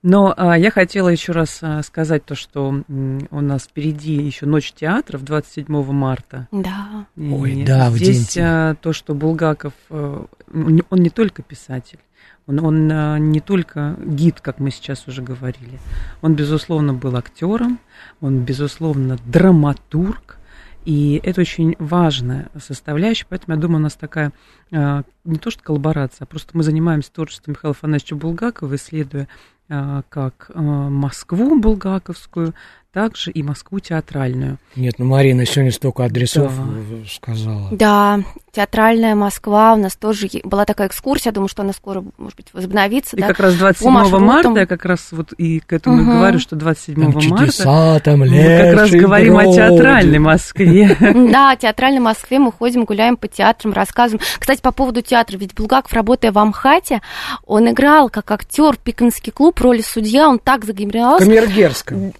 Но 0.01 0.33
а, 0.37 0.57
я 0.57 0.71
хотела 0.71 1.09
еще 1.09 1.33
раз 1.33 1.59
а, 1.61 1.83
сказать 1.83 2.23
то, 2.25 2.33
что 2.35 2.69
м, 2.87 3.27
у 3.31 3.41
нас 3.41 3.63
впереди 3.63 4.13
еще 4.13 4.45
ночь 4.45 4.71
театров 4.71 5.23
27 5.23 5.65
марта. 5.91 6.47
Да. 6.51 7.05
И 7.17 7.29
Ой, 7.31 7.63
да, 7.65 7.89
в 7.89 7.95
здесь 7.97 8.33
день 8.33 8.43
а, 8.45 8.75
то, 8.75 8.93
что 8.93 9.13
Булгаков, 9.13 9.73
э, 9.89 10.23
он 10.53 10.67
не- 10.75 10.83
он 10.89 10.99
не 10.99 11.09
только 11.09 11.41
писатель, 11.43 11.99
он, 12.47 12.63
он 12.63 12.89
а, 12.91 13.17
не 13.19 13.41
только 13.41 13.97
гид, 14.05 14.39
как 14.39 14.59
мы 14.59 14.71
сейчас 14.71 15.05
уже 15.07 15.21
говорили, 15.21 15.79
он, 16.21 16.33
безусловно, 16.33 16.93
был 16.93 17.17
актером, 17.17 17.79
он, 18.21 18.39
безусловно, 18.39 19.17
драматург, 19.25 20.37
и 20.85 21.19
это 21.23 21.41
очень 21.41 21.75
важная 21.77 22.47
составляющая, 22.57 23.25
поэтому 23.27 23.55
я 23.57 23.61
думаю, 23.61 23.79
у 23.79 23.83
нас 23.83 23.95
такая 23.95 24.31
а, 24.71 25.03
не 25.25 25.37
то 25.37 25.51
что 25.51 25.61
коллаборация, 25.61 26.23
а 26.23 26.25
просто 26.25 26.51
мы 26.57 26.63
занимаемся 26.63 27.11
творчеством 27.11 27.51
Михаила 27.51 27.75
Афанасьевича 27.75 28.15
Булгакова, 28.15 28.75
исследуя 28.75 29.23
а, 29.23 29.27
как 29.69 30.49
а, 30.53 30.61
Москву 30.89 31.59
булгаковскую, 31.59 32.53
также 32.93 33.29
и 33.31 33.43
Москву 33.43 33.79
театральную. 33.79 34.57
Нет, 34.75 34.95
ну 34.97 35.05
Марина 35.05 35.45
сегодня 35.45 35.71
столько 35.71 36.05
адресов 36.05 36.51
Да. 36.55 37.07
сказала. 37.07 37.67
Да, 37.71 38.19
театральная 38.51 39.13
Москва, 39.13 39.73
у 39.73 39.77
нас 39.77 39.95
тоже 39.95 40.27
была 40.43 40.65
такая 40.65 40.87
экскурсия, 40.87 41.31
думаю, 41.31 41.49
что 41.49 41.61
она 41.61 41.71
скоро, 41.73 42.03
может 42.17 42.35
быть, 42.35 42.47
возобновится. 42.51 43.15
И 43.15 43.21
да. 43.21 43.27
как 43.27 43.39
раз 43.39 43.55
27 43.55 43.91
маршрутам. 43.91 44.23
марта, 44.25 44.59
я 44.61 44.65
как 44.65 44.85
раз 44.85 45.07
вот 45.11 45.33
и 45.33 45.59
к 45.59 45.71
этому 45.71 45.99
и 45.99 46.01
Мгм. 46.01 46.17
говорю, 46.17 46.39
что 46.39 46.55
27 46.55 46.95
Там 46.95 47.03
марта 47.13 47.21
чудеса, 47.21 47.99
там 47.99 48.19
мы 48.19 48.27
как 48.27 48.73
раз 48.79 48.91
говорим 48.91 49.37
о 49.37 49.43
бродит. 49.43 49.55
театральной 49.55 50.19
Москве. 50.19 50.97
Да, 51.31 51.55
театральной 51.55 51.99
Москве 51.99 52.39
мы 52.39 52.51
ходим, 52.51 52.85
гуляем 52.85 53.17
по 53.17 53.27
театрам, 53.27 53.71
рассказываем. 53.73 54.25
Кстати, 54.39 54.61
по 54.61 54.71
поводу 54.71 55.01
театра, 55.03 55.37
ведь 55.37 55.53
Булгаков, 55.53 55.93
работая 55.93 56.31
в 56.31 56.39
Амхате, 56.39 57.01
он 57.45 57.69
играл 57.69 58.09
как 58.09 58.31
актер 58.31 58.73
в 58.73 58.79
Пикинский 58.79 59.31
клуб, 59.31 59.59
в 59.59 59.63
роли 59.63 59.81
судья, 59.81 60.27
он 60.27 60.39
так 60.39 60.65
загримировался. 60.65 61.25
Камергерском. 61.25 62.13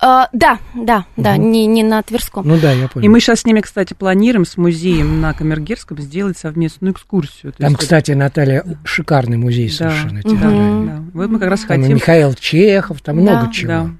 А, 0.00 0.28
да, 0.32 0.58
да, 0.74 1.06
да, 1.16 1.36
не, 1.36 1.66
не 1.66 1.82
на 1.82 2.02
Тверском. 2.02 2.46
Ну 2.46 2.58
да, 2.60 2.72
я 2.72 2.88
понял. 2.88 3.06
И 3.06 3.08
мы 3.08 3.20
сейчас 3.20 3.40
с 3.40 3.44
ними, 3.46 3.60
кстати, 3.60 3.94
планируем 3.94 4.44
с 4.44 4.56
музеем 4.56 5.20
на 5.20 5.32
Камергерском 5.32 5.98
сделать 6.00 6.36
совместную 6.36 6.92
экскурсию. 6.92 7.52
То 7.52 7.58
Там, 7.58 7.70
есть 7.70 7.80
кстати, 7.82 8.12
Наталья, 8.12 8.64
шикарный 8.84 9.36
музей 9.36 9.68
Да, 9.68 9.74
совершенно 9.74 10.22
да, 10.22 10.28
театральный. 10.30 10.86
да. 10.86 11.02
Вот 11.14 11.30
мы 11.30 11.38
как 11.38 11.48
раз 11.50 11.60
Там 11.60 11.80
хотим... 11.82 11.96
Михаил 11.96 12.34
Чехов, 12.34 13.00
там 13.02 13.16
Да. 13.16 13.22
много 13.22 13.52
чего. 13.52 13.68
Да. 13.72 13.90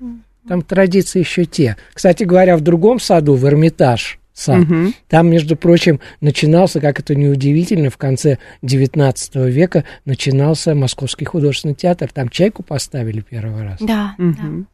Там 0.49 0.63
традиции 0.63 1.21
еще 1.21 1.45
те. 1.47 1.77
Кстати 1.95 2.25
говоря, 2.25 2.57
в 2.57 2.61
другом 2.61 3.01
саду, 3.01 3.35
в 3.35 3.47
Эрмитаж 3.47 4.19
сад, 4.35 4.59
Мгм. 4.59 4.93
там, 5.09 5.29
между 5.31 5.57
прочим, 5.57 6.01
начинался, 6.21 6.81
как 6.81 6.99
это 6.99 7.15
неудивительно, 7.15 7.89
в 7.89 7.97
конце 7.97 8.39
XIX 8.63 9.49
века 9.49 9.85
начинался 10.05 10.75
Московский 10.75 11.25
художественный 11.25 11.75
театр. 11.77 12.11
Там 12.13 12.29
чайку 12.29 12.63
поставили 12.63 13.21
первый 13.21 13.63
раз. 13.63 13.79
Да, 13.81 14.15
да, 14.19 14.25
Мгм. 14.25 14.67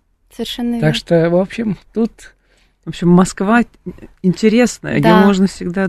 Совершенно 0.44 0.74
верно. 0.74 0.88
Так 0.88 0.94
что, 0.96 1.30
в 1.30 1.36
общем, 1.36 1.76
тут 1.92 2.10
В 2.86 2.88
общем, 2.88 3.10
Москва 3.10 3.60
интересная, 4.22 5.00
Да. 5.00 5.08
ее 5.20 5.26
можно 5.26 5.46
всегда 5.46 5.86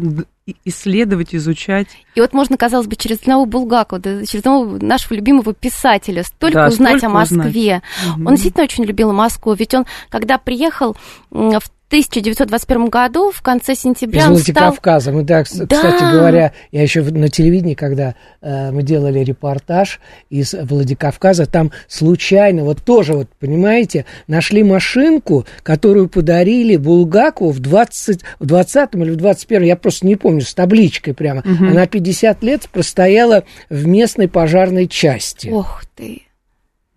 исследовать, 0.66 1.34
изучать. 1.34 1.88
И 2.16 2.22
вот 2.22 2.34
можно, 2.34 2.58
казалось 2.58 2.88
бы, 2.88 2.98
через 2.98 3.22
одного 3.22 3.46
Булгакова, 3.46 4.02
да, 4.02 4.26
через 4.26 4.42
одного 4.42 4.78
нашего 4.78 5.14
любимого 5.14 5.54
писателя 5.54 6.24
столько 6.24 6.56
Да, 6.56 6.68
узнать 6.68 7.02
о 7.04 7.10
Москве. 7.10 7.82
Мгм. 8.16 8.28
Он 8.28 8.34
действительно 8.34 8.66
очень 8.66 8.84
любил 8.84 9.14
Москву, 9.14 9.54
ведь 9.54 9.74
он, 9.74 9.86
когда 10.10 10.38
приехал 10.38 10.98
в 11.30 11.62
1921 11.92 12.88
году, 12.88 13.32
в 13.32 13.42
конце 13.42 13.76
сентября 13.76 14.22
Из 14.22 14.28
он 14.30 14.38
стал... 14.38 14.54
Владикавказа. 14.54 15.12
Мы, 15.12 15.24
да, 15.24 15.44
Да. 15.44 15.66
кстати 15.66 16.10
говоря, 16.10 16.54
я 16.72 16.82
еще 16.82 17.02
на 17.02 17.28
телевидении, 17.28 17.74
когда 17.74 18.16
э, 18.42 18.72
мы 18.72 18.82
делали 18.82 19.20
репортаж 19.20 20.00
из 20.30 20.54
Владикавказа, 20.54 21.46
там 21.48 21.74
случайно, 21.90 22.64
вот 22.64 22.82
тоже, 22.82 23.14
вот 23.14 23.28
понимаете, 23.38 24.06
нашли 24.28 24.64
машинку, 24.64 25.46
которую 25.64 26.08
подарили 26.08 26.78
Булгакову 26.78 27.52
в 27.52 27.60
20, 27.60 28.22
в 28.40 28.46
20 28.46 28.96
или 28.96 29.12
в 29.12 29.18
21 29.18 29.64
я 29.64 29.76
просто 29.76 30.08
не 30.08 30.16
помню, 30.16 30.42
с 30.44 30.54
табличкой 30.54 31.14
прямо. 31.14 31.44
Она 31.46 31.88
50 31.88 32.42
лет 32.42 32.70
простояла 32.70 33.44
в 33.70 33.86
местной 33.86 34.30
пожарной 34.30 34.88
части. 34.88 35.50
Ох 35.50 35.84
ты. 35.98 36.22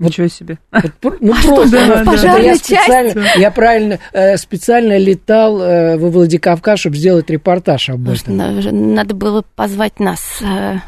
Ничего 0.00 0.26
себе. 0.26 0.58
Вот 1.02 1.18
ну 1.20 1.32
А 1.32 1.36
что 1.36 1.54
просто, 1.54 1.76
было 1.76 1.84
в 1.86 1.90
это 1.90 2.04
пожарной 2.04 2.44
я 2.46 2.56
специально, 2.56 3.24
я 3.36 3.50
правильно 3.52 3.98
э, 4.12 4.36
специально 4.36 4.98
летал 4.98 5.60
э, 5.62 5.96
во 5.98 6.08
Владикавказ, 6.10 6.80
чтобы 6.80 6.96
сделать 6.96 7.30
репортаж 7.30 7.90
об 7.90 8.08
этом. 8.08 8.36
на- 8.36 8.50
надо 8.72 9.14
было 9.14 9.44
позвать 9.54 10.00
нас. 10.00 10.20
э, 10.42 10.78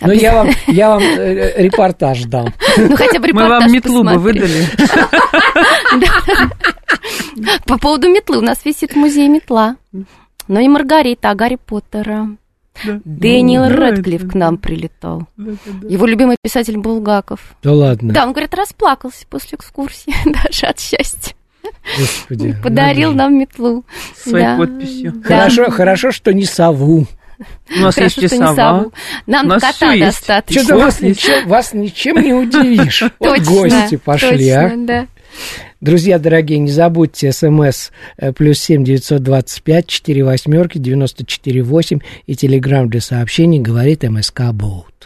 Ну, 0.00 0.10
я 0.12 0.34
вам, 0.34 0.48
я 0.66 0.88
вам 0.90 1.02
э, 1.02 1.62
репортаж 1.62 2.24
дам. 2.24 2.52
Ну, 2.76 2.96
хотя 2.96 3.20
бы 3.20 3.20
Мы 3.20 3.28
репортаж 3.28 3.62
вам 3.62 3.72
метлу 3.72 4.02
бы 4.02 4.14
посмотреть. 4.14 4.42
выдали. 4.42 4.66
По 7.66 7.78
поводу 7.78 8.08
метлы. 8.08 8.38
У 8.38 8.42
нас 8.42 8.64
висит 8.64 8.92
в 8.92 8.96
музее 8.96 9.28
метла. 9.28 9.76
Но 10.48 10.60
не 10.60 10.68
Маргарита, 10.68 11.30
а 11.30 11.34
Гарри 11.34 11.56
Поттера. 11.64 12.28
Дэниел 12.84 13.64
Ну, 13.64 13.68
да, 13.70 13.76
Рэдклифф 13.76 14.30
к 14.30 14.34
нам 14.34 14.58
прилетал. 14.58 15.26
Его 15.88 16.06
любимый 16.06 16.36
писатель 16.42 16.76
Булгаков. 16.76 17.40
Да 17.62 17.72
ладно, 17.72 18.12
Да, 18.12 18.24
он, 18.24 18.32
говорит, 18.32 18.54
расплакался 18.54 19.26
после 19.28 19.56
экскурсии 19.56 20.14
даже 20.24 20.66
от 20.66 20.78
счастья. 20.80 21.34
господи. 21.98 22.56
Подарил 22.62 23.10
надо 23.12 23.30
нам 23.30 23.38
метлу. 23.38 23.84
Своей 24.16 24.44
Да. 24.46 24.56
подписью. 24.58 25.12
Да. 25.12 25.22
Хорошо, 25.28 25.70
хорошо, 25.70 26.10
что 26.12 26.32
не 26.32 26.44
сову. 26.44 27.06
У 27.38 27.80
нас 27.80 27.98
есть 27.98 28.14
Хорошо, 28.14 28.28
что 28.28 28.36
не 28.36 28.42
часова. 28.42 28.54
сову. 28.56 28.92
Нам 29.26 29.48
нас 29.48 29.62
кота 29.62 29.92
есть. 29.92 30.06
достаточно. 30.18 30.62
Что-то 30.62 30.78
вас 30.78 31.00
ничем, 31.00 31.48
вас 31.48 31.74
ничем 31.74 32.22
не 32.22 32.32
удивишь. 32.32 33.02
Вот 33.02 33.12
Точно, 33.36 33.44
гости 33.52 33.96
пошли, 33.96 34.48
а. 34.50 35.06
Друзья 35.80 36.18
дорогие, 36.18 36.58
не 36.58 36.70
забудьте 36.70 37.32
смс 37.32 37.90
э, 38.16 38.32
плюс 38.32 38.58
семь 38.58 38.84
девятьсот 38.84 39.22
двадцать 39.22 39.62
пять 39.62 39.86
четыре 39.86 40.24
восьмерки 40.24 40.78
девяносто 40.78 41.24
четыре 41.26 41.62
восемь 41.62 42.00
и 42.26 42.34
телеграмм 42.34 42.88
для 42.88 43.00
сообщений 43.00 43.60
говорит 43.60 44.02
МСК 44.02 44.52
Боут. 44.52 45.05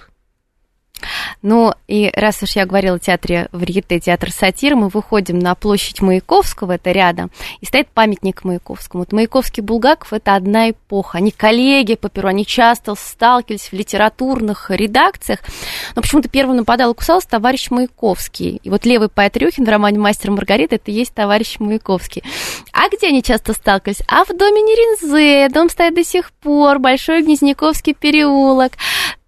Ну, 1.43 1.73
и 1.89 2.11
раз 2.15 2.43
уж 2.43 2.57
я 2.57 2.67
говорила 2.67 2.97
о 2.97 2.99
театре 2.99 3.49
Варьете, 3.53 4.01
театр 4.01 4.31
сатир, 4.31 4.77
мы 4.77 4.89
выходим 4.89 5.39
на 5.39 5.55
площадь 5.55 6.01
Маяковского, 6.01 6.73
это 6.73 6.93
рядом, 6.93 7.31
и 7.61 7.67
стоит 7.67 7.89
памятник 7.89 8.45
Маяковскому. 8.45 9.03
Вот 9.03 9.13
Маяковский 9.13 9.63
Булгаков– 9.63 10.13
это 10.13 10.35
одна 10.35 10.71
эпоха. 10.71 11.19
Они 11.19 11.31
коллеги 11.31 11.95
по 11.95 12.09
перу, 12.09 12.29
они 12.29 12.47
часто 12.47 12.95
сталкивались 12.95 13.69
в 13.69 13.73
литературных 13.73 14.71
редакциях, 14.71 15.41
но 15.95 16.03
почему-то 16.03 16.29
первым 16.29 16.59
нападал 16.59 16.93
и 16.93 16.95
кусался 16.95 17.29
товарищ 17.29 17.71
Маяковский. 17.71 18.61
И 18.63 18.71
вот 18.71 18.85
левый 18.85 19.09
поэт 19.09 19.37
Рюхин 19.37 19.65
в 19.65 19.69
романе 19.69 19.99
«Мастер 19.99 20.31
Маргарита»– 20.31 20.75
это 20.77 20.91
и 20.91 20.95
есть 20.95 21.15
товарищ 21.15 21.59
Маяковский. 21.59 22.23
А 22.73 22.89
где 22.89 23.09
они 23.09 23.23
часто 23.23 23.53
сталкивались? 23.53 24.03
А 24.09 24.25
в 24.25 24.29
доме 24.29 24.63
Неринзе, 24.63 25.49
дом 25.53 25.69
стоит 25.69 25.95
до 25.95 26.05
сих 26.05 26.33
пор, 26.33 26.79
Большой 26.79 27.23
Гнезняковский 27.23 27.95
переулок. 27.95 28.73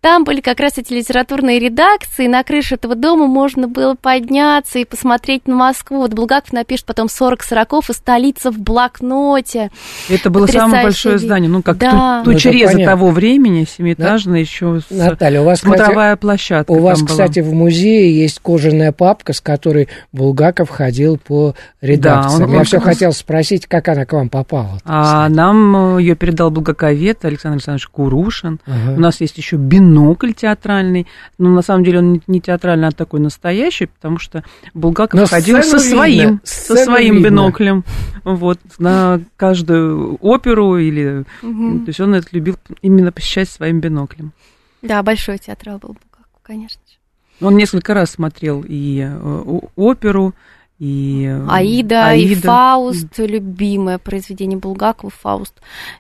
Там 0.03 0.25
были 0.25 0.41
как 0.41 0.59
раз 0.59 0.79
эти 0.79 0.93
литературные 0.93 1.61
редакции, 1.61 2.27
на 2.27 2.43
крыше 2.43 2.75
этого 2.75 2.97
дома 2.97 3.29
можно 3.29 3.69
было 3.69 3.95
подняться 3.95 4.81
и 4.81 4.85
посмотреть 4.85 5.47
на 5.47 5.55
Москву. 5.55 5.99
Вот 5.99 6.13
Булгаков 6.13 6.53
напишет 6.53 6.87
потом 6.87 7.09
40 7.09 7.45
сороков 7.45 7.89
и 7.89 7.93
столица 7.93 8.51
в 8.51 8.59
блокноте. 8.59 9.71
Это 10.09 10.29
было 10.29 10.49
самое 10.49 10.83
большое 10.83 11.15
вид. 11.19 11.25
здание. 11.25 11.49
Ну, 11.49 11.63
как 11.63 11.79
Да. 11.79 12.23
ту- 12.25 12.31
Ну, 12.31 12.35
тучереза 12.35 12.73
понятно. 12.73 12.93
того 12.97 13.11
времени, 13.13 13.65
семиэтажное, 13.65 14.41
еще 14.41 14.81
с 14.81 14.91
Наталья, 14.91 15.41
у 15.41 15.45
вас, 15.45 15.61
кстати, 15.61 15.77
смотровая 15.77 16.17
площадка. 16.17 16.73
У 16.73 16.81
вас, 16.81 16.99
там 16.99 17.07
была. 17.07 17.13
кстати, 17.25 17.39
в 17.39 17.53
музее 17.55 18.13
есть 18.23 18.41
кожаная 18.41 18.91
папка, 18.91 19.33
с 19.33 19.41
которой 19.41 19.89
Булгаков 20.11 20.69
ходил 20.69 21.17
по 21.17 21.55
редакциям. 21.81 22.49
он- 22.49 22.53
Я 22.55 22.59
он 22.59 22.65
все 22.65 22.79
раз- 22.79 22.85
хотел 22.87 23.13
спросить, 23.13 23.67
как 23.69 23.87
она 23.87 24.05
к 24.05 24.13
вам 24.15 24.29
попала. 24.31 24.81
А 24.85 25.29
нам 25.29 25.97
ее 25.99 26.17
передал 26.17 26.51
булгаковед 26.51 27.25
Александр 27.25 27.55
Александрович 27.59 27.87
Курушин. 27.87 28.59
Ага. 28.67 28.95
У 28.97 29.01
нас 29.01 29.21
есть 29.21 29.39
еще 29.39 29.57
бинокль 29.93 30.33
театральный. 30.33 31.07
Но 31.39 31.51
на 31.51 31.63
самом 31.63 31.85
деле 31.85 31.99
он 31.99 32.23
не, 32.27 32.41
театральный, 32.41 32.89
а 32.89 32.93
такой 32.93 33.21
настоящий, 33.21 33.87
потому 33.87 34.19
что 34.19 34.45
Булгаков 34.75 35.21
Но 35.21 35.27
ходил 35.27 35.63
со 35.63 35.79
своим, 35.79 36.21
видно, 36.21 36.41
со 36.45 36.77
своим 36.77 37.15
видно. 37.15 37.27
биноклем. 37.29 37.85
Вот, 38.25 38.59
на 38.79 39.21
каждую 39.37 40.17
оперу 40.21 40.77
или... 40.77 41.25
Мгм. 41.43 41.85
То 41.85 41.89
есть 41.89 42.01
он 42.01 42.15
это 42.15 42.29
любил 42.33 42.57
именно 42.81 43.13
посещать 43.13 43.49
своим 43.49 43.81
биноклем. 43.81 44.33
Да, 44.81 45.03
большой 45.03 45.39
театрал 45.39 45.79
был 45.79 45.91
Булгаков, 45.91 46.27
конечно 46.43 46.81
же. 46.89 47.47
Он 47.47 47.57
несколько 47.57 47.95
раз 47.95 48.13
смотрел 48.13 48.65
и 48.67 49.01
э, 49.01 49.59
оперу, 49.75 50.35
и... 50.83 51.27
э, 51.27 51.47
Аида, 51.49 52.13
и 52.15 52.25
Аида. 52.25 52.41
Фауст, 52.43 53.19
любимое 53.19 53.99
произведение 53.99 54.59
Булгакова, 54.59 55.13
Фауст. 55.23 55.55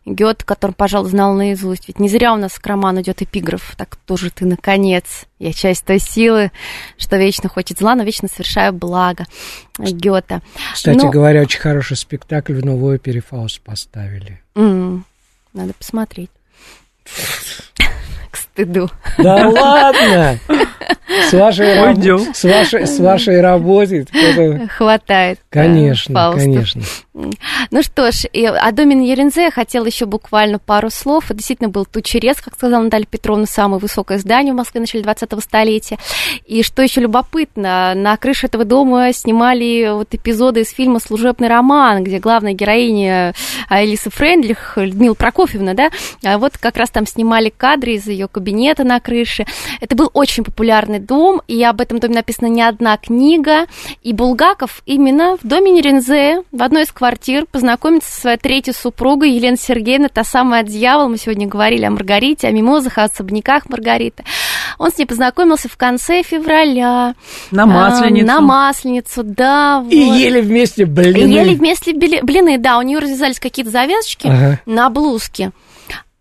Гёте, 0.04 0.44
который, 0.44 0.72
пожалуй, 0.72 1.08
знал 1.08 1.34
наизусть. 1.34 1.86
Ведь 1.86 2.00
не 2.00 2.08
зря 2.08 2.34
у 2.34 2.36
нас 2.36 2.58
к 2.58 2.66
роману 2.66 3.00
идет 3.00 3.22
эпиграф. 3.22 3.74
Так 3.76 3.94
кто 3.94 4.16
ж 4.16 4.30
ты, 4.30 4.44
наконец. 4.44 5.26
Я 5.38 5.52
часть 5.52 5.84
той 5.84 6.00
силы, 6.00 6.50
что 6.98 7.16
вечно 7.16 7.48
хочет 7.48 7.78
зла, 7.78 7.94
но 7.94 8.02
вечно 8.02 8.26
совершаю 8.26 8.72
благо. 8.72 9.24
Гёте. 9.78 10.42
Кстати 10.74 10.96
Ну- 10.96 11.10
говоря, 11.10 11.42
очень 11.42 11.60
хороший 11.60 11.96
спектакль 11.96 12.54
в 12.54 12.64
новой 12.64 12.96
опере 12.96 13.20
Фауст 13.20 13.60
поставили. 13.60 14.42
М, 14.56 15.04
Надо 15.52 15.74
посмотреть. 15.74 16.30
К 18.30 18.36
стыду. 18.36 18.90
Да 19.18 19.48
ладно! 19.48 20.38
С 21.28 21.32
вашей, 21.32 21.74
раб- 21.80 21.96
Уйдем. 21.96 22.34
с 22.34 22.44
вашей, 22.44 22.86
с 22.86 22.98
вашей 22.98 23.40
работой. 23.40 24.06
это- 24.12 24.68
Хватает. 24.68 25.38
Конечно, 25.50 26.14
Фаустов. 26.14 26.42
конечно. 26.42 26.82
Ну 27.70 27.82
что 27.82 28.10
ж, 28.10 28.24
и 28.32 28.44
о 28.46 28.72
доме 28.72 28.96
на 28.96 29.02
Ерензе 29.02 29.42
я 29.44 29.50
хотела 29.50 29.84
еще 29.84 30.06
буквально 30.06 30.58
пару 30.58 30.88
слов. 30.90 31.26
Это 31.26 31.34
действительно 31.34 31.68
был 31.68 31.84
Тучерез, 31.84 32.40
как 32.40 32.54
сказала 32.54 32.82
Наталья 32.82 33.04
Петровна, 33.06 33.44
самое 33.46 33.78
высокое 33.80 34.16
здание 34.18 34.54
в 34.54 34.56
Москве 34.56 34.80
в 34.80 34.82
начале 34.82 35.04
20-го 35.04 35.40
столетия. 35.40 35.98
И 36.46 36.62
что 36.62 36.82
еще 36.82 37.02
любопытно, 37.02 37.92
на 37.94 38.16
крыше 38.16 38.46
этого 38.46 38.64
дома 38.64 39.12
снимали 39.12 39.90
вот 39.92 40.14
эпизоды 40.14 40.60
из 40.62 40.70
фильма 40.70 41.00
«Служебный 41.00 41.48
роман», 41.48 42.02
где 42.02 42.18
главная 42.18 42.54
героиня 42.54 43.34
Алиса 43.68 44.10
Френдлих, 44.10 44.74
Людмила 44.76 45.14
Прокофьевна, 45.14 45.74
да, 45.74 45.90
а 46.24 46.38
вот 46.38 46.56
как 46.58 46.76
раз 46.78 46.90
там 46.90 47.06
снимали 47.06 47.52
кадры 47.54 47.92
из 47.92 48.06
ее 48.06 48.26
кабинета 48.28 48.84
на 48.84 49.00
крыше. 49.00 49.44
Это 49.80 49.94
был 49.96 50.10
очень 50.14 50.44
популярный 50.44 50.71
дом, 50.98 51.42
и 51.48 51.62
об 51.62 51.80
этом 51.80 51.98
доме 51.98 52.14
написана 52.16 52.48
не 52.48 52.62
одна 52.62 52.96
книга. 52.96 53.66
И 54.02 54.12
Булгаков 54.12 54.82
именно 54.86 55.36
в 55.42 55.46
доме 55.46 55.70
Нерензе, 55.70 56.42
в 56.52 56.62
одной 56.62 56.82
из 56.84 56.92
квартир, 56.92 57.46
познакомится 57.50 58.10
со 58.12 58.20
своей 58.22 58.36
третьей 58.38 58.72
супругой 58.74 59.32
Еленой 59.32 59.58
Сергеевной, 59.58 60.08
та 60.08 60.24
самая 60.24 60.62
дьявол. 60.62 61.08
Мы 61.08 61.18
сегодня 61.18 61.46
говорили 61.46 61.84
о 61.84 61.90
Маргарите, 61.90 62.48
о 62.48 62.50
мимозах, 62.52 62.98
о 62.98 63.04
особняках 63.04 63.68
Маргариты. 63.68 64.24
Он 64.78 64.90
с 64.90 64.98
ней 64.98 65.06
познакомился 65.06 65.68
в 65.68 65.76
конце 65.76 66.22
февраля. 66.22 67.14
На 67.50 67.62
А, 67.64 67.66
Масленицу. 67.66 68.26
На 68.26 68.40
Масленицу, 68.40 69.22
да. 69.22 69.84
И 69.90 70.04
вот. 70.04 70.16
ели 70.16 70.40
вместе 70.40 70.82
И 70.82 70.86
блины. 70.86 71.30
ели 71.32 71.54
вместе 71.54 71.92
блины, 71.92 72.58
да, 72.58 72.78
у 72.78 72.82
нее 72.82 72.98
развязались 72.98 73.38
какие-то 73.40 73.70
завязочки 73.70 74.26
Ага. 74.26 74.60
на 74.66 74.88
блузке. 74.90 75.52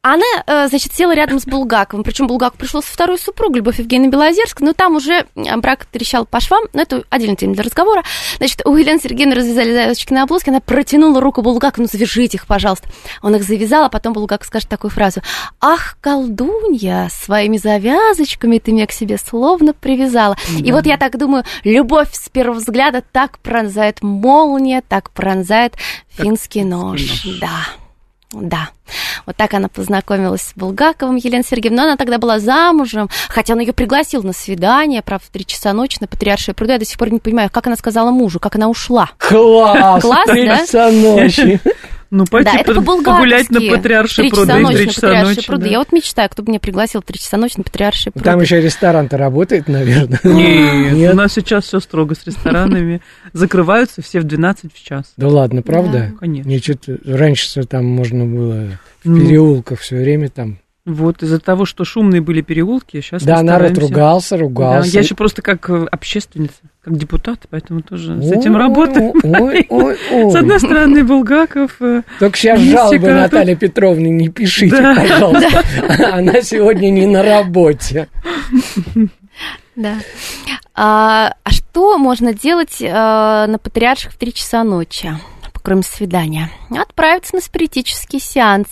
Она, 0.04 0.26
э, 0.48 0.68
значит, 0.68 0.96
села 0.96 1.14
рядом 1.14 1.40
с 1.40 1.46
Булгаковым. 1.46 2.04
Причем 2.04 2.26
Булгаков 2.26 2.58
пришел 2.58 2.82
со 2.82 2.92
второй 2.92 3.20
супругой, 3.20 3.58
Любовь 3.58 3.78
Евгения 3.78 4.08
Белозерская. 4.08 4.66
Но 4.66 4.74
там 4.74 4.96
уже 4.96 5.28
э, 5.36 5.58
брак 5.58 5.86
трещал 5.86 6.26
по 6.26 6.40
швам. 6.40 6.64
Но 6.74 6.82
это 6.82 7.04
отдельная 7.10 7.36
тема 7.36 7.54
для 7.54 7.64
разговора. 7.64 8.04
Значит, 8.38 8.66
у 8.66 8.76
Елены 8.76 9.00
Сергеевны 9.00 9.36
развязали 9.36 9.72
завязочки 9.72 10.12
на 10.12 10.26
блузке. 10.26 10.50
Она 10.50 10.60
протянула 10.60 11.22
руку 11.22 11.44
Булгакову. 11.44 11.84
Ну, 11.84 11.90
завяжите 11.92 12.38
их, 12.38 12.48
пожалуйста. 12.48 12.90
Он 13.22 13.36
их 13.36 13.44
завязал, 13.44 13.84
а 13.84 13.90
потом 13.90 14.14
Булгаков 14.14 14.48
скажет 14.48 14.70
такую 14.70 14.90
фразу. 14.90 15.22
Ах, 15.60 15.98
колдунья, 16.02 17.10
своими 17.12 17.58
завязочками 17.58 18.58
ты 18.58 18.72
меня 18.72 18.88
к 18.88 18.92
себе 18.94 19.20
словно 19.20 19.74
привязала. 19.74 20.36
И 20.58 20.72
вот 20.72 20.88
я 20.88 20.98
так 20.98 21.20
думаю, 21.20 21.44
любовь 21.64 22.10
с 22.14 22.28
первого 22.28 22.58
взгляда 22.58 23.04
так 23.12 23.38
пронзает 23.38 24.02
молния, 24.02 24.82
так 24.82 25.12
пронзает 25.12 25.76
финский 26.10 26.64
нож. 26.64 27.24
Да. 27.40 27.81
Да, 28.34 28.70
вот 29.26 29.36
так 29.36 29.54
она 29.54 29.68
познакомилась 29.68 30.42
с 30.42 30.54
Булгаковым 30.56 31.16
Еленой 31.18 31.44
Сергеевной, 31.44 31.78
но 31.78 31.88
она 31.90 31.98
тогда 31.98 32.18
была 32.18 32.40
замужем, 32.40 33.10
хотя 33.28 33.54
он 33.54 33.60
ее 33.60 33.74
пригласил 33.74 34.24
на 34.24 34.34
свидание, 34.34 35.02
правда, 35.02 35.26
в 35.28 35.30
три 35.30 35.46
часа 35.46 35.74
ночи 35.74 35.98
на 36.00 36.08
Патриаршее 36.08 36.56
пруду. 36.56 36.74
Я 36.74 36.80
до 36.80 36.86
сих 36.86 36.98
пор 36.98 37.12
не 37.12 37.20
понимаю, 37.20 37.50
как 37.52 37.68
она 37.68 37.76
сказала 37.76 38.12
мужу, 38.12 38.40
как 38.40 38.56
она 38.56 38.70
ушла. 38.70 39.10
Класс! 39.18 40.02
Класс, 40.02 40.28
Три 40.28 40.48
да? 40.48 40.58
часа 40.60 40.92
ночи. 40.92 41.60
Ну, 42.12 42.26
пойти 42.26 42.52
да, 42.52 42.60
это 42.60 42.74
по- 42.82 43.02
погулять 43.02 43.50
на 43.50 43.62
Патриарши 43.62 44.22
три 44.24 44.30
пруды 44.32 44.54
ночи 44.56 44.76
три 44.76 44.86
на 44.86 44.92
часа 44.92 45.02
Патриарши 45.08 45.36
ночи. 45.36 45.48
пруды. 45.48 45.64
да. 45.64 45.70
Я 45.72 45.80
вот 45.80 45.92
мечтаю, 45.94 46.30
кто 46.30 46.44
бы 46.44 46.50
меня 46.50 46.60
пригласил 46.60 47.02
три 47.02 47.18
часа 47.18 47.38
ночи 47.38 47.54
на 47.56 47.64
Патриарши 47.64 48.12
пруды. 48.12 48.26
Там 48.26 48.42
еще 48.42 48.60
ресторан-то 48.60 49.18
работает, 49.18 49.70
наверное. 49.70 50.20
Нет, 50.24 50.92
Нет? 50.94 51.14
у 51.14 51.16
нас 51.16 51.32
сейчас 51.34 51.64
все 51.66 51.80
строго 51.80 52.14
с 52.14 52.26
ресторанами. 52.26 53.02
Закрываются 53.32 54.02
все 54.02 54.20
в 54.20 54.26
12 54.26 54.74
в 54.74 54.84
час. 54.84 55.14
Да 55.16 55.30
ладно, 55.30 55.62
правда? 55.62 56.10
Да, 56.12 56.18
конечно. 56.20 56.50
Мне 56.50 56.60
что-то 56.60 56.98
раньше 57.06 57.64
там 57.64 57.86
можно 57.86 58.26
было 58.26 58.68
в 59.06 59.16
переулках 59.20 59.80
все 59.80 59.96
время 59.96 60.28
там. 60.30 60.60
Вот 60.84 61.22
из-за 61.22 61.40
того, 61.40 61.66
что 61.66 61.86
шумные 61.86 62.22
были 62.22 62.42
переулки, 62.42 63.02
сейчас 63.02 63.22
Да, 63.22 63.44
народ 63.44 63.70
стараемся. 63.70 63.82
ругался, 63.82 64.30
Да, 64.36 64.42
ругался. 64.42 64.90
я 64.90 65.00
еще 65.02 65.14
просто 65.14 65.44
как 65.44 65.70
э, 65.70 65.86
общественница, 65.92 66.56
как 66.84 66.98
депутат, 66.98 67.42
поэтому 67.52 67.82
тоже 67.84 68.20
с 68.20 68.32
этим 68.32 68.58
работаю. 68.58 69.14
Ой, 69.24 69.68
ой, 69.70 69.98
ой. 70.12 70.32
С 70.32 70.36
одной 70.36 70.60
стороны, 70.60 71.04
Булгаков, 71.04 71.76
э, 71.82 72.02
Только 72.20 72.36
сейчас 72.36 72.60
жалобы 72.62 73.12
а 73.12 73.14
Наталье 73.14 73.56
Петровне 73.56 74.10
не 74.10 74.30
пишите, 74.30 74.76
Да. 74.76 74.96
пожалуйста. 74.96 75.62
Она 76.14 76.42
сегодня 76.42 76.90
не 76.90 77.06
на 77.06 77.22
работе. 77.22 78.08
Да. 79.76 79.96
А, 80.74 81.36
а 81.44 81.52
что 81.52 81.98
можно 82.00 82.34
делать 82.34 82.78
э, 82.82 82.88
на 82.92 83.60
патриарших 83.62 84.14
в 84.14 84.18
3 84.18 84.34
часа 84.34 84.64
ночи? 84.64 85.12
Кроме 85.62 85.84
свидания, 85.84 86.50
отправиться 86.70 87.36
на 87.36 87.42
спиритический 87.42 88.20
сеанс. 88.20 88.68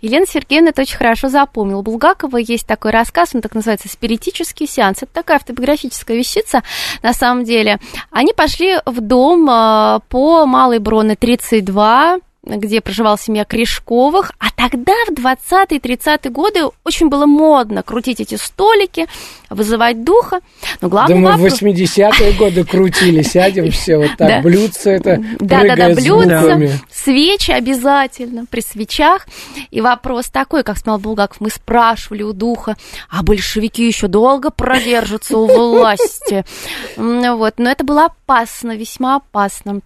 Елена 0.00 0.26
Сергеевна 0.26 0.70
это 0.70 0.82
очень 0.82 0.96
хорошо 0.96 1.28
запомнила. 1.28 1.78
У 1.80 1.82
Булгакова 1.82 2.36
есть 2.36 2.66
такой 2.66 2.90
рассказ, 2.90 3.34
он 3.34 3.40
так 3.40 3.54
называется 3.54 3.88
«Спиритический 3.88 4.66
сеанс». 4.66 5.02
Это 5.02 5.12
такая 5.12 5.36
автобиографическая 5.38 6.16
вещица, 6.16 6.62
на 7.02 7.12
самом 7.12 7.44
деле. 7.44 7.78
Они 8.10 8.32
пошли 8.32 8.78
в 8.86 9.00
дом 9.00 9.48
э, 9.50 10.00
по 10.08 10.46
Малой 10.46 10.78
Броны 10.78 11.16
32, 11.16 12.18
где 12.56 12.80
проживала 12.80 13.18
семья 13.18 13.44
Кришковых, 13.44 14.32
а 14.38 14.46
тогда, 14.54 14.92
в 15.08 15.12
20-30-е 15.12 16.30
годы, 16.30 16.60
очень 16.84 17.08
было 17.08 17.26
модно 17.26 17.82
крутить 17.82 18.20
эти 18.20 18.36
столики, 18.36 19.06
вызывать 19.50 20.04
духа. 20.04 20.40
Но 20.80 20.88
Да 20.88 20.88
главный 20.88 21.16
мы 21.16 21.32
в 21.32 21.40
вопрос... 21.40 21.62
80-е 21.62 22.32
годы 22.38 22.64
крутили, 22.64 23.22
сядем 23.22 23.70
все 23.70 23.96
вот 23.98 24.10
так, 24.16 24.28
Да. 24.28 24.40
блюдце 24.42 24.90
это 24.90 25.22
Да, 25.40 25.62
да, 25.64 25.76
да, 25.76 25.94
блюдца, 25.94 26.40
звуками. 26.40 26.72
свечи 26.90 27.50
обязательно, 27.50 28.44
при 28.46 28.60
свечах. 28.60 29.26
И 29.70 29.80
вопрос 29.80 30.26
такой, 30.26 30.62
как 30.62 30.78
сказал 30.78 30.98
Булгаков, 30.98 31.40
мы 31.40 31.50
спрашивали 31.50 32.22
у 32.22 32.32
духа, 32.32 32.76
а 33.10 33.22
большевики 33.22 33.86
еще 33.86 34.08
долго 34.08 34.50
продержатся 34.50 35.36
у 35.38 35.46
власти. 35.46 36.44
Вот, 37.38 37.54
но 37.58 37.70
это 37.70 37.84
было 37.84 38.06
опасно, 38.06 38.76
весьма 38.76 39.16
опасно. 39.16 39.80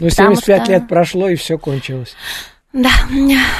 Ну, 0.00 0.08
Потому 0.08 0.34
75 0.36 0.62
что- 0.64 0.72
лет 0.72 0.88
прошло, 0.88 1.28
и 1.28 1.34
все 1.34 1.58
кончилось. 1.58 2.14
Да, 2.74 2.90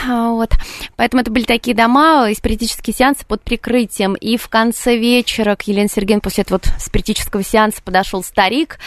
вот. 0.06 0.50
Поэтому 0.96 1.22
это 1.22 1.30
были 1.30 1.44
такие 1.44 1.74
дома, 1.74 2.28
и 2.30 2.34
спиритические 2.34 2.94
сеансы 2.94 3.24
под 3.26 3.42
прикрытием. 3.42 4.14
И 4.14 4.36
в 4.36 4.48
конце 4.48 4.98
вечера 4.98 5.56
к 5.56 5.62
Елене 5.62 5.88
Сергеевне 5.88 6.20
после 6.20 6.42
этого 6.42 6.60
вот 6.62 6.70
спиритического 6.78 7.42
сеанса 7.42 7.80
подошел 7.82 8.22
старик. 8.22 8.78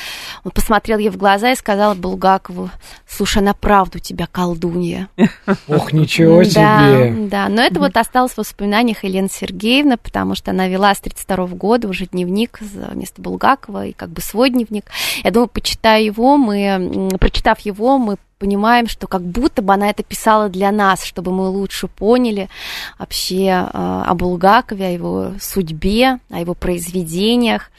Он 0.43 0.51
посмотрел 0.51 0.99
ей 0.99 1.09
в 1.09 1.17
глаза 1.17 1.51
и 1.51 1.55
сказал 1.55 1.95
Булгакову, 1.95 2.69
слушай, 3.07 3.39
она 3.39 3.55
правда 3.55 3.97
у 3.97 3.99
тебя 3.99 4.27
колдунья. 4.31 5.07
Ох, 5.67 5.91
ничего 5.91 6.43
Да, 6.43 6.43
себе. 6.45 7.27
да, 7.27 7.49
но 7.49 7.63
это 7.63 7.79
вот 7.79 7.97
осталось 7.97 8.33
в 8.33 8.37
воспоминаниях 8.37 9.03
Елены 9.03 9.27
Сергеевны, 9.31 9.97
потому 9.97 10.35
что 10.35 10.51
она 10.51 10.67
вела 10.67 10.93
с 10.93 10.99
32 10.99 11.47
года 11.47 11.87
уже 11.87 12.05
дневник 12.05 12.59
вместо 12.61 13.21
Булгакова, 13.23 13.87
и 13.87 13.93
как 13.93 14.09
бы 14.09 14.21
свой 14.21 14.51
дневник. 14.51 14.85
Я 15.23 15.31
думаю, 15.31 15.47
почитая 15.47 16.01
его, 16.03 16.37
мы, 16.37 17.09
прочитав 17.19 17.59
его, 17.61 17.97
мы 17.97 18.17
понимаем, 18.41 18.87
что 18.87 19.05
как 19.05 19.21
будто 19.21 19.61
бы 19.61 19.71
она 19.71 19.91
это 19.91 20.01
писала 20.01 20.49
для 20.49 20.71
нас, 20.71 21.03
чтобы 21.03 21.31
мы 21.31 21.47
лучше 21.47 21.87
поняли 21.87 22.49
вообще 22.97 23.45
э, 23.45 23.67
о 23.71 24.13
Булгакове, 24.15 24.87
о 24.87 24.89
его 24.89 25.31
судьбе, 25.39 26.17
о 26.31 26.39
его 26.39 26.55
произведениях. 26.55 27.69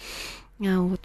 А, 0.60 0.78
Вот. 0.78 1.00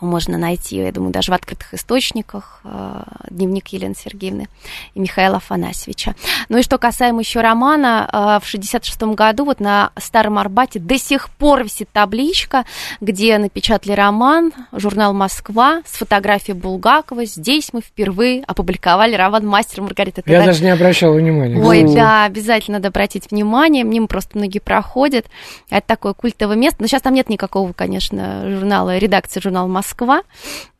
Можно 0.00 0.38
найти, 0.38 0.76
я 0.76 0.92
думаю, 0.92 1.12
даже 1.12 1.32
в 1.32 1.34
открытых 1.34 1.74
источниках 1.74 2.60
э, 2.64 3.02
дневник 3.30 3.68
Елены 3.68 3.94
Сергеевны 3.94 4.48
и 4.94 5.00
Михаила 5.00 5.36
Афанасьевича. 5.36 6.14
Ну 6.48 6.58
и 6.58 6.62
что 6.62 6.78
касаемо 6.78 7.20
еще 7.20 7.40
романа, 7.40 8.38
э, 8.40 8.44
в 8.44 8.48
66 8.48 9.02
году 9.14 9.44
вот 9.44 9.60
на 9.60 9.90
Старом 9.96 10.38
Арбате 10.38 10.78
до 10.78 10.98
сих 10.98 11.30
пор 11.30 11.64
висит 11.64 11.88
табличка, 11.92 12.64
где 13.00 13.38
напечатали 13.38 13.92
роман, 13.92 14.52
журнал 14.72 15.12
«Москва» 15.12 15.82
с 15.84 15.96
фотографией 15.96 16.56
Булгакова. 16.56 17.24
Здесь 17.24 17.72
мы 17.72 17.80
впервые 17.80 18.44
опубликовали 18.44 19.14
роман 19.14 19.46
«Мастер 19.46 19.82
Маргарита». 19.82 20.22
Я 20.26 20.44
даже 20.44 20.62
не 20.62 20.70
обращал 20.70 21.14
внимания. 21.14 21.62
Ой, 21.62 21.84
да, 21.94 22.24
обязательно 22.24 22.78
надо 22.78 22.88
обратить 22.88 23.30
внимание. 23.30 23.84
Мимо 23.84 24.06
просто 24.06 24.36
многие 24.38 24.58
проходят. 24.58 25.26
Это 25.70 25.86
такое 25.86 26.12
культовое 26.12 26.56
место. 26.56 26.78
Но 26.80 26.86
сейчас 26.86 27.02
там 27.02 27.14
нет 27.14 27.28
никакого, 27.28 27.72
конечно, 27.72 28.48
журнала, 28.50 28.98
редакции 28.98 29.40
журнала 29.40 29.66
Москва. 29.78 30.22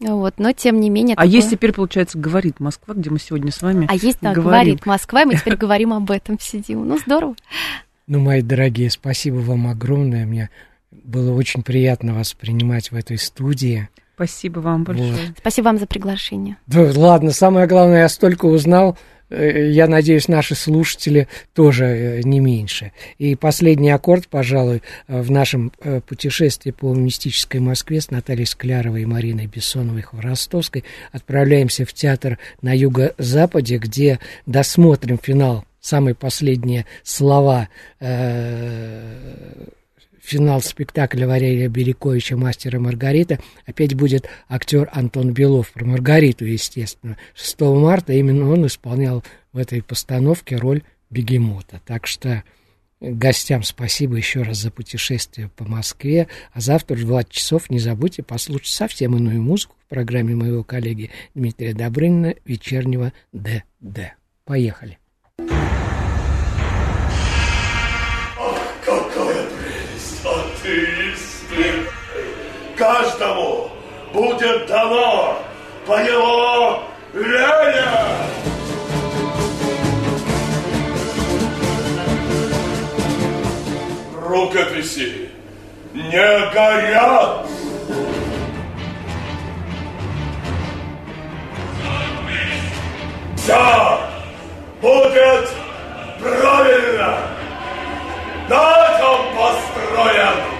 Вот, 0.00 0.34
но 0.38 0.52
тем 0.52 0.80
не 0.80 0.90
менее. 0.90 1.14
А 1.14 1.18
такое- 1.22 1.32
есть 1.36 1.50
теперь, 1.50 1.72
получается, 1.72 2.18
говорит 2.18 2.58
Москва, 2.58 2.94
где 2.94 3.10
мы 3.10 3.20
сегодня 3.20 3.52
с 3.52 3.62
вами 3.62 3.86
А 3.88 3.94
есть, 3.94 4.18
да, 4.20 4.32
говорим. 4.32 4.42
говорит 4.44 4.86
Москва, 4.86 5.22
и 5.22 5.24
мы 5.24 5.34
теперь 5.36 5.56
говорим 5.64 5.92
об 5.92 6.10
этом, 6.10 6.38
сидим. 6.40 6.86
Ну, 6.88 6.98
здорово. 6.98 7.36
Ну, 8.08 8.18
мои 8.18 8.42
дорогие, 8.42 8.90
спасибо 8.90 9.36
вам 9.36 9.68
огромное. 9.68 10.26
Мне 10.26 10.50
было 10.90 11.32
очень 11.32 11.62
приятно 11.62 12.14
вас 12.14 12.34
принимать 12.34 12.90
в 12.90 12.96
этой 12.96 13.18
студии. 13.18 13.88
Спасибо 14.16 14.58
вам 14.58 14.82
большое. 14.82 15.32
Спасибо 15.38 15.66
вам 15.66 15.78
за 15.78 15.86
приглашение. 15.86 16.56
Да, 16.66 16.90
ладно, 16.96 17.30
самое 17.30 17.68
главное, 17.68 18.00
я 18.00 18.08
столько 18.08 18.46
узнал. 18.46 18.98
Э, 19.30 19.70
Я 19.70 19.86
надеюсь, 19.86 20.28
наши 20.28 20.54
слушатели 20.54 21.28
тоже 21.54 21.84
э, 21.84 22.20
не 22.22 22.40
меньше. 22.40 22.92
И 23.18 23.34
последний 23.34 23.90
аккорд, 23.90 24.28
пожалуй, 24.28 24.82
э, 25.06 25.20
в 25.20 25.30
нашем 25.30 25.72
э, 25.80 26.00
путешествии 26.00 26.70
по 26.70 26.94
мистической 26.94 27.60
Москве 27.60 28.00
с 28.00 28.10
Натальей 28.10 28.46
Скляровой 28.46 29.02
и 29.02 29.06
Мариной 29.06 29.46
Бессоновой 29.46 30.02
Хворостовской 30.02 30.84
отправляемся 31.12 31.84
в 31.84 31.92
театр 31.92 32.38
на 32.62 32.76
юго-западе, 32.76 33.78
где 33.78 34.18
досмотрим 34.46 35.18
финал, 35.18 35.64
самые 35.80 36.14
последние 36.14 36.86
слова 37.02 37.68
э, 38.00 39.68
финал 40.28 40.60
спектакля 40.60 41.26
Валерия 41.26 41.68
Беляковича 41.68 42.36
«Мастер 42.36 42.76
и 42.76 42.78
Маргарита» 42.78 43.38
опять 43.64 43.94
будет 43.94 44.28
актер 44.48 44.90
Антон 44.92 45.32
Белов, 45.32 45.72
про 45.72 45.86
Маргариту, 45.86 46.44
естественно. 46.44 47.16
6 47.34 47.60
марта 47.60 48.12
именно 48.12 48.50
он 48.50 48.66
исполнял 48.66 49.24
в 49.52 49.58
этой 49.58 49.82
постановке 49.82 50.56
роль 50.56 50.82
бегемота. 51.08 51.80
Так 51.86 52.06
что 52.06 52.44
гостям 53.00 53.62
спасибо 53.62 54.16
еще 54.16 54.42
раз 54.42 54.58
за 54.58 54.70
путешествие 54.70 55.48
по 55.48 55.64
Москве. 55.64 56.28
А 56.52 56.60
завтра 56.60 56.94
в 56.94 57.00
20 57.00 57.30
часов 57.30 57.70
не 57.70 57.78
забудьте 57.78 58.22
послушать 58.22 58.68
совсем 58.68 59.16
иную 59.16 59.40
музыку 59.40 59.76
в 59.86 59.88
программе 59.88 60.34
моего 60.34 60.62
коллеги 60.62 61.10
Дмитрия 61.34 61.72
Добрынина 61.72 62.34
«Вечернего 62.44 63.14
ДД». 63.32 64.12
Поехали. 64.44 64.98
Каждому 72.78 73.70
будет 74.12 74.68
дано 74.68 75.36
по 75.84 76.00
его 76.00 76.80
вере! 77.12 77.84
Рукописи 84.14 85.30
не 85.92 86.52
горят! 86.52 87.46
Все 93.36 94.00
будет 94.80 95.48
правильно! 96.20 97.18
На 98.48 98.86
этом 98.86 99.36
построен 99.36 100.58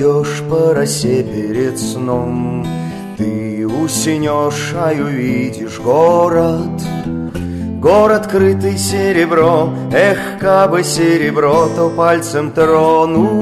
пройдешь 0.00 0.42
по 0.48 0.74
росе 0.74 1.22
перед 1.22 1.78
сном, 1.78 2.66
Ты 3.18 3.66
уснешь, 3.66 4.72
а 4.74 4.92
увидишь 4.92 5.78
город. 5.78 6.80
Город, 7.80 8.26
крытый 8.26 8.78
серебром, 8.78 9.76
Эх, 9.92 10.38
кабы 10.40 10.84
серебро, 10.84 11.68
то 11.76 11.90
пальцем 11.90 12.50
тронуть. 12.50 13.40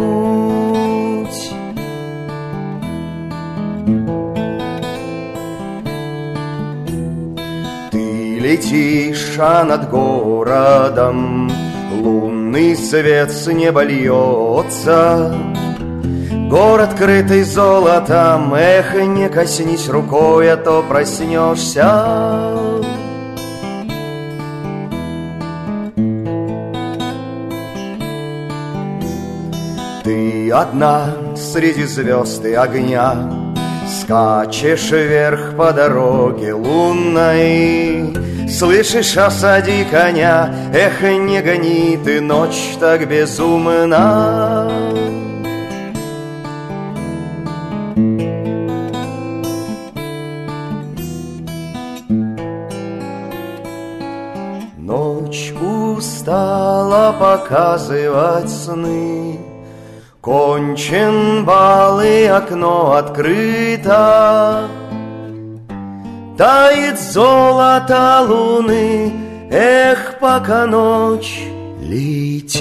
Ты 7.92 8.38
летишь, 8.40 9.36
а 9.38 9.64
над 9.64 9.90
городом 9.90 11.50
Лунный 12.00 12.76
свет 12.76 13.30
с 13.30 13.46
неба 13.52 13.82
льется 13.82 15.34
Город, 16.49 16.94
крытый 16.96 17.42
золотом, 17.42 18.55
эх, 18.55 18.94
не 18.94 19.28
коснись 19.28 19.86
рукой, 19.86 20.51
а 20.51 20.57
то 20.57 20.82
проснешься. 20.82 21.84
Ты 30.03 30.51
одна 30.51 31.14
среди 31.36 31.84
звезд 31.84 32.42
и 32.46 32.55
огня 32.55 33.14
Скачешь 34.01 34.90
вверх 34.90 35.55
по 35.55 35.70
дороге 35.74 36.55
лунной 36.55 38.16
Слышишь, 38.49 39.18
осади 39.18 39.84
коня 39.90 40.49
Эх, 40.72 41.03
не 41.03 41.42
гони 41.42 41.99
ты 42.03 42.22
ночь 42.22 42.78
так 42.80 43.07
безумно 43.07 44.57
показывать 57.18 58.50
сны. 58.50 59.38
Кончен 60.20 61.44
бал 61.44 62.00
и 62.00 62.24
окно 62.24 62.92
открыто. 62.92 64.68
Тает 66.36 67.00
золото 67.00 68.20
луны 68.28 69.12
Эх, 69.50 70.18
пока 70.20 70.66
ночь 70.66 71.42
лети, 71.80 72.60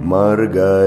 Маргарита. 0.00 0.86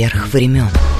Поверх 0.00 0.28
времен. 0.32 0.99